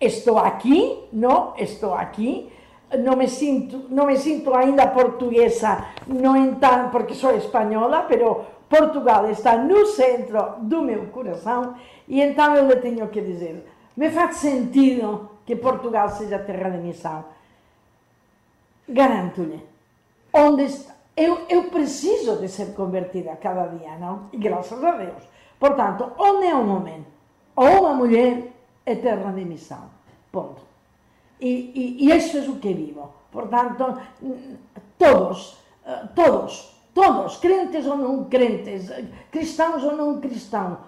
estou 0.00 0.38
aquí, 0.38 1.08
no, 1.12 1.56
estou 1.56 1.94
aquí, 1.94 2.52
non 2.96 3.18
me 3.18 3.28
sinto, 3.28 3.84
non 3.88 4.06
me 4.06 4.16
sinto 4.16 4.54
ainda 4.54 4.88
portuguesa, 4.88 5.92
non 6.06 6.56
tan, 6.58 6.88
porque 6.88 7.12
sou 7.12 7.36
española, 7.36 8.08
pero 8.08 8.64
Portugal 8.68 9.28
está 9.28 9.56
no 9.60 9.84
centro 9.84 10.56
do 10.60 10.80
meu 10.80 11.12
coração 11.12 11.76
e 12.08 12.20
então 12.22 12.56
eu 12.56 12.66
lhe 12.66 12.76
tenho 12.76 13.08
que 13.08 13.20
dizer, 13.20 13.66
me 13.96 14.08
faz 14.10 14.36
sentido 14.36 15.40
que 15.44 15.56
Portugal 15.56 16.08
seja 16.08 16.38
terra 16.38 16.70
de 16.70 16.78
missão. 16.78 17.24
Garanto-lhe, 18.88 19.60
onde 20.32 20.64
está, 20.64 20.94
eu, 21.16 21.44
eu 21.48 21.64
preciso 21.64 22.36
de 22.36 22.48
ser 22.48 22.74
convertida 22.74 23.36
cada 23.36 23.66
dia, 23.66 23.98
não? 23.98 24.28
E 24.32 24.38
graças 24.38 24.82
a 24.82 24.92
Deus. 24.92 25.22
Portanto, 25.58 26.12
onde 26.16 26.46
é 26.46 26.54
o 26.54 26.64
momento? 26.64 27.08
Ou 27.56 27.80
uma 27.80 27.94
mulher 27.94 28.52
é 28.86 28.94
terra 28.94 29.32
de 29.32 29.44
missão. 29.44 29.90
Ponto. 30.30 30.67
E, 31.40 31.48
e, 31.48 32.06
e 32.06 32.16
isto 32.16 32.38
é 32.38 32.40
o 32.48 32.56
que 32.56 32.72
vivo. 32.74 33.10
Portanto, 33.30 33.98
todos, 34.98 35.58
eh, 35.84 36.08
todos, 36.14 36.74
todos, 36.94 37.36
crentes 37.36 37.86
ou 37.86 37.96
não 37.96 38.24
crentes, 38.24 38.90
cristãos 39.30 39.84
ou 39.84 39.96
não 39.96 40.20
cristãos, 40.20 40.78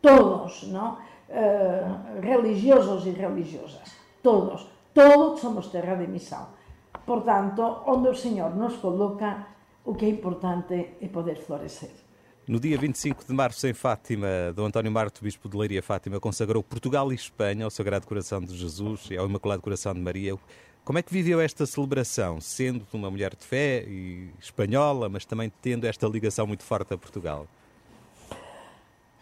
todos, 0.00 0.64
não? 0.68 0.98
Uh, 1.30 2.20
religiosos 2.20 3.06
e 3.06 3.10
religiosas, 3.10 3.94
todos, 4.20 4.66
todos 4.92 5.40
somos 5.40 5.68
terra 5.68 5.94
de 5.94 6.08
missão. 6.08 6.48
Portanto, 7.06 7.82
onde 7.86 8.08
o 8.08 8.14
Senhor 8.16 8.56
nos 8.56 8.78
coloca, 8.78 9.46
o 9.84 9.94
que 9.94 10.06
é 10.06 10.08
importante 10.08 10.96
é 11.00 11.06
poder 11.06 11.36
florescer. 11.36 12.09
No 12.50 12.58
dia 12.58 12.76
25 12.76 13.24
de 13.28 13.32
março, 13.32 13.64
em 13.68 13.72
Fátima, 13.72 14.26
Dom 14.56 14.64
António 14.64 14.90
Marto, 14.90 15.22
Bispo 15.22 15.48
de 15.48 15.56
Leiria 15.56 15.80
Fátima, 15.80 16.18
consagrou 16.18 16.64
Portugal 16.64 17.12
e 17.12 17.14
Espanha 17.14 17.64
ao 17.64 17.70
Sagrado 17.70 18.08
Coração 18.08 18.40
de 18.40 18.56
Jesus 18.56 19.06
e 19.08 19.16
ao 19.16 19.26
Imaculado 19.26 19.62
Coração 19.62 19.94
de 19.94 20.00
Maria. 20.00 20.34
Como 20.84 20.98
é 20.98 21.02
que 21.02 21.12
viveu 21.12 21.40
esta 21.40 21.64
celebração, 21.64 22.40
sendo 22.40 22.84
uma 22.92 23.08
mulher 23.08 23.36
de 23.36 23.44
fé 23.44 23.84
e 23.86 24.30
espanhola, 24.40 25.08
mas 25.08 25.24
também 25.24 25.52
tendo 25.62 25.86
esta 25.86 26.08
ligação 26.08 26.44
muito 26.44 26.64
forte 26.64 26.92
a 26.92 26.98
Portugal? 26.98 27.46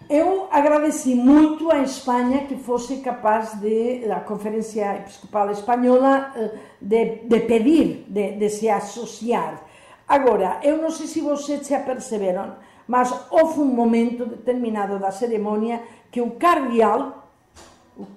Eu 0.08 0.48
agradeci 0.50 1.14
muito 1.14 1.70
à 1.70 1.82
Espanha 1.82 2.46
que 2.46 2.56
fosse 2.56 3.02
capaz 3.02 3.60
de, 3.60 4.10
a 4.10 4.20
Conferência 4.20 4.96
Episcopal 4.96 5.50
Espanhola, 5.50 6.32
eh, 6.34 6.58
de, 6.80 7.16
de 7.28 7.40
pedir, 7.40 8.06
de, 8.08 8.38
de 8.38 8.48
se 8.48 8.70
associar. 8.70 9.62
Agora, 10.08 10.60
eu 10.62 10.78
não 10.78 10.90
sei 10.90 11.06
se 11.06 11.20
vocês 11.20 11.66
se 11.66 11.74
aperceberam, 11.74 12.56
mas 12.88 13.12
houve 13.30 13.60
un 13.60 13.76
momento 13.76 14.24
determinado 14.24 14.98
da 14.98 15.12
ceremonia 15.12 15.84
que 16.10 16.20
o 16.24 16.40
cardeal 16.40 17.28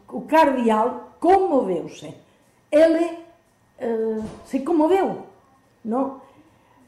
o 0.09 0.21
cardeal 0.21 1.17
conmoveuse. 1.19 2.13
Ele 2.71 3.17
eh, 3.79 4.21
se 4.45 4.63
conmoveu, 4.63 5.25
non? 5.85 6.21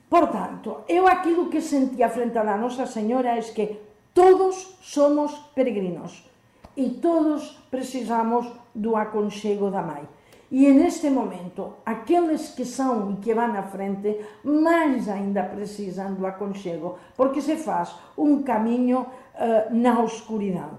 Por 0.10 0.30
tanto, 0.30 0.86
eu 0.88 1.10
aquilo 1.10 1.50
que 1.50 1.60
sentía 1.60 2.10
frente 2.10 2.38
a 2.38 2.46
Nosa 2.58 2.86
Señora 2.86 3.34
é 3.34 3.42
que 3.42 3.82
todos 4.14 4.78
somos 4.82 5.34
peregrinos 5.58 6.30
e 6.78 7.02
todos 7.02 7.58
precisamos 7.74 8.46
do 8.74 8.96
aconchego 8.96 9.74
da 9.74 9.82
Mãe. 9.82 10.06
E 10.52 10.72
neste 10.72 11.10
momento, 11.10 11.74
aqueles 11.86 12.50
que 12.50 12.66
são 12.66 13.12
e 13.12 13.16
que 13.18 13.34
vão 13.34 13.56
à 13.56 13.64
frente, 13.64 14.20
mais 14.44 15.10
ainda 15.10 15.44
precisam 15.44 16.14
do 16.14 16.26
aconchego, 16.26 16.98
porque 17.18 17.42
se 17.42 17.56
faz 17.56 17.96
um 18.18 18.44
caminho 18.44 19.02
uh, 19.02 19.74
na 19.74 20.04
escuridão. 20.04 20.78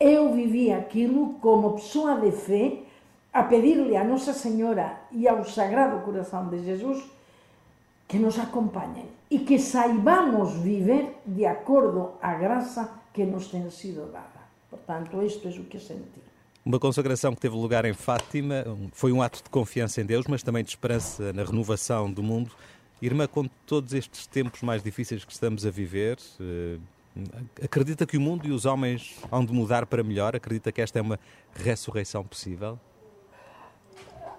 Eu 0.00 0.32
vivi 0.32 0.72
aquilo 0.72 1.34
como 1.40 1.74
pessoa 1.74 2.16
de 2.20 2.32
fé, 2.32 2.78
a 3.32 3.44
pedir-lhe 3.44 3.96
a 3.96 4.04
Nossa 4.04 4.32
Senhora 4.32 5.00
e 5.10 5.26
ao 5.26 5.44
Sagrado 5.44 6.04
Coração 6.04 6.48
de 6.48 6.62
Jesus 6.64 7.02
que 8.06 8.18
nos 8.18 8.38
acompanhem 8.38 9.06
e 9.30 9.38
que 9.38 9.58
saibamos 9.58 10.52
viver 10.58 11.22
de 11.24 11.46
acordo 11.46 12.12
à 12.20 12.34
graça 12.34 12.92
que 13.14 13.24
nos 13.24 13.46
tem 13.48 13.70
sido 13.70 14.12
dada. 14.12 14.42
Portanto, 14.68 15.22
isto 15.22 15.48
é 15.48 15.50
o 15.50 15.64
que 15.64 15.78
senti. 15.78 16.31
Uma 16.64 16.78
consagração 16.78 17.34
que 17.34 17.40
teve 17.40 17.56
lugar 17.56 17.84
em 17.84 17.92
Fátima 17.92 18.64
foi 18.92 19.10
um 19.10 19.20
ato 19.20 19.42
de 19.42 19.50
confiança 19.50 20.00
em 20.00 20.04
Deus, 20.04 20.26
mas 20.28 20.44
também 20.44 20.62
de 20.62 20.70
esperança 20.70 21.32
na 21.32 21.42
renovação 21.42 22.08
do 22.10 22.22
mundo. 22.22 22.52
Irmã, 23.00 23.26
com 23.26 23.48
todos 23.66 23.92
estes 23.92 24.28
tempos 24.28 24.62
mais 24.62 24.80
difíceis 24.80 25.24
que 25.24 25.32
estamos 25.32 25.66
a 25.66 25.70
viver, 25.72 26.18
eh, 26.40 26.78
acredita 27.64 28.06
que 28.06 28.16
o 28.16 28.20
mundo 28.20 28.46
e 28.46 28.52
os 28.52 28.64
homens 28.64 29.18
hão 29.32 29.44
de 29.44 29.52
mudar 29.52 29.86
para 29.86 30.04
melhor? 30.04 30.36
Acredita 30.36 30.70
que 30.70 30.80
esta 30.80 31.00
é 31.00 31.02
uma 31.02 31.18
ressurreição 31.52 32.22
possível? 32.22 32.78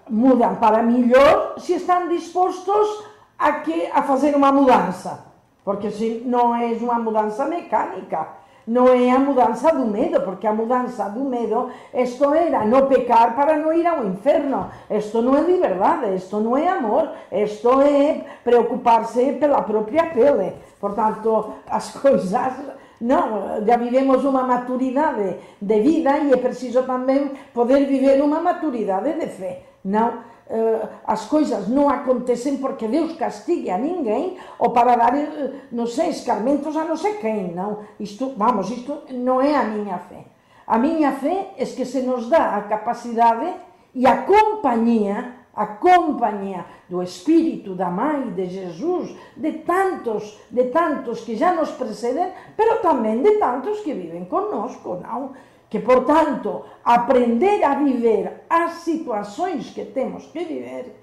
Mudam 0.08 0.56
para 0.56 0.82
melhor 0.82 1.56
se 1.58 1.74
estão 1.74 2.08
dispostos 2.08 3.04
a, 3.38 3.52
que, 3.60 3.86
a 3.88 4.02
fazer 4.02 4.34
uma 4.34 4.50
mudança. 4.50 5.26
Porque 5.62 5.90
se 5.90 6.22
não 6.24 6.54
é 6.54 6.68
uma 6.72 6.98
mudança 6.98 7.44
mecânica, 7.44 8.43
não 8.66 8.88
é 8.88 9.10
a 9.10 9.18
mudança 9.18 9.72
do 9.72 9.86
medo, 9.86 10.20
porque 10.22 10.46
a 10.46 10.52
mudança 10.52 11.08
do 11.10 11.24
medo, 11.24 11.70
isto 11.92 12.32
era 12.32 12.64
não 12.64 12.86
pecar 12.86 13.34
para 13.36 13.56
não 13.56 13.72
ir 13.72 13.86
ao 13.86 14.06
inferno. 14.06 14.70
Isto 14.90 15.20
não 15.20 15.36
é 15.36 15.42
liberdade, 15.42 16.14
isto 16.14 16.40
não 16.40 16.56
é 16.56 16.68
amor, 16.68 17.10
isto 17.30 17.82
é 17.82 18.24
preocupar-se 18.42 19.32
pela 19.32 19.62
própria 19.62 20.06
pele. 20.06 20.54
Portanto, 20.80 21.54
as 21.68 21.90
coisas 22.00 22.52
não, 23.00 23.64
já 23.66 23.76
vivemos 23.76 24.24
uma 24.24 24.44
maturidade 24.44 25.36
de 25.60 25.80
vida 25.80 26.18
e 26.18 26.32
é 26.32 26.36
preciso 26.36 26.84
também 26.84 27.32
poder 27.52 27.86
viver 27.86 28.22
uma 28.22 28.40
maturidade 28.40 29.12
de. 29.12 29.56
Não, 29.84 30.08
uh, 30.08 30.33
Eh, 30.44 30.82
as 31.08 31.24
coisas 31.24 31.72
non 31.72 31.88
acontecen 31.88 32.60
porque 32.60 32.84
Deus 32.84 33.16
castigue 33.16 33.72
a 33.72 33.80
ninguém 33.80 34.36
ou 34.60 34.76
para 34.76 34.92
dar, 34.92 35.16
eh, 35.16 35.72
non 35.72 35.88
sei, 35.88 36.12
escarmentos 36.12 36.76
a 36.76 36.84
non 36.84 37.00
sei 37.00 37.16
quen, 37.16 37.56
non? 37.56 37.96
Isto, 37.96 38.36
vamos, 38.36 38.68
isto 38.68 39.08
non 39.16 39.40
é 39.40 39.56
a 39.56 39.64
miña 39.64 39.96
fe. 40.04 40.20
A 40.68 40.76
miña 40.76 41.16
fe 41.16 41.56
é 41.56 41.64
que 41.64 41.88
se 41.88 42.04
nos 42.04 42.28
dá 42.28 42.60
a 42.60 42.68
capacidade 42.68 43.48
e 43.96 44.04
a 44.04 44.28
compañía 44.28 45.44
a 45.54 45.78
compañía 45.78 46.66
do 46.90 47.00
Espírito 47.00 47.74
da 47.74 47.86
Mãe 47.86 48.34
de 48.34 48.46
Jesus, 48.50 49.14
de 49.36 49.62
tantos, 49.62 50.36
de 50.50 50.64
tantos 50.64 51.22
que 51.22 51.36
já 51.36 51.54
nos 51.54 51.70
preceden, 51.78 52.34
pero 52.58 52.82
tamén 52.82 53.22
de 53.22 53.38
tantos 53.38 53.80
que 53.86 53.94
viven 53.94 54.26
conosco, 54.26 54.98
non? 54.98 55.30
Que, 55.68 55.78
portanto, 55.80 56.64
aprender 56.84 57.62
a 57.64 57.74
viver 57.74 58.44
as 58.48 58.72
situações 58.74 59.70
que 59.70 59.84
temos 59.84 60.26
que 60.26 60.44
viver 60.44 60.94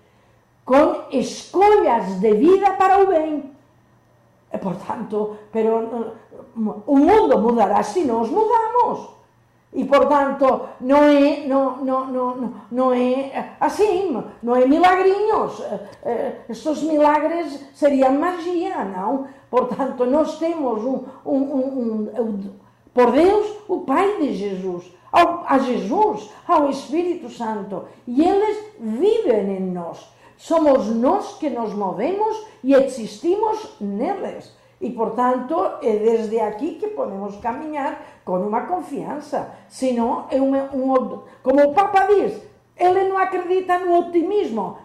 com 0.63 1.03
escolhas 1.11 2.19
de 2.19 2.33
vida 2.33 2.71
para 2.73 2.99
o 2.99 3.07
bem. 3.07 3.51
E, 4.53 4.57
portanto, 4.57 5.37
pero, 5.51 6.13
o 6.85 6.97
mundo 6.97 7.37
mudará 7.39 7.83
se 7.83 8.03
nós 8.03 8.29
mudamos. 8.29 9.09
E, 9.73 9.85
portanto, 9.85 10.67
não 10.81 11.03
é, 11.03 11.47
não, 11.47 11.77
não, 11.77 12.07
não, 12.07 12.53
não 12.69 12.93
é 12.93 13.55
assim, 13.59 14.21
não 14.43 14.55
é 14.55 14.65
milagrinhos. 14.65 15.63
Estes 16.49 16.83
milagres 16.83 17.67
seriam 17.73 18.13
magia, 18.13 18.83
não? 18.83 19.27
Portanto, 19.49 20.05
nós 20.05 20.37
temos 20.39 20.83
um 21.25 22.49
por 22.93 23.11
Deus, 23.11 23.57
o 23.67 23.81
Pai 23.81 24.17
de 24.17 24.33
Jesus, 24.33 24.91
ao, 25.11 25.43
a 25.45 25.57
Jesus, 25.59 26.29
ao 26.47 26.69
Espírito 26.69 27.29
Santo, 27.29 27.85
e 28.07 28.23
eles 28.23 28.57
vivem 28.79 29.57
em 29.57 29.71
nós. 29.71 30.11
Somos 30.37 30.87
nós 30.87 31.37
que 31.37 31.49
nos 31.49 31.73
movemos 31.73 32.45
e 32.63 32.73
existimos 32.73 33.75
neles. 33.79 34.55
E, 34.79 34.89
portanto, 34.89 35.55
é 35.83 35.95
desde 35.95 36.39
aqui 36.39 36.75
que 36.75 36.87
podemos 36.87 37.37
caminhar 37.37 38.01
com 38.25 38.39
uma 38.39 38.61
confiança. 38.61 39.53
Senão, 39.69 40.25
é 40.31 40.41
uma, 40.41 40.63
um, 40.73 41.21
como 41.43 41.69
o 41.69 41.73
Papa 41.73 42.07
diz, 42.07 42.41
ele 42.75 43.03
não 43.03 43.17
acredita 43.17 43.77
no 43.77 43.99
otimismo. 43.99 44.77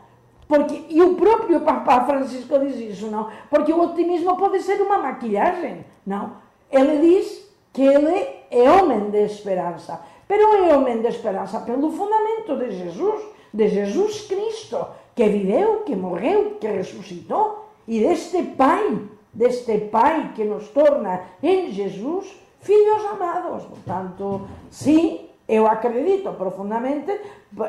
Porque, 0.47 0.85
e 0.91 1.03
o 1.03 1.15
próprio 1.15 1.61
Papa 1.63 2.05
Francisco 2.05 2.59
diz 2.59 2.77
isso, 2.77 3.07
não? 3.07 3.31
Porque 3.49 3.73
o 3.73 3.81
otimismo 3.81 4.37
pode 4.37 4.61
ser 4.61 4.81
uma 4.83 4.99
maquilhagem, 4.99 5.85
não? 6.07 6.35
Ele 6.71 6.99
diz 6.99 7.46
que 7.77 7.85
ele 7.85 8.49
é 8.49 8.65
homem 8.65 9.13
de 9.13 9.29
esperanza, 9.29 10.01
pero 10.25 10.65
é 10.65 10.73
homem 10.73 11.05
de 11.05 11.09
esperanza 11.13 11.61
pelo 11.61 11.93
fundamento 11.93 12.57
de 12.57 12.73
Jesus, 12.73 13.21
de 13.53 13.69
Jesus 13.69 14.25
Cristo, 14.25 14.81
que 15.15 15.29
viveu, 15.29 15.85
que 15.85 15.95
morreu, 15.95 16.57
que 16.57 16.69
ressuscitou, 16.73 17.69
e 17.87 18.01
deste 18.01 18.57
Pai, 18.57 18.97
deste 19.29 19.93
Pai 19.93 20.33
que 20.35 20.45
nos 20.49 20.73
torna 20.73 21.37
em 21.43 21.71
Jesus 21.71 22.33
filhos 22.61 23.05
amados. 23.05 23.69
Portanto, 23.69 24.49
sim, 24.71 25.27
Eu 25.49 25.69
acredito 25.69 26.33
profundamente, 26.35 27.21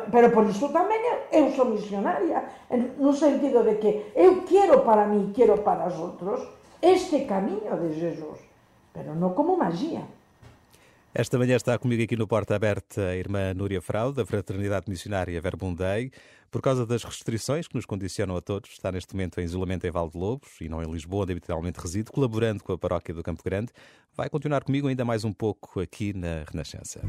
pero 0.09 0.33
por 0.33 0.49
isso 0.49 0.73
tamén 0.73 1.29
eu 1.29 1.53
sou 1.53 1.69
misionaria, 1.69 2.41
no 2.97 3.13
sentido 3.13 3.61
de 3.61 3.77
que 3.77 4.17
eu 4.17 4.41
quero 4.49 4.81
para 4.81 5.05
mí, 5.05 5.29
quero 5.29 5.61
para 5.61 5.85
os 5.85 5.93
outros, 6.01 6.41
este 6.81 7.29
camiño 7.29 7.77
de 7.77 7.93
Jesus. 7.93 8.46
Pero 8.97 9.15
não 9.15 9.33
como 9.33 9.55
magia. 9.55 10.01
Esta 11.13 11.37
manhã 11.37 11.55
está 11.55 11.77
comigo 11.77 12.03
aqui 12.03 12.15
no 12.15 12.27
Porta 12.27 12.55
Aberta 12.55 13.09
a 13.09 13.15
irmã 13.15 13.53
Núria 13.53 13.81
Frau, 13.81 14.11
da 14.11 14.25
Fraternidade 14.25 14.89
Missionária 14.89 15.39
Verbundei. 15.39 16.11
Por 16.49 16.61
causa 16.61 16.85
das 16.85 17.03
restrições 17.03 17.67
que 17.67 17.75
nos 17.75 17.85
condicionam 17.85 18.35
a 18.35 18.41
todos, 18.41 18.71
está 18.71 18.91
neste 18.91 19.13
momento 19.13 19.39
em 19.39 19.43
isolamento 19.43 19.85
em 19.85 19.91
Val 19.91 20.09
de 20.09 20.17
Lobos 20.17 20.49
e 20.61 20.69
não 20.69 20.81
em 20.81 20.91
Lisboa, 20.91 21.23
onde 21.23 21.33
habitualmente 21.33 21.79
reside, 21.79 22.11
colaborando 22.11 22.63
com 22.63 22.73
a 22.73 22.77
paróquia 22.77 23.13
do 23.13 23.21
Campo 23.21 23.43
Grande. 23.43 23.71
Vai 24.15 24.29
continuar 24.29 24.63
comigo 24.63 24.87
ainda 24.87 25.05
mais 25.05 25.23
um 25.23 25.33
pouco 25.33 25.79
aqui 25.79 26.13
na 26.13 26.43
Renascença. 26.49 27.01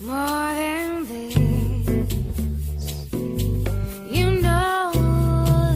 More 0.00 0.54
than 0.54 1.06
this. 1.06 1.36
You 4.10 4.30
know 4.40 4.92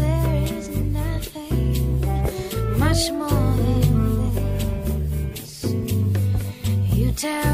there 0.00 0.34
is 0.58 0.68
nothing 0.68 2.00
much 2.78 3.10
more 3.12 3.56
than 3.56 4.34
this. 5.32 5.64
You 6.94 7.12
tell 7.12 7.53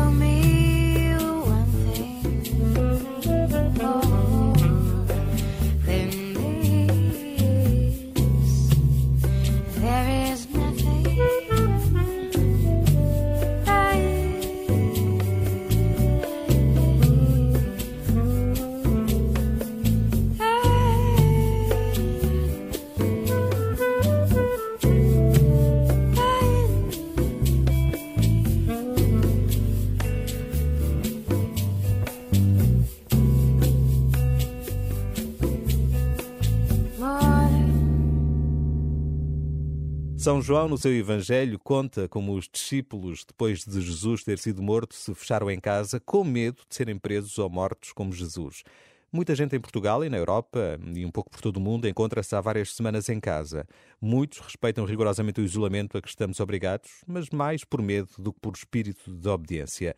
São 40.21 40.43
João, 40.43 40.69
no 40.69 40.77
seu 40.77 40.95
Evangelho, 40.95 41.59
conta 41.59 42.07
como 42.07 42.35
os 42.35 42.47
discípulos, 42.47 43.25
depois 43.27 43.65
de 43.65 43.81
Jesus 43.81 44.23
ter 44.23 44.39
sido 44.39 44.63
morto, 44.63 44.95
se 44.95 45.15
fecharam 45.15 45.51
em 45.51 45.59
casa 45.59 45.99
com 45.99 46.23
medo 46.23 46.61
de 46.69 46.75
serem 46.75 46.99
presos 46.99 47.39
ou 47.39 47.49
mortos 47.49 47.91
como 47.95 48.13
Jesus. 48.13 48.63
Muita 49.11 49.35
gente 49.35 49.57
em 49.57 49.61
Portugal 49.61 50.05
e 50.05 50.11
na 50.11 50.19
Europa 50.19 50.79
e 50.95 51.07
um 51.07 51.11
pouco 51.11 51.31
por 51.31 51.41
todo 51.41 51.57
o 51.57 51.61
mundo 51.61 51.89
encontra-se 51.89 52.37
há 52.37 52.41
várias 52.43 52.75
semanas 52.75 53.09
em 53.09 53.19
casa. 53.19 53.67
Muitos 53.99 54.41
respeitam 54.41 54.85
rigorosamente 54.85 55.41
o 55.41 55.43
isolamento 55.43 55.97
a 55.97 56.03
que 56.03 56.09
estamos 56.11 56.39
obrigados, 56.39 56.91
mas 57.07 57.31
mais 57.31 57.65
por 57.65 57.81
medo 57.81 58.11
do 58.19 58.31
que 58.31 58.41
por 58.41 58.55
espírito 58.55 59.11
de 59.11 59.27
obediência. 59.27 59.97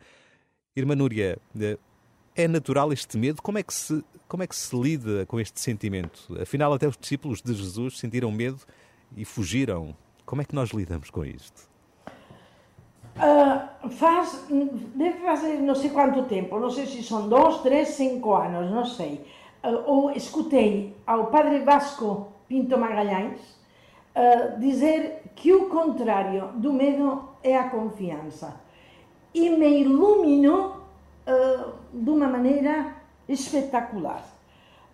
Irmã 0.73 0.95
Núria, 0.95 1.37
eh, 1.59 1.77
é 2.33 2.47
natural 2.47 2.93
este 2.93 3.17
medo? 3.17 3.41
Como 3.41 3.57
é 3.57 3.63
que 3.63 3.73
se, 3.73 4.01
como 4.29 4.41
é 4.41 4.47
que 4.47 4.55
se 4.55 4.73
lida 4.73 5.25
com 5.25 5.37
este 5.37 5.59
sentimento? 5.59 6.33
Afinal, 6.41 6.71
até 6.71 6.87
os 6.87 6.95
discípulos 6.95 7.41
de 7.41 7.53
Jesus 7.53 7.99
sentiram 7.99 8.31
medo 8.31 8.61
e 9.17 9.25
fugiram. 9.25 9.93
Como 10.25 10.41
é 10.41 10.45
que 10.45 10.55
nós 10.55 10.69
lidamos 10.69 11.09
com 11.09 11.25
isto? 11.25 11.67
Ah, 13.17 13.69
faz, 13.89 14.45
deve 14.95 15.19
fazer 15.19 15.59
não 15.59 15.75
sei 15.75 15.89
quanto 15.89 16.23
tempo, 16.23 16.59
não 16.59 16.69
sei 16.69 16.85
se 16.85 17.03
são 17.03 17.29
dois, 17.29 17.61
três, 17.61 17.89
cinco 17.89 18.33
anos, 18.33 18.71
não 18.71 18.85
sei. 18.85 19.25
Ah, 19.61 19.83
ou 19.85 20.11
escutei 20.11 20.95
ao 21.05 21.27
padre 21.27 21.59
Vasco 21.59 22.33
Pinto 22.47 22.77
Magalhães 22.77 23.39
ah, 24.15 24.55
dizer 24.57 25.23
que 25.35 25.53
o 25.53 25.69
contrário 25.69 26.49
do 26.55 26.73
medo 26.73 27.29
é 27.43 27.57
a 27.57 27.69
confiança. 27.69 28.61
E 29.33 29.49
me 29.49 29.81
iluminou 29.81 30.77
ah, 31.27 31.73
de 31.93 32.09
uma 32.09 32.27
maneira 32.27 32.95
espetacular. 33.27 34.23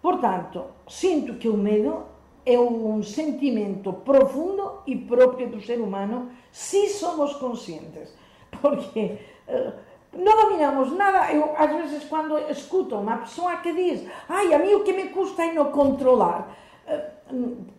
Portanto, 0.02 0.66
sinto 0.88 1.36
que 1.36 1.48
o 1.48 1.58
medo 1.58 2.04
é 2.46 2.60
um 2.60 3.02
sentimento 3.04 3.94
profundo 3.94 4.82
e 4.88 4.96
próprio 4.96 5.50
do 5.50 5.62
ser 5.62 5.80
humano 5.80 6.32
se 6.52 6.90
somos 6.90 7.34
conscientes. 7.36 8.14
Porque 8.62 9.18
eh, 9.48 9.74
não 10.14 10.36
dominamos 10.36 10.92
nada. 10.94 11.32
Eu, 11.32 11.54
vezes, 11.72 12.04
quando 12.06 12.38
escuto 12.50 12.96
uma 12.96 13.18
pessoa 13.18 13.58
que 13.58 13.74
diz 13.74 14.08
ai, 14.28 14.54
a 14.54 14.60
mim 14.60 14.74
o 14.74 14.84
que 14.84 14.94
me 14.94 15.10
custa 15.10 15.44
é 15.44 15.54
não 15.54 15.72
controlar. 15.72 16.56
eh, 16.88 17.12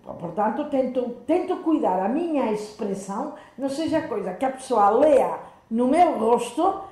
portanto, 0.04 0.70
tento, 0.70 1.02
tento 1.26 1.56
cuidar 1.56 2.04
a 2.04 2.08
minha 2.08 2.52
expressão, 2.52 3.34
não 3.58 3.68
seja 3.68 4.02
coisa 4.02 4.34
que 4.34 4.44
a 4.44 4.50
pessoa 4.50 4.90
leia 4.90 5.38
no 5.70 5.88
meu 5.88 6.18
rosto, 6.18 6.82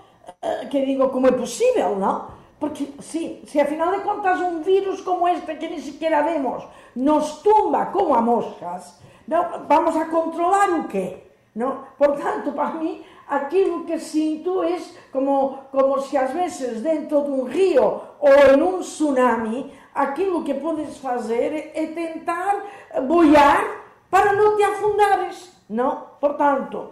eh, 0.43 0.66
que 0.66 0.85
digo 0.85 1.09
como 1.11 1.29
é 1.29 1.33
possível, 1.33 1.97
não? 1.97 2.38
Porque 2.59 2.89
se, 3.01 3.43
se 3.47 3.61
afinal 3.61 3.93
de 3.93 4.01
contas 4.01 4.41
um 4.41 4.63
vírus 4.63 5.01
como 5.01 5.29
este 5.29 5.55
que 5.55 5.69
nem 5.69 5.81
sequer 5.81 6.25
vemos 6.25 6.65
nos 6.97 7.39
tumba 7.43 7.87
como 7.87 8.15
a 8.15 8.21
moscas, 8.21 8.99
não, 9.27 9.65
vamos 9.67 9.95
a 9.97 10.07
controlar 10.07 10.71
o 10.71 10.89
quê? 10.89 11.19
Não? 11.55 11.85
Portanto, 11.97 12.53
para 12.53 12.75
mim, 12.75 13.05
aquilo 13.29 13.85
que 13.85 13.99
sinto 13.99 14.63
é 14.63 14.79
como, 15.13 15.59
como 15.71 16.01
se 16.01 16.17
às 16.17 16.33
vezes 16.33 16.81
dentro 16.81 17.23
de 17.23 17.31
um 17.31 17.45
rio 17.45 18.01
ou 18.19 18.31
em 18.31 18.63
um 18.63 18.81
tsunami, 18.81 19.73
aquilo 19.95 20.43
que 20.45 20.55
podes 20.55 20.99
fazer 20.99 21.73
é 21.75 21.87
tentar 21.87 22.63
boiar 23.07 23.83
para 24.11 24.33
não 24.33 24.57
te 24.57 24.63
afundares, 24.65 25.53
não? 25.69 26.05
Portanto, 26.21 26.91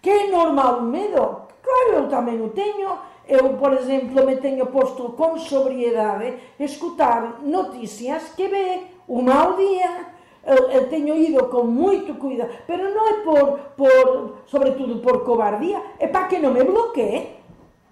que 0.00 0.10
é 0.10 0.30
normal 0.30 0.78
o 0.78 0.82
medo? 0.82 1.42
Claro, 1.62 1.92
eu 1.94 2.08
também 2.08 2.40
o 2.40 2.48
tenho. 2.50 2.98
Eu, 3.26 3.54
por 3.54 3.72
exemplo, 3.72 4.26
me 4.26 4.36
tenho 4.36 4.66
posto 4.66 5.10
com 5.10 5.38
sobriedade 5.38 6.34
escutar 6.58 7.40
notícias 7.42 8.30
que 8.30 8.48
vê 8.48 8.80
uma 9.06 9.34
ao 9.34 9.56
dia. 9.56 10.06
Eu, 10.44 10.70
eu 10.70 10.88
tenho 10.88 11.14
ido 11.14 11.46
com 11.46 11.62
muito 11.64 12.14
cuidado, 12.14 12.50
mas 12.66 12.80
não 12.80 13.08
é 13.08 13.12
por, 13.22 13.58
por, 13.76 14.38
sobretudo 14.46 14.98
por 14.98 15.24
cobardia, 15.24 15.80
é 16.00 16.08
para 16.08 16.26
que 16.26 16.38
não 16.38 16.52
me 16.52 16.64
bloqueie. 16.64 17.40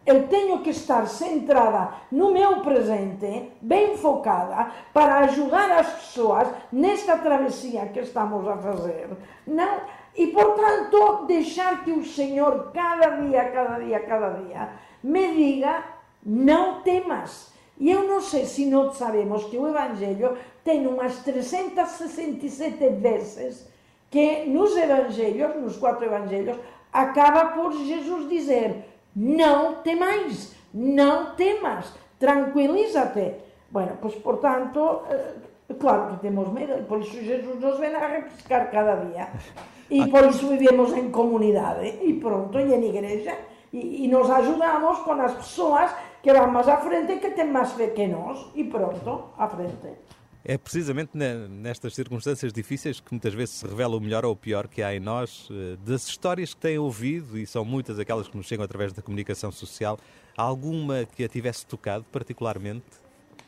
Eu 0.05 0.27
tenho 0.27 0.59
que 0.61 0.71
estar 0.71 1.07
centrada 1.07 1.91
no 2.11 2.33
meu 2.33 2.61
presente, 2.63 3.53
bem 3.61 3.97
focada, 3.97 4.73
para 4.93 5.19
ajudar 5.21 5.71
as 5.71 5.93
pessoas 5.93 6.49
nesta 6.73 7.19
travessia 7.19 7.87
que 7.87 8.01
estamos 8.01 8.49
a 8.49 8.57
fazer. 8.57 9.11
Não? 9.47 9.81
E, 10.17 10.27
portanto, 10.29 11.27
deixar 11.27 11.85
que 11.85 11.93
o 11.93 12.05
Senhor, 12.05 12.73
cada 12.75 13.11
dia, 13.21 13.45
cada 13.51 13.79
dia, 13.79 14.01
cada 14.01 14.31
dia, 14.31 14.69
me 15.03 15.35
diga: 15.35 15.85
não 16.25 16.83
temas. 16.83 17.51
E 17.79 17.91
eu 17.91 18.07
não 18.07 18.21
sei 18.21 18.45
se 18.45 18.67
nós 18.67 18.97
sabemos 18.97 19.45
que 19.45 19.57
o 19.57 19.67
Evangelho 19.67 20.37
tem 20.63 20.87
umas 20.87 21.19
367 21.25 22.89
vezes 22.91 23.67
que 24.11 24.45
nos 24.47 24.77
Evangelhos, 24.77 25.57
nos 25.57 25.77
quatro 25.77 26.05
Evangelhos, 26.05 26.59
acaba 26.93 27.53
por 27.53 27.73
Jesus 27.73 28.29
dizer: 28.29 28.85
não 29.15 29.77
temais, 29.77 30.55
não 30.75 31.35
temas, 31.35 31.93
tranquiliza-te. 32.19 33.35
Bueno, 33.71 33.99
pues 34.01 34.17
portanto, 34.17 35.03
eh, 35.09 35.35
claro 35.79 36.11
que 36.11 36.21
temos 36.21 36.53
medo, 36.53 36.75
e 36.79 36.83
por 36.83 37.01
isso 37.01 37.23
Jesus 37.23 37.61
nos 37.61 37.79
vem 37.79 37.95
a 37.95 38.07
refrescar 38.07 38.71
cada 38.71 38.97
dia. 38.97 39.29
E 39.89 40.07
por 40.11 40.27
isso 40.27 40.49
vivemos 40.49 40.93
em 40.93 41.11
comunidade, 41.11 41.99
e 42.03 42.15
pronto, 42.15 42.59
e 42.59 42.75
em 42.75 42.85
igreja, 42.89 43.37
e, 43.73 44.05
e 44.05 44.09
nos 44.09 44.29
ajudamos 44.31 44.99
com 45.01 45.13
as 45.13 45.35
pessoas 45.35 45.91
que 46.23 46.33
vão 46.33 46.51
mais 46.51 46.69
à 46.69 46.77
frente, 46.79 47.17
que 47.19 47.31
têm 47.31 47.47
mais 47.47 47.73
fé 47.73 47.89
que 47.89 48.07
nós, 48.07 48.47
e 48.55 48.65
pronto, 48.65 49.25
à 49.39 49.49
frente. 49.49 49.97
É 50.45 50.57
precisamente 50.57 51.11
ne- 51.15 51.49
nestas 51.49 51.95
circunstâncias 51.95 52.51
difíceis 52.53 52.99
que 52.99 53.13
muitas 53.13 53.35
vezes 53.35 53.57
se 53.57 53.67
revela 53.67 53.97
o 53.97 54.01
melhor 54.01 54.25
ou 54.25 54.33
o 54.33 54.37
pior 54.37 54.69
que 54.69 54.83
há 54.83 54.95
em 54.95 55.01
nós, 55.01 55.49
eh, 55.51 55.77
das 55.85 56.07
histórias 56.07 56.55
que 56.55 56.61
têm 56.61 56.79
ouvido, 56.79 57.37
e 57.39 57.47
são 57.47 57.63
muitas 57.65 57.99
aquelas 57.99 58.27
que 58.27 58.37
nos 58.37 58.47
chegam 58.47 58.65
através 58.65 58.93
da 58.93 59.03
comunicação 59.03 59.53
social, 59.53 59.99
alguma 60.37 61.05
que 61.05 61.25
a 61.25 61.29
tivesse 61.29 61.67
tocado 61.67 62.05
particularmente? 62.11 62.87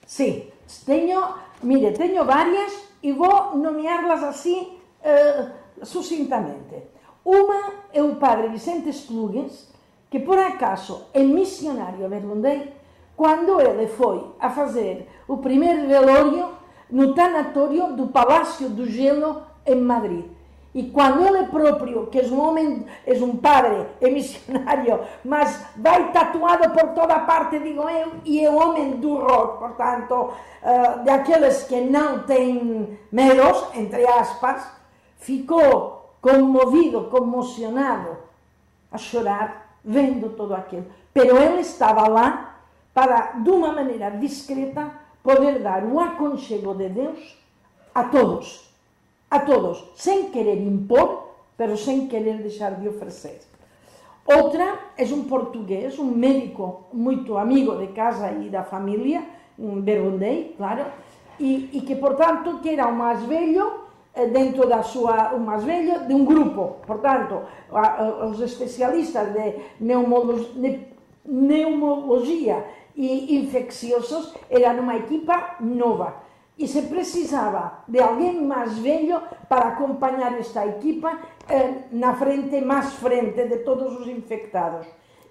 Sim, 0.06 0.48
tenho, 0.84 1.34
mire, 1.62 1.92
tenho 1.92 2.24
várias 2.26 2.72
e 3.02 3.10
vou 3.12 3.56
nomeá-las 3.56 4.22
assim 4.22 4.78
eh, 5.02 5.46
sucintamente. 5.82 6.82
Uma 7.24 7.72
é 7.92 8.02
o 8.02 8.16
padre 8.16 8.48
Vicente 8.48 8.90
Esplugues, 8.90 9.71
que 10.12 10.20
por 10.20 10.38
acaso 10.38 11.06
é 11.14 11.22
missionário 11.22 12.06
vergondei, 12.06 12.70
quando 13.16 13.58
ele 13.58 13.86
foi 13.86 14.22
a 14.38 14.50
fazer 14.50 15.08
o 15.26 15.38
primeiro 15.38 15.88
velório 15.88 16.50
no 16.90 17.14
tanatório 17.14 17.96
do 17.96 18.08
Palácio 18.08 18.68
do 18.68 18.84
Gelo 18.84 19.40
em 19.64 19.80
Madrid. 19.80 20.26
E 20.74 20.90
quando 20.90 21.26
ele 21.26 21.46
próprio, 21.46 22.08
que 22.08 22.20
é 22.20 22.24
um 22.24 22.46
homem, 22.46 22.84
é 23.06 23.14
um 23.24 23.36
padre, 23.38 23.86
é 24.02 24.10
missionário, 24.10 25.00
mas 25.24 25.64
vai 25.76 26.12
tatuado 26.12 26.68
por 26.74 26.90
toda 26.90 27.18
parte, 27.20 27.58
digo 27.58 27.88
eu, 27.88 28.12
e 28.26 28.44
é 28.44 28.50
um 28.50 28.60
homem 28.62 28.90
do 28.96 29.16
rock, 29.16 29.60
portanto, 29.60 30.14
uh, 30.14 31.04
daqueles 31.04 31.62
que 31.62 31.80
não 31.80 32.24
têm 32.24 32.98
medos, 33.10 33.64
entre 33.74 34.06
aspas, 34.06 34.62
ficou 35.16 36.16
comovido, 36.20 37.04
comocionado, 37.04 38.18
a 38.90 38.98
chorar, 38.98 39.61
vendo 39.84 40.30
todo 40.36 40.54
aquilo. 40.54 40.86
Pero 41.12 41.36
ele 41.36 41.60
estava 41.60 42.08
lá 42.08 42.56
para, 42.94 43.32
de 43.32 43.50
uma 43.50 43.72
maneira 43.72 44.10
discreta, 44.10 44.90
poder 45.22 45.60
dar 45.60 45.84
o 45.84 46.00
aconchego 46.00 46.74
de 46.74 46.88
Deus 46.88 47.38
a 47.94 48.04
todos 48.04 48.72
a 49.32 49.40
todos, 49.40 49.82
sem 49.96 50.28
querer 50.28 50.60
impor, 50.60 51.30
pero 51.56 51.74
sem 51.74 52.06
querer 52.06 52.36
deixar 52.36 52.72
de 52.78 52.86
oferecer. 52.86 53.40
Outra 54.26 54.78
é 54.94 55.04
um 55.04 55.24
português, 55.24 55.98
um 55.98 56.04
médico 56.04 56.84
muito 56.92 57.38
amigo 57.38 57.74
de 57.78 57.86
casa 57.94 58.30
e 58.30 58.50
da 58.50 58.62
família, 58.62 59.24
um 59.58 59.80
bergundei, 59.80 60.54
claro, 60.58 60.84
e, 61.40 61.70
e 61.72 61.80
que, 61.80 61.96
portanto, 61.96 62.58
que 62.60 62.68
era 62.68 62.86
o 62.86 62.94
mais 62.94 63.22
velho 63.22 63.81
dentro 64.14 64.68
da 64.68 64.82
sua, 64.82 65.32
mais 65.38 65.64
velho 65.64 66.06
de 66.06 66.14
um 66.14 66.24
grupo. 66.24 66.76
Portanto, 66.86 67.40
os 68.30 68.40
especialistas 68.40 69.32
de 69.32 69.54
neumolo- 69.80 70.48
ne- 70.54 70.88
neumologia 71.24 72.64
e 72.94 73.36
infecciosos 73.38 74.34
eram 74.50 74.80
uma 74.82 74.96
equipa 74.96 75.56
nova. 75.60 76.14
E 76.58 76.68
se 76.68 76.82
precisava 76.82 77.78
de 77.88 77.98
alguém 78.00 78.44
mais 78.44 78.78
velho 78.78 79.20
para 79.48 79.68
acompanhar 79.68 80.38
esta 80.38 80.66
equipa 80.66 81.18
eh, 81.48 81.72
na 81.90 82.14
frente, 82.14 82.60
mais 82.60 82.92
frente 82.94 83.42
de 83.48 83.58
todos 83.58 83.98
os 83.98 84.06
infectados. 84.06 84.86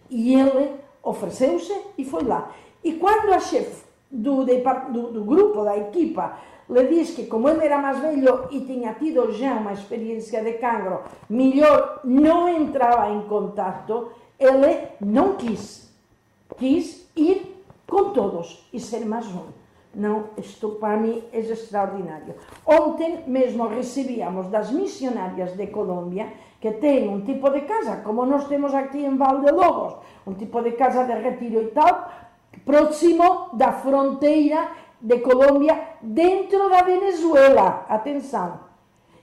E 0.10 0.34
ele 0.34 0.72
ofereceu-se 1.04 1.74
e 1.98 2.04
foi 2.04 2.24
lá. 2.24 2.50
E 2.84 2.94
quando 2.94 3.32
a 3.32 3.40
chefe 3.40 3.84
do, 4.10 4.44
do, 4.44 5.12
do 5.12 5.24
grupo, 5.24 5.64
da 5.64 5.78
equipa, 5.78 6.34
lhe 6.72 6.88
diz 6.88 7.12
que 7.12 7.26
como 7.26 7.50
ele 7.50 7.66
era 7.66 7.78
mais 7.78 8.00
velho 8.00 8.48
e 8.50 8.62
tinha 8.62 8.94
tido 8.94 9.32
já 9.34 9.54
uma 9.54 9.74
experiência 9.74 10.42
de 10.44 10.54
cancro, 10.54 11.02
melhor 11.30 12.00
não 12.04 12.48
entrava 12.48 13.12
em 13.12 13.22
contato, 13.24 14.12
ele 14.40 14.88
não 15.02 15.36
quis. 15.36 15.92
Quis 16.58 17.10
ir 17.16 17.64
com 17.88 18.12
todos 18.12 18.68
e 18.72 18.80
ser 18.80 19.06
mais 19.06 19.28
um. 19.28 19.46
Não, 19.94 20.30
isto 20.38 20.70
para 20.80 20.96
mim 20.96 21.22
é 21.34 21.40
extraordinário. 21.40 22.36
Ontem 22.66 23.24
mesmo 23.28 23.68
recebíamos 23.68 24.48
das 24.48 24.72
missionárias 24.72 25.54
de 25.58 25.68
Colômbia, 25.68 26.32
que 26.62 26.72
têm 26.72 27.10
um 27.10 27.22
tipo 27.22 27.50
de 27.50 27.62
casa, 27.62 27.98
como 27.98 28.26
nós 28.26 28.48
temos 28.48 28.74
aqui 28.74 29.00
em 29.00 29.18
Valdelobos, 29.18 29.96
um 30.26 30.34
tipo 30.34 30.62
de 30.62 30.72
casa 30.74 31.04
de 31.04 31.14
retiro 31.14 31.64
e 31.64 31.68
tal, 31.72 32.10
próximo 32.66 33.50
da 33.54 33.74
fronteira 33.74 34.70
de 35.02 35.20
Colômbia, 35.20 35.80
dentro 36.02 36.70
da 36.70 36.84
Venezuela. 36.84 37.86
Atenção! 37.90 38.60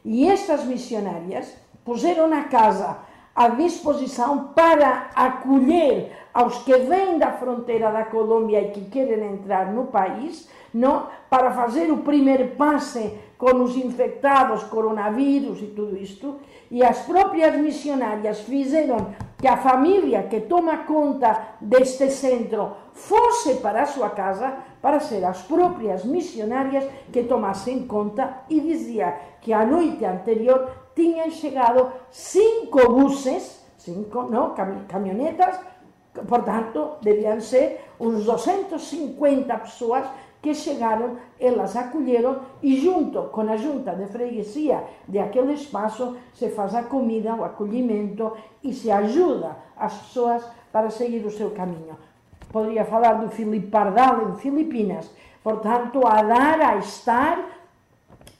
E 0.05 0.26
estas 0.26 0.64
missionárias 0.64 1.55
puseram 1.85 2.33
a 2.33 2.45
casa 2.45 2.99
à 3.35 3.49
disposição 3.49 4.49
para 4.49 5.11
acolher 5.14 6.12
aos 6.35 6.59
que 6.62 6.76
vêm 6.76 7.18
da 7.18 7.33
fronteira 7.33 7.93
da 7.93 8.05
Colômbia 8.05 8.61
e 8.61 8.70
que 8.70 8.85
querem 8.87 9.33
entrar 9.33 9.72
no 9.72 9.87
país, 9.87 10.49
não, 10.73 11.07
para 11.31 11.51
fazer 11.53 11.91
o 11.91 11.99
primeiro 11.99 12.49
passe 12.57 13.19
com 13.37 13.62
os 13.62 13.77
infectados, 13.77 14.64
coronavírus 14.64 15.61
e 15.62 15.66
tudo 15.66 15.97
isto. 15.97 16.37
E 16.71 16.83
as 16.85 16.99
próprias 17.01 17.55
missionárias 17.57 18.41
fizeram 18.41 19.14
que 19.39 19.47
a 19.47 19.57
família 19.57 20.25
que 20.25 20.41
toma 20.41 20.79
conta 20.79 21.41
deste 21.61 22.11
centro 22.11 22.73
fosse 22.93 23.55
para 23.57 23.83
a 23.83 23.87
sua 23.87 24.11
casa 24.11 24.53
para 24.83 24.99
ser 25.01 25.25
as 25.25 25.41
próprias 25.43 26.05
missionárias 26.05 26.85
que 27.12 27.23
tomassem 27.23 27.87
conta 27.87 28.43
e 28.51 28.61
dizia 28.61 29.16
que 29.41 29.53
a 29.53 29.64
noite 29.64 30.05
anterior 30.05 30.69
tinham 30.95 31.31
chegado 31.31 31.93
cinco 32.11 32.93
buses, 32.93 33.64
cinco, 33.79 34.25
não, 34.25 34.55
cam- 34.55 34.85
caminhonetas, 34.89 35.59
portanto, 36.27 36.97
deviam 37.01 37.41
ser 37.41 37.81
uns 38.01 38.25
250 38.25 39.57
pessoas 39.59 40.05
que 40.41 40.55
chegaram, 40.55 41.16
elas 41.39 41.74
acolheram 41.76 42.41
e 42.62 42.80
junto 42.80 43.22
com 43.24 43.41
a 43.41 43.57
junta 43.57 43.95
de 43.95 44.07
freguesia 44.07 44.84
de 45.07 45.18
aquele 45.18 45.55
espaço 45.55 46.16
se 46.32 46.49
faz 46.51 46.74
a 46.74 46.84
comida, 46.84 47.34
o 47.34 47.45
acolhimento 47.45 48.32
e 48.62 48.72
se 48.72 48.91
ajuda 48.91 49.57
as 49.76 49.95
pessoas 49.95 50.45
para 50.72 50.91
seguir 50.91 51.24
o 51.26 51.30
seu 51.30 51.51
caminho. 51.51 51.97
Poderia 52.53 52.84
falar 52.84 53.14
do 53.14 53.28
Filipe 53.28 53.66
Pardal 53.66 54.30
em 54.30 54.36
Filipinas, 54.36 55.11
portanto, 55.43 56.07
a 56.07 56.22
dar, 56.22 56.61
a 56.61 56.76
estar 56.76 57.45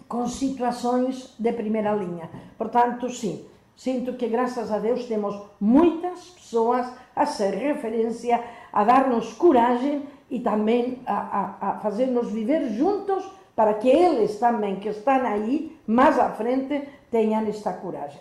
com 0.09 0.27
situações 0.27 1.35
de 1.39 1.53
primeira 1.53 1.93
linha. 1.93 2.31
Portanto, 2.57 3.11
sim, 3.11 3.45
sinto 3.77 4.15
que 4.15 4.29
graças 4.29 4.73
a 4.73 4.79
Deus 4.79 5.05
temos 5.05 5.39
muitas 5.61 6.31
pessoas 6.31 6.91
a 7.15 7.27
ser 7.27 7.55
referência, 7.55 8.43
a 8.73 8.85
dar-nos 8.85 9.35
coragem 9.35 10.07
e 10.31 10.41
também 10.41 11.01
a, 11.07 11.15
a, 11.15 11.71
a 11.71 11.79
fazer-nos 11.81 12.31
viver 12.31 12.71
juntos 12.73 13.25
para 13.57 13.75
que 13.75 13.89
eles 13.89 14.39
também 14.39 14.77
que 14.77 14.89
estão 14.89 15.27
aí 15.27 15.77
mais 15.87 16.19
à 16.19 16.31
frente 16.31 16.89
tenham 17.11 17.47
esta 17.47 17.73
coragem. 17.73 18.21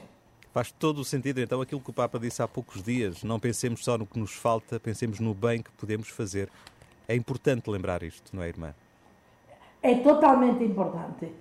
Faz 0.53 0.71
todo 0.71 0.99
o 0.99 1.05
sentido, 1.05 1.39
então, 1.39 1.61
aquilo 1.61 1.81
que 1.81 1.89
o 1.89 1.93
Papa 1.93 2.17
disse 2.17 2.41
há 2.41 2.47
poucos 2.47 2.81
dias. 2.81 3.23
Não 3.23 3.39
pensemos 3.39 3.83
só 3.83 3.97
no 3.97 4.07
que 4.07 4.17
nos 4.17 4.33
falta, 4.33 4.79
pensemos 4.79 5.19
no 5.19 5.33
bem 5.33 5.61
que 5.61 5.69
podemos 5.71 6.09
fazer. 6.09 6.49
É 7.07 7.15
importante 7.15 7.69
lembrar 7.69 8.01
isto, 8.01 8.35
não 8.35 8.41
é, 8.41 8.47
irmã? 8.47 8.73
é 9.81 9.95
totalmente 9.95 10.63
importante. 10.63 11.31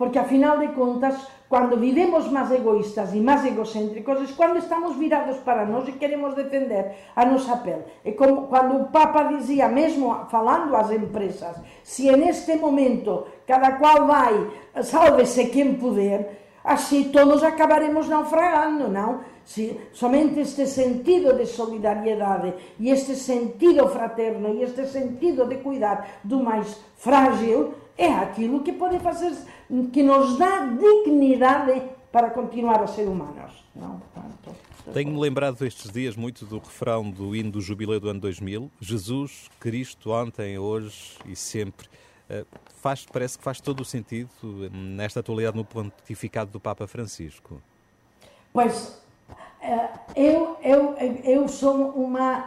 Porque, 0.00 0.18
afinal 0.18 0.56
de 0.58 0.68
contas, 0.68 1.14
quando 1.46 1.76
vivemos 1.76 2.26
mais 2.30 2.50
egoístas 2.50 3.12
e 3.12 3.20
mais 3.20 3.44
egocêntricos, 3.44 4.30
é 4.30 4.34
quando 4.34 4.56
estamos 4.56 4.96
virados 4.96 5.36
para 5.40 5.66
nós 5.66 5.86
e 5.88 5.92
queremos 5.92 6.34
defender 6.34 6.96
a 7.14 7.26
nossa 7.26 7.58
pele. 7.58 7.84
É 8.02 8.12
como 8.12 8.46
quando 8.46 8.80
o 8.80 8.84
Papa 8.86 9.24
dizia, 9.24 9.68
mesmo 9.68 10.24
falando 10.30 10.74
às 10.74 10.90
empresas, 10.90 11.54
se 11.84 12.10
neste 12.16 12.56
momento 12.56 13.26
cada 13.46 13.72
qual 13.72 14.06
vai, 14.06 14.50
salve-se 14.82 15.48
quem 15.48 15.74
puder, 15.74 16.48
assim 16.64 17.10
todos 17.10 17.42
acabaremos 17.42 18.08
naufragando, 18.08 18.88
não? 18.88 19.20
Se 19.44 19.78
somente 19.92 20.40
este 20.40 20.66
sentido 20.66 21.34
de 21.34 21.44
solidariedade 21.44 22.54
e 22.78 22.88
este 22.90 23.14
sentido 23.14 23.86
fraterno 23.88 24.54
e 24.54 24.62
este 24.62 24.86
sentido 24.86 25.44
de 25.44 25.56
cuidar 25.56 26.20
do 26.24 26.42
mais 26.42 26.80
frágil 26.96 27.74
é 28.00 28.12
aquilo 28.14 28.62
que 28.62 28.72
pode 28.72 28.98
fazer, 28.98 29.36
que 29.92 30.02
nos 30.02 30.38
dá 30.38 30.66
dignidade 30.66 31.82
para 32.10 32.30
continuar 32.30 32.82
a 32.82 32.86
ser 32.86 33.06
humanos, 33.06 33.64
não? 33.76 34.00
Portanto, 34.14 34.56
Tenho-me 34.92 35.20
lembrado 35.20 35.64
estes 35.64 35.90
dias 35.92 36.16
muito 36.16 36.44
do 36.46 36.58
refrão 36.58 37.08
do 37.10 37.36
hino 37.36 37.50
do 37.50 37.60
Jubileu 37.60 38.00
do 38.00 38.08
ano 38.08 38.18
2000. 38.20 38.70
Jesus, 38.80 39.48
Cristo, 39.60 40.10
ontem, 40.10 40.58
hoje 40.58 41.16
e 41.26 41.36
sempre. 41.36 41.86
Eh, 42.28 42.44
Faz, 42.80 43.04
parece 43.12 43.36
que 43.36 43.44
faz 43.44 43.60
todo 43.60 43.80
o 43.80 43.84
sentido 43.84 44.30
eh, 44.42 44.70
nesta 44.72 45.20
atualidade 45.20 45.54
no 45.56 45.64
pontificado 45.66 46.50
do 46.50 46.58
Papa 46.58 46.86
Francisco. 46.86 47.60
Pois 48.52 48.98
eh, 49.62 49.88
eu, 50.16 50.56
eu, 50.62 50.94
eu 51.22 51.46
sou 51.48 51.90
uma, 51.90 52.46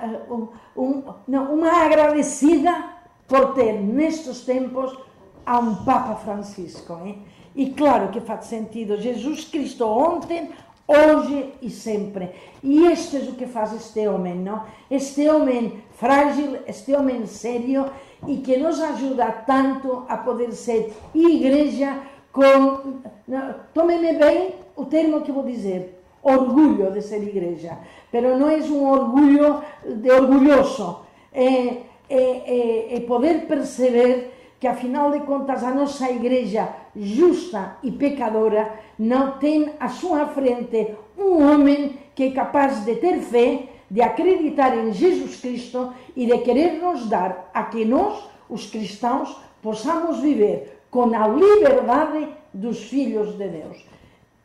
um- 0.76 1.04
não, 1.28 1.54
uma 1.54 1.86
agradecida 1.86 2.90
por 3.28 3.54
ter 3.54 3.74
nestes 3.74 4.42
tempos 4.42 4.98
a 5.46 5.60
um 5.60 5.76
Papa 5.84 6.16
Francisco. 6.16 7.00
hein? 7.04 7.24
E 7.56 7.72
claro 7.72 8.10
que 8.10 8.20
faz 8.20 8.46
sentido. 8.46 8.98
Jesus 8.98 9.46
Cristo 9.46 9.86
ontem, 9.86 10.50
hoje 10.88 11.54
e 11.62 11.70
sempre. 11.70 12.32
E 12.64 12.86
este 12.88 13.18
é 13.18 13.20
o 13.20 13.34
que 13.34 13.46
faz 13.46 13.74
este 13.74 14.08
homem, 14.08 14.36
não? 14.36 14.64
Este 14.90 15.30
homem 15.30 15.82
frágil, 15.92 16.58
este 16.68 16.94
homem 16.94 17.26
sério 17.26 17.86
e 18.28 18.38
que 18.38 18.58
nos 18.58 18.80
ajuda 18.80 19.32
tanto 19.46 20.06
a 20.08 20.18
poder 20.18 20.52
ser 20.52 20.94
igreja 21.14 22.00
com. 22.32 23.02
não, 23.28 23.56
Tome-me 23.74 24.14
bem 24.14 24.56
o 24.76 24.86
termo 24.86 25.22
que 25.22 25.32
vou 25.32 25.44
dizer. 25.44 26.00
Orgulho 26.24 26.90
de 26.92 27.02
ser 27.02 27.22
igreja. 27.22 27.78
Pero 28.10 28.38
não 28.38 28.50
é 28.50 28.56
um 28.58 28.90
orgulho 28.90 29.62
de 29.86 30.10
orgulhoso. 30.10 31.02
É, 31.34 31.44
é, 31.46 31.84
é, 32.10 32.96
é 32.96 33.00
poder 33.02 33.46
perceber 33.46 34.33
que 34.64 34.68
afinal 34.70 35.12
de 35.12 35.20
contas 35.26 35.62
a 35.62 35.72
nossa 35.72 36.10
igreja 36.10 36.70
justa 36.96 37.76
e 37.84 37.92
pecadora 37.92 38.80
não 38.98 39.32
tem 39.32 39.74
à 39.78 39.90
sua 39.90 40.28
frente 40.28 40.96
um 41.18 41.44
homem 41.44 41.98
que 42.16 42.24
é 42.24 42.32
capaz 42.32 42.86
de 42.86 42.96
ter 42.96 43.20
fé, 43.20 43.68
de 43.92 44.02
acreditar 44.02 44.74
em 44.78 44.94
Jesus 44.94 45.42
Cristo 45.42 45.94
e 46.16 46.26
de 46.26 46.38
querer 46.38 46.82
nos 46.82 47.10
dar 47.10 47.52
a 47.54 47.64
que 47.64 47.84
nós, 47.84 48.24
os 48.48 48.68
cristãos, 48.68 49.38
possamos 49.62 50.22
viver 50.22 50.80
com 50.90 51.14
a 51.14 51.28
liberdade 51.28 52.30
dos 52.54 52.86
filhos 52.86 53.38
de 53.38 53.50
Deus. 53.50 53.86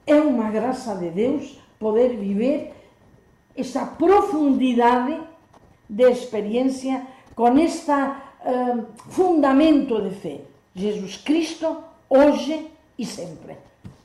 É 0.04 0.16
uma 0.16 0.50
graça 0.50 0.96
de 0.96 1.10
Deus 1.10 1.60
poder 1.78 2.16
viver 2.16 2.72
esta 3.54 3.86
profundidade 3.86 5.16
de 5.88 6.10
experiência 6.10 7.06
com 7.36 7.56
fundamento 9.10 10.00
de 10.02 10.14
fé. 10.14 10.40
Jesus 10.74 11.16
Cristo, 11.16 11.78
hoje 12.08 12.68
e 12.98 13.04
sempre. 13.04 13.56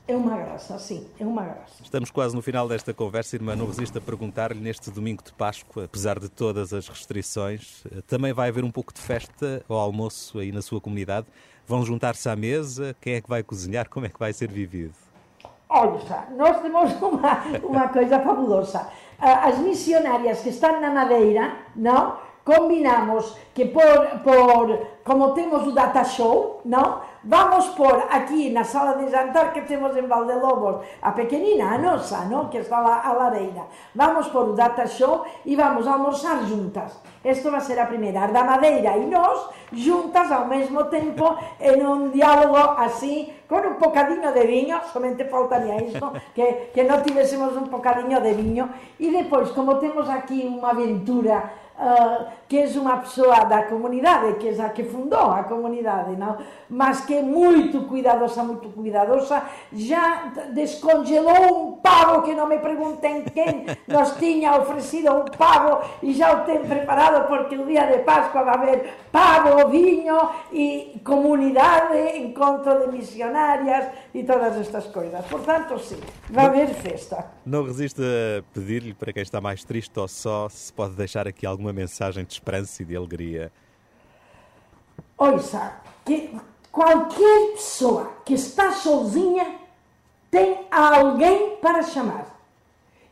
É 0.05 0.15
uma 0.17 0.35
graça, 0.35 0.77
sim, 0.79 1.07
é 1.17 1.25
uma 1.25 1.43
graça. 1.43 1.81
Estamos 1.81 2.11
quase 2.11 2.35
no 2.35 2.41
final 2.41 2.67
desta 2.67 2.93
conversa, 2.93 3.37
irmã. 3.37 3.55
Não 3.55 3.65
resisto 3.67 3.97
a 3.97 4.01
perguntar-lhe, 4.01 4.59
neste 4.59 4.91
domingo 4.91 5.23
de 5.23 5.31
Páscoa, 5.31 5.85
apesar 5.85 6.19
de 6.19 6.27
todas 6.27 6.73
as 6.73 6.89
restrições, 6.89 7.83
eh, 7.89 8.01
também 8.05 8.33
vai 8.33 8.49
haver 8.49 8.65
um 8.65 8.71
pouco 8.71 8.93
de 8.93 8.99
festa 8.99 9.63
ao 9.69 9.77
almoço 9.77 10.39
aí 10.39 10.51
na 10.51 10.61
sua 10.61 10.81
comunidade? 10.81 11.27
Vão 11.65 11.85
juntar-se 11.85 12.27
à 12.27 12.35
mesa? 12.35 12.93
Quem 12.99 13.13
é 13.13 13.21
que 13.21 13.29
vai 13.29 13.43
cozinhar? 13.43 13.87
Como 13.87 14.05
é 14.05 14.09
que 14.09 14.19
vai 14.19 14.33
ser 14.33 14.49
vivido? 14.51 14.93
Olha, 15.69 15.99
nós 16.35 16.61
temos 16.61 16.91
uma, 17.01 17.43
uma 17.63 17.87
coisa 17.87 18.19
fabulosa. 18.19 18.85
a- 19.19 19.47
as 19.47 19.57
missionárias 19.59 20.41
que 20.41 20.49
están 20.49 20.81
na 20.81 20.89
Madeira, 20.91 21.55
non? 21.77 22.17
combinamos 22.43 23.37
que 23.53 23.65
por, 23.65 24.21
por 24.23 24.93
como 25.03 25.33
temos 25.33 25.67
o 25.67 25.71
data 25.71 26.03
show, 26.03 26.61
non? 26.63 27.03
Vamos 27.23 27.71
por 27.75 28.07
aquí 28.11 28.51
na 28.51 28.63
sala 28.63 28.95
de 28.99 29.07
jantar 29.07 29.51
que 29.51 29.63
temos 29.63 29.95
en 29.95 30.07
Valdelobos, 30.07 30.83
a 31.03 31.11
pequenina, 31.11 31.75
a 31.75 31.77
nosa, 31.77 32.23
non? 32.27 32.47
Que 32.47 32.63
está 32.63 32.79
lá 32.79 33.03
a 33.03 33.11
lareira. 33.11 33.67
Vamos 33.95 34.31
por 34.31 34.47
o 34.47 34.55
data 34.55 34.87
show 34.87 35.23
e 35.43 35.55
vamos 35.55 35.87
almorzar 35.87 36.43
juntas. 36.47 36.99
Isto 37.23 37.51
vai 37.51 37.59
ser 37.63 37.79
a 37.79 37.87
primeira, 37.87 38.23
a 38.23 38.31
da 38.31 38.43
Madeira 38.43 38.95
e 38.95 39.07
nós 39.07 39.47
juntas 39.71 40.31
ao 40.31 40.47
mesmo 40.47 40.87
tempo 40.87 41.35
en 41.59 41.83
un 41.83 42.11
diálogo 42.11 42.59
así, 42.79 43.31
con 43.47 43.63
un 43.63 43.79
bocadinho 43.79 44.31
de 44.31 44.43
viño, 44.47 44.79
somente 44.91 45.27
faltaría 45.27 45.83
isto, 45.83 46.11
que, 46.35 46.71
que 46.75 46.83
non 46.83 47.03
tivésemos 47.03 47.55
un 47.55 47.67
bocadinho 47.71 48.19
de 48.19 48.35
viño. 48.35 48.67
E 48.99 49.11
depois, 49.11 49.51
como 49.51 49.79
temos 49.79 50.07
aquí 50.07 50.43
unha 50.43 50.71
aventura 50.71 51.62
uh, 51.79 52.25
que 52.47 52.59
é 52.59 52.67
unha 52.77 53.01
persoa 53.01 53.45
da 53.45 53.63
comunidade, 53.65 54.37
que 54.37 54.49
é 54.49 54.61
a 54.61 54.69
que 54.69 54.83
fundou 54.83 55.31
a 55.31 55.43
comunidade, 55.43 56.15
non? 56.15 56.37
mas 56.69 57.01
que 57.05 57.17
é 57.17 57.21
moito 57.21 57.85
cuidadosa, 57.89 58.43
moito 58.43 58.69
cuidadosa, 58.69 59.43
já 59.73 60.33
descongelou 60.53 61.49
un 61.49 61.81
pavo 61.81 62.21
que 62.21 62.33
non 62.33 62.49
me 62.49 62.61
pregunten 62.61 63.25
quen 63.33 63.65
nos 63.89 64.13
tiña 64.17 64.57
ofrecido 64.57 65.13
un 65.17 65.29
pavo 65.33 65.81
e 66.01 66.13
já 66.13 66.33
o 66.33 66.45
ten 66.45 66.61
preparado 66.65 67.25
porque 67.25 67.57
o 67.57 67.65
día 67.65 67.85
de 67.89 68.05
Pascua 68.05 68.45
va 68.45 68.53
haber 68.57 69.09
pavo, 69.09 69.69
viño 69.69 70.49
e 70.53 71.01
comunidade, 71.01 72.21
encontro 72.21 72.81
de 72.81 72.87
misionarias 72.89 74.13
e 74.13 74.25
todas 74.25 74.57
estas 74.57 74.89
coisas. 74.93 75.25
Por 75.25 75.41
tanto, 75.41 75.77
sí, 75.77 75.97
va 76.29 76.49
haber 76.49 76.69
festa. 76.73 77.33
Não 77.45 77.63
resiste 77.63 78.01
a 78.01 78.41
pedir-lhe 78.53 78.93
para 78.93 79.11
quem 79.11 79.21
está 79.21 79.41
mais 79.41 79.65
triste 79.65 79.99
ou 79.99 80.07
só 80.07 80.47
se 80.47 80.71
pode 80.71 80.93
deixar 80.95 81.27
aqui 81.27 81.45
alguma 81.45 81.73
mensagem 81.73 82.23
de 82.23 82.31
esperança 82.31 82.81
e 82.81 82.85
de 82.85 82.95
alegria. 82.95 83.51
Ouça, 85.17 85.73
que 86.05 86.33
qualquer 86.71 87.51
pessoa 87.51 88.13
que 88.23 88.33
está 88.33 88.71
sozinha 88.71 89.55
tem 90.31 90.65
alguém 90.71 91.57
para 91.57 91.83
chamar. 91.83 92.25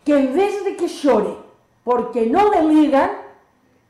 Que 0.06 0.14
em 0.14 0.32
vez 0.32 0.64
de 0.64 0.76
que 0.76 0.88
chore 0.88 1.38
porque 1.84 2.22
não 2.22 2.52
lhe 2.52 2.74
ligam, 2.74 3.16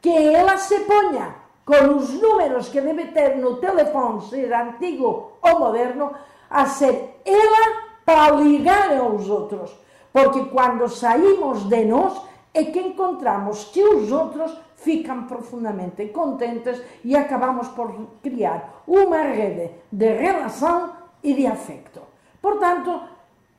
que 0.01 0.09
ela 0.09 0.57
se 0.57 0.79
ponha 0.81 1.35
com 1.63 1.97
os 1.97 2.09
números 2.19 2.67
que 2.67 2.81
deve 2.81 3.05
ter 3.07 3.37
no 3.37 3.57
telefone, 3.57 4.27
seja 4.27 4.63
antigo 4.63 5.33
ou 5.39 5.59
moderno, 5.59 6.15
a 6.49 6.65
ser 6.65 7.21
ela 7.23 7.91
para 8.03 8.31
ligar 8.31 8.97
aos 8.97 9.29
outros. 9.29 9.71
Porque 10.11 10.45
quando 10.45 10.87
saímos 10.89 11.67
de 11.67 11.85
nós 11.85 12.21
é 12.53 12.65
que 12.65 12.79
encontramos 12.79 13.65
que 13.65 13.83
os 13.83 14.11
outros 14.11 14.51
ficam 14.75 15.23
profundamente 15.23 16.07
contentes 16.07 16.81
e 17.03 17.15
acabamos 17.15 17.67
por 17.69 17.93
criar 18.21 18.83
uma 18.87 19.21
rede 19.21 19.71
de 19.91 20.13
relação 20.13 20.93
e 21.23 21.33
de 21.33 21.45
afecto. 21.45 22.01
Portanto, 22.41 23.01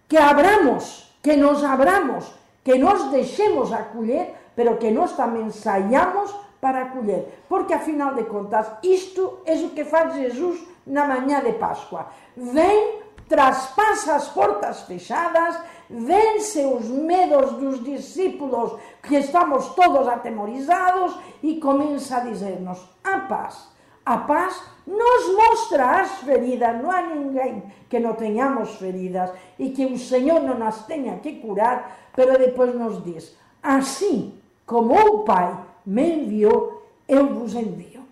que 0.09 0.17
abramos, 0.19 1.17
que 1.23 1.37
nos 1.37 1.63
abramos, 1.63 2.35
que 2.65 2.77
nos 2.77 3.11
deixemos 3.11 3.73
acolher, 3.73 4.35
pero 4.55 4.77
que 4.77 4.91
nós 4.91 5.13
também 5.17 5.51
saiamos 5.51 6.35
para 6.61 6.83
acolher. 6.83 7.43
Porque, 7.49 7.73
afinal 7.73 8.15
de 8.15 8.25
contas, 8.25 8.67
isto 8.83 9.39
é 9.47 9.55
o 9.55 9.71
que 9.71 9.85
faz 9.85 10.15
Jesus 10.15 10.61
na 10.87 11.07
manhã 11.07 11.41
de 11.41 11.53
Páscoa. 11.53 12.07
Vem, 12.37 13.01
traspassa 13.29 14.17
as 14.17 14.29
portas 14.29 14.83
fechadas, 14.83 15.59
vence 15.93 16.65
os 16.65 16.87
medos 16.89 17.53
dos 17.53 17.85
discípulos, 17.85 18.81
que 19.03 19.17
estamos 19.17 19.69
todos 19.75 20.09
atemorizados, 20.09 21.17
e 21.43 21.61
começa 21.61 22.17
a 22.17 22.21
dizer-nos: 22.21 22.79
a 23.05 23.19
paz. 23.21 23.71
A 24.05 24.17
paz 24.19 24.61
nos 24.87 25.37
mostra 25.37 26.01
as 26.01 26.11
feridas, 26.19 26.83
não 26.83 26.91
há 26.91 27.03
ninguém 27.03 27.63
que 27.89 28.01
não 28.01 28.15
tenhamos 28.15 28.75
feridas 28.77 29.31
e 29.59 29.71
que 29.71 29.87
o 29.87 29.97
Senhor 29.97 30.43
não 30.43 30.59
nas 30.59 30.87
tenha 30.87 31.19
que 31.19 31.37
curar, 31.37 32.11
pero 32.17 32.39
depois 32.39 32.75
nos 32.75 33.05
diz: 33.05 33.37
assim 33.63 34.35
como 34.67 34.95
o 34.95 35.25
Pai 35.25 35.57
me 35.87 36.25
enviou, 36.25 36.83
eu 37.07 37.27
vos 37.35 37.55
envio. 37.55 38.03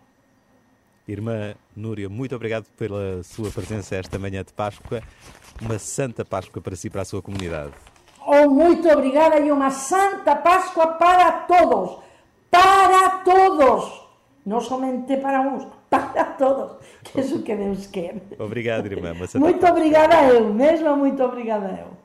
Irmã 1.09 1.55
Núria, 1.77 2.09
muito 2.09 2.35
obrigado 2.35 2.66
pela 2.77 3.23
sua 3.23 3.51
presença 3.51 3.97
esta 3.97 4.18
manhã 4.18 4.43
de 4.45 4.53
Páscoa. 4.53 5.01
Uma 5.61 5.79
santa 5.79 6.25
Páscoa 6.25 6.61
para 6.61 6.75
si 6.75 6.89
e 6.89 6.91
para 6.91 7.03
a 7.03 7.05
sua 7.05 7.23
comunidade. 7.23 7.73
Oh, 8.27 8.49
muito 8.49 8.89
obrigada 8.89 9.39
e 9.39 9.51
uma 9.51 9.71
santa 9.71 10.37
Páscoa 10.37 10.89
para 10.89 11.33
todos, 11.33 11.99
para 12.51 13.11
todos, 13.25 14.03
não 14.45 14.61
somente 14.61 15.16
para 15.16 15.41
uns, 15.41 15.66
para 15.89 16.25
todos, 16.25 16.77
que 17.05 17.21
é 17.21 17.25
o 17.25 17.43
que 17.43 17.57
Deus 17.57 17.87
quer. 17.87 18.16
Obrigado, 18.39 18.87
irmã. 18.87 19.12
Muito 19.35 19.66
obrigada 19.66 20.23
eu, 20.29 20.53
mesmo 20.53 20.97
muito 20.97 21.23
obrigada 21.23 21.68
eu. 21.81 21.99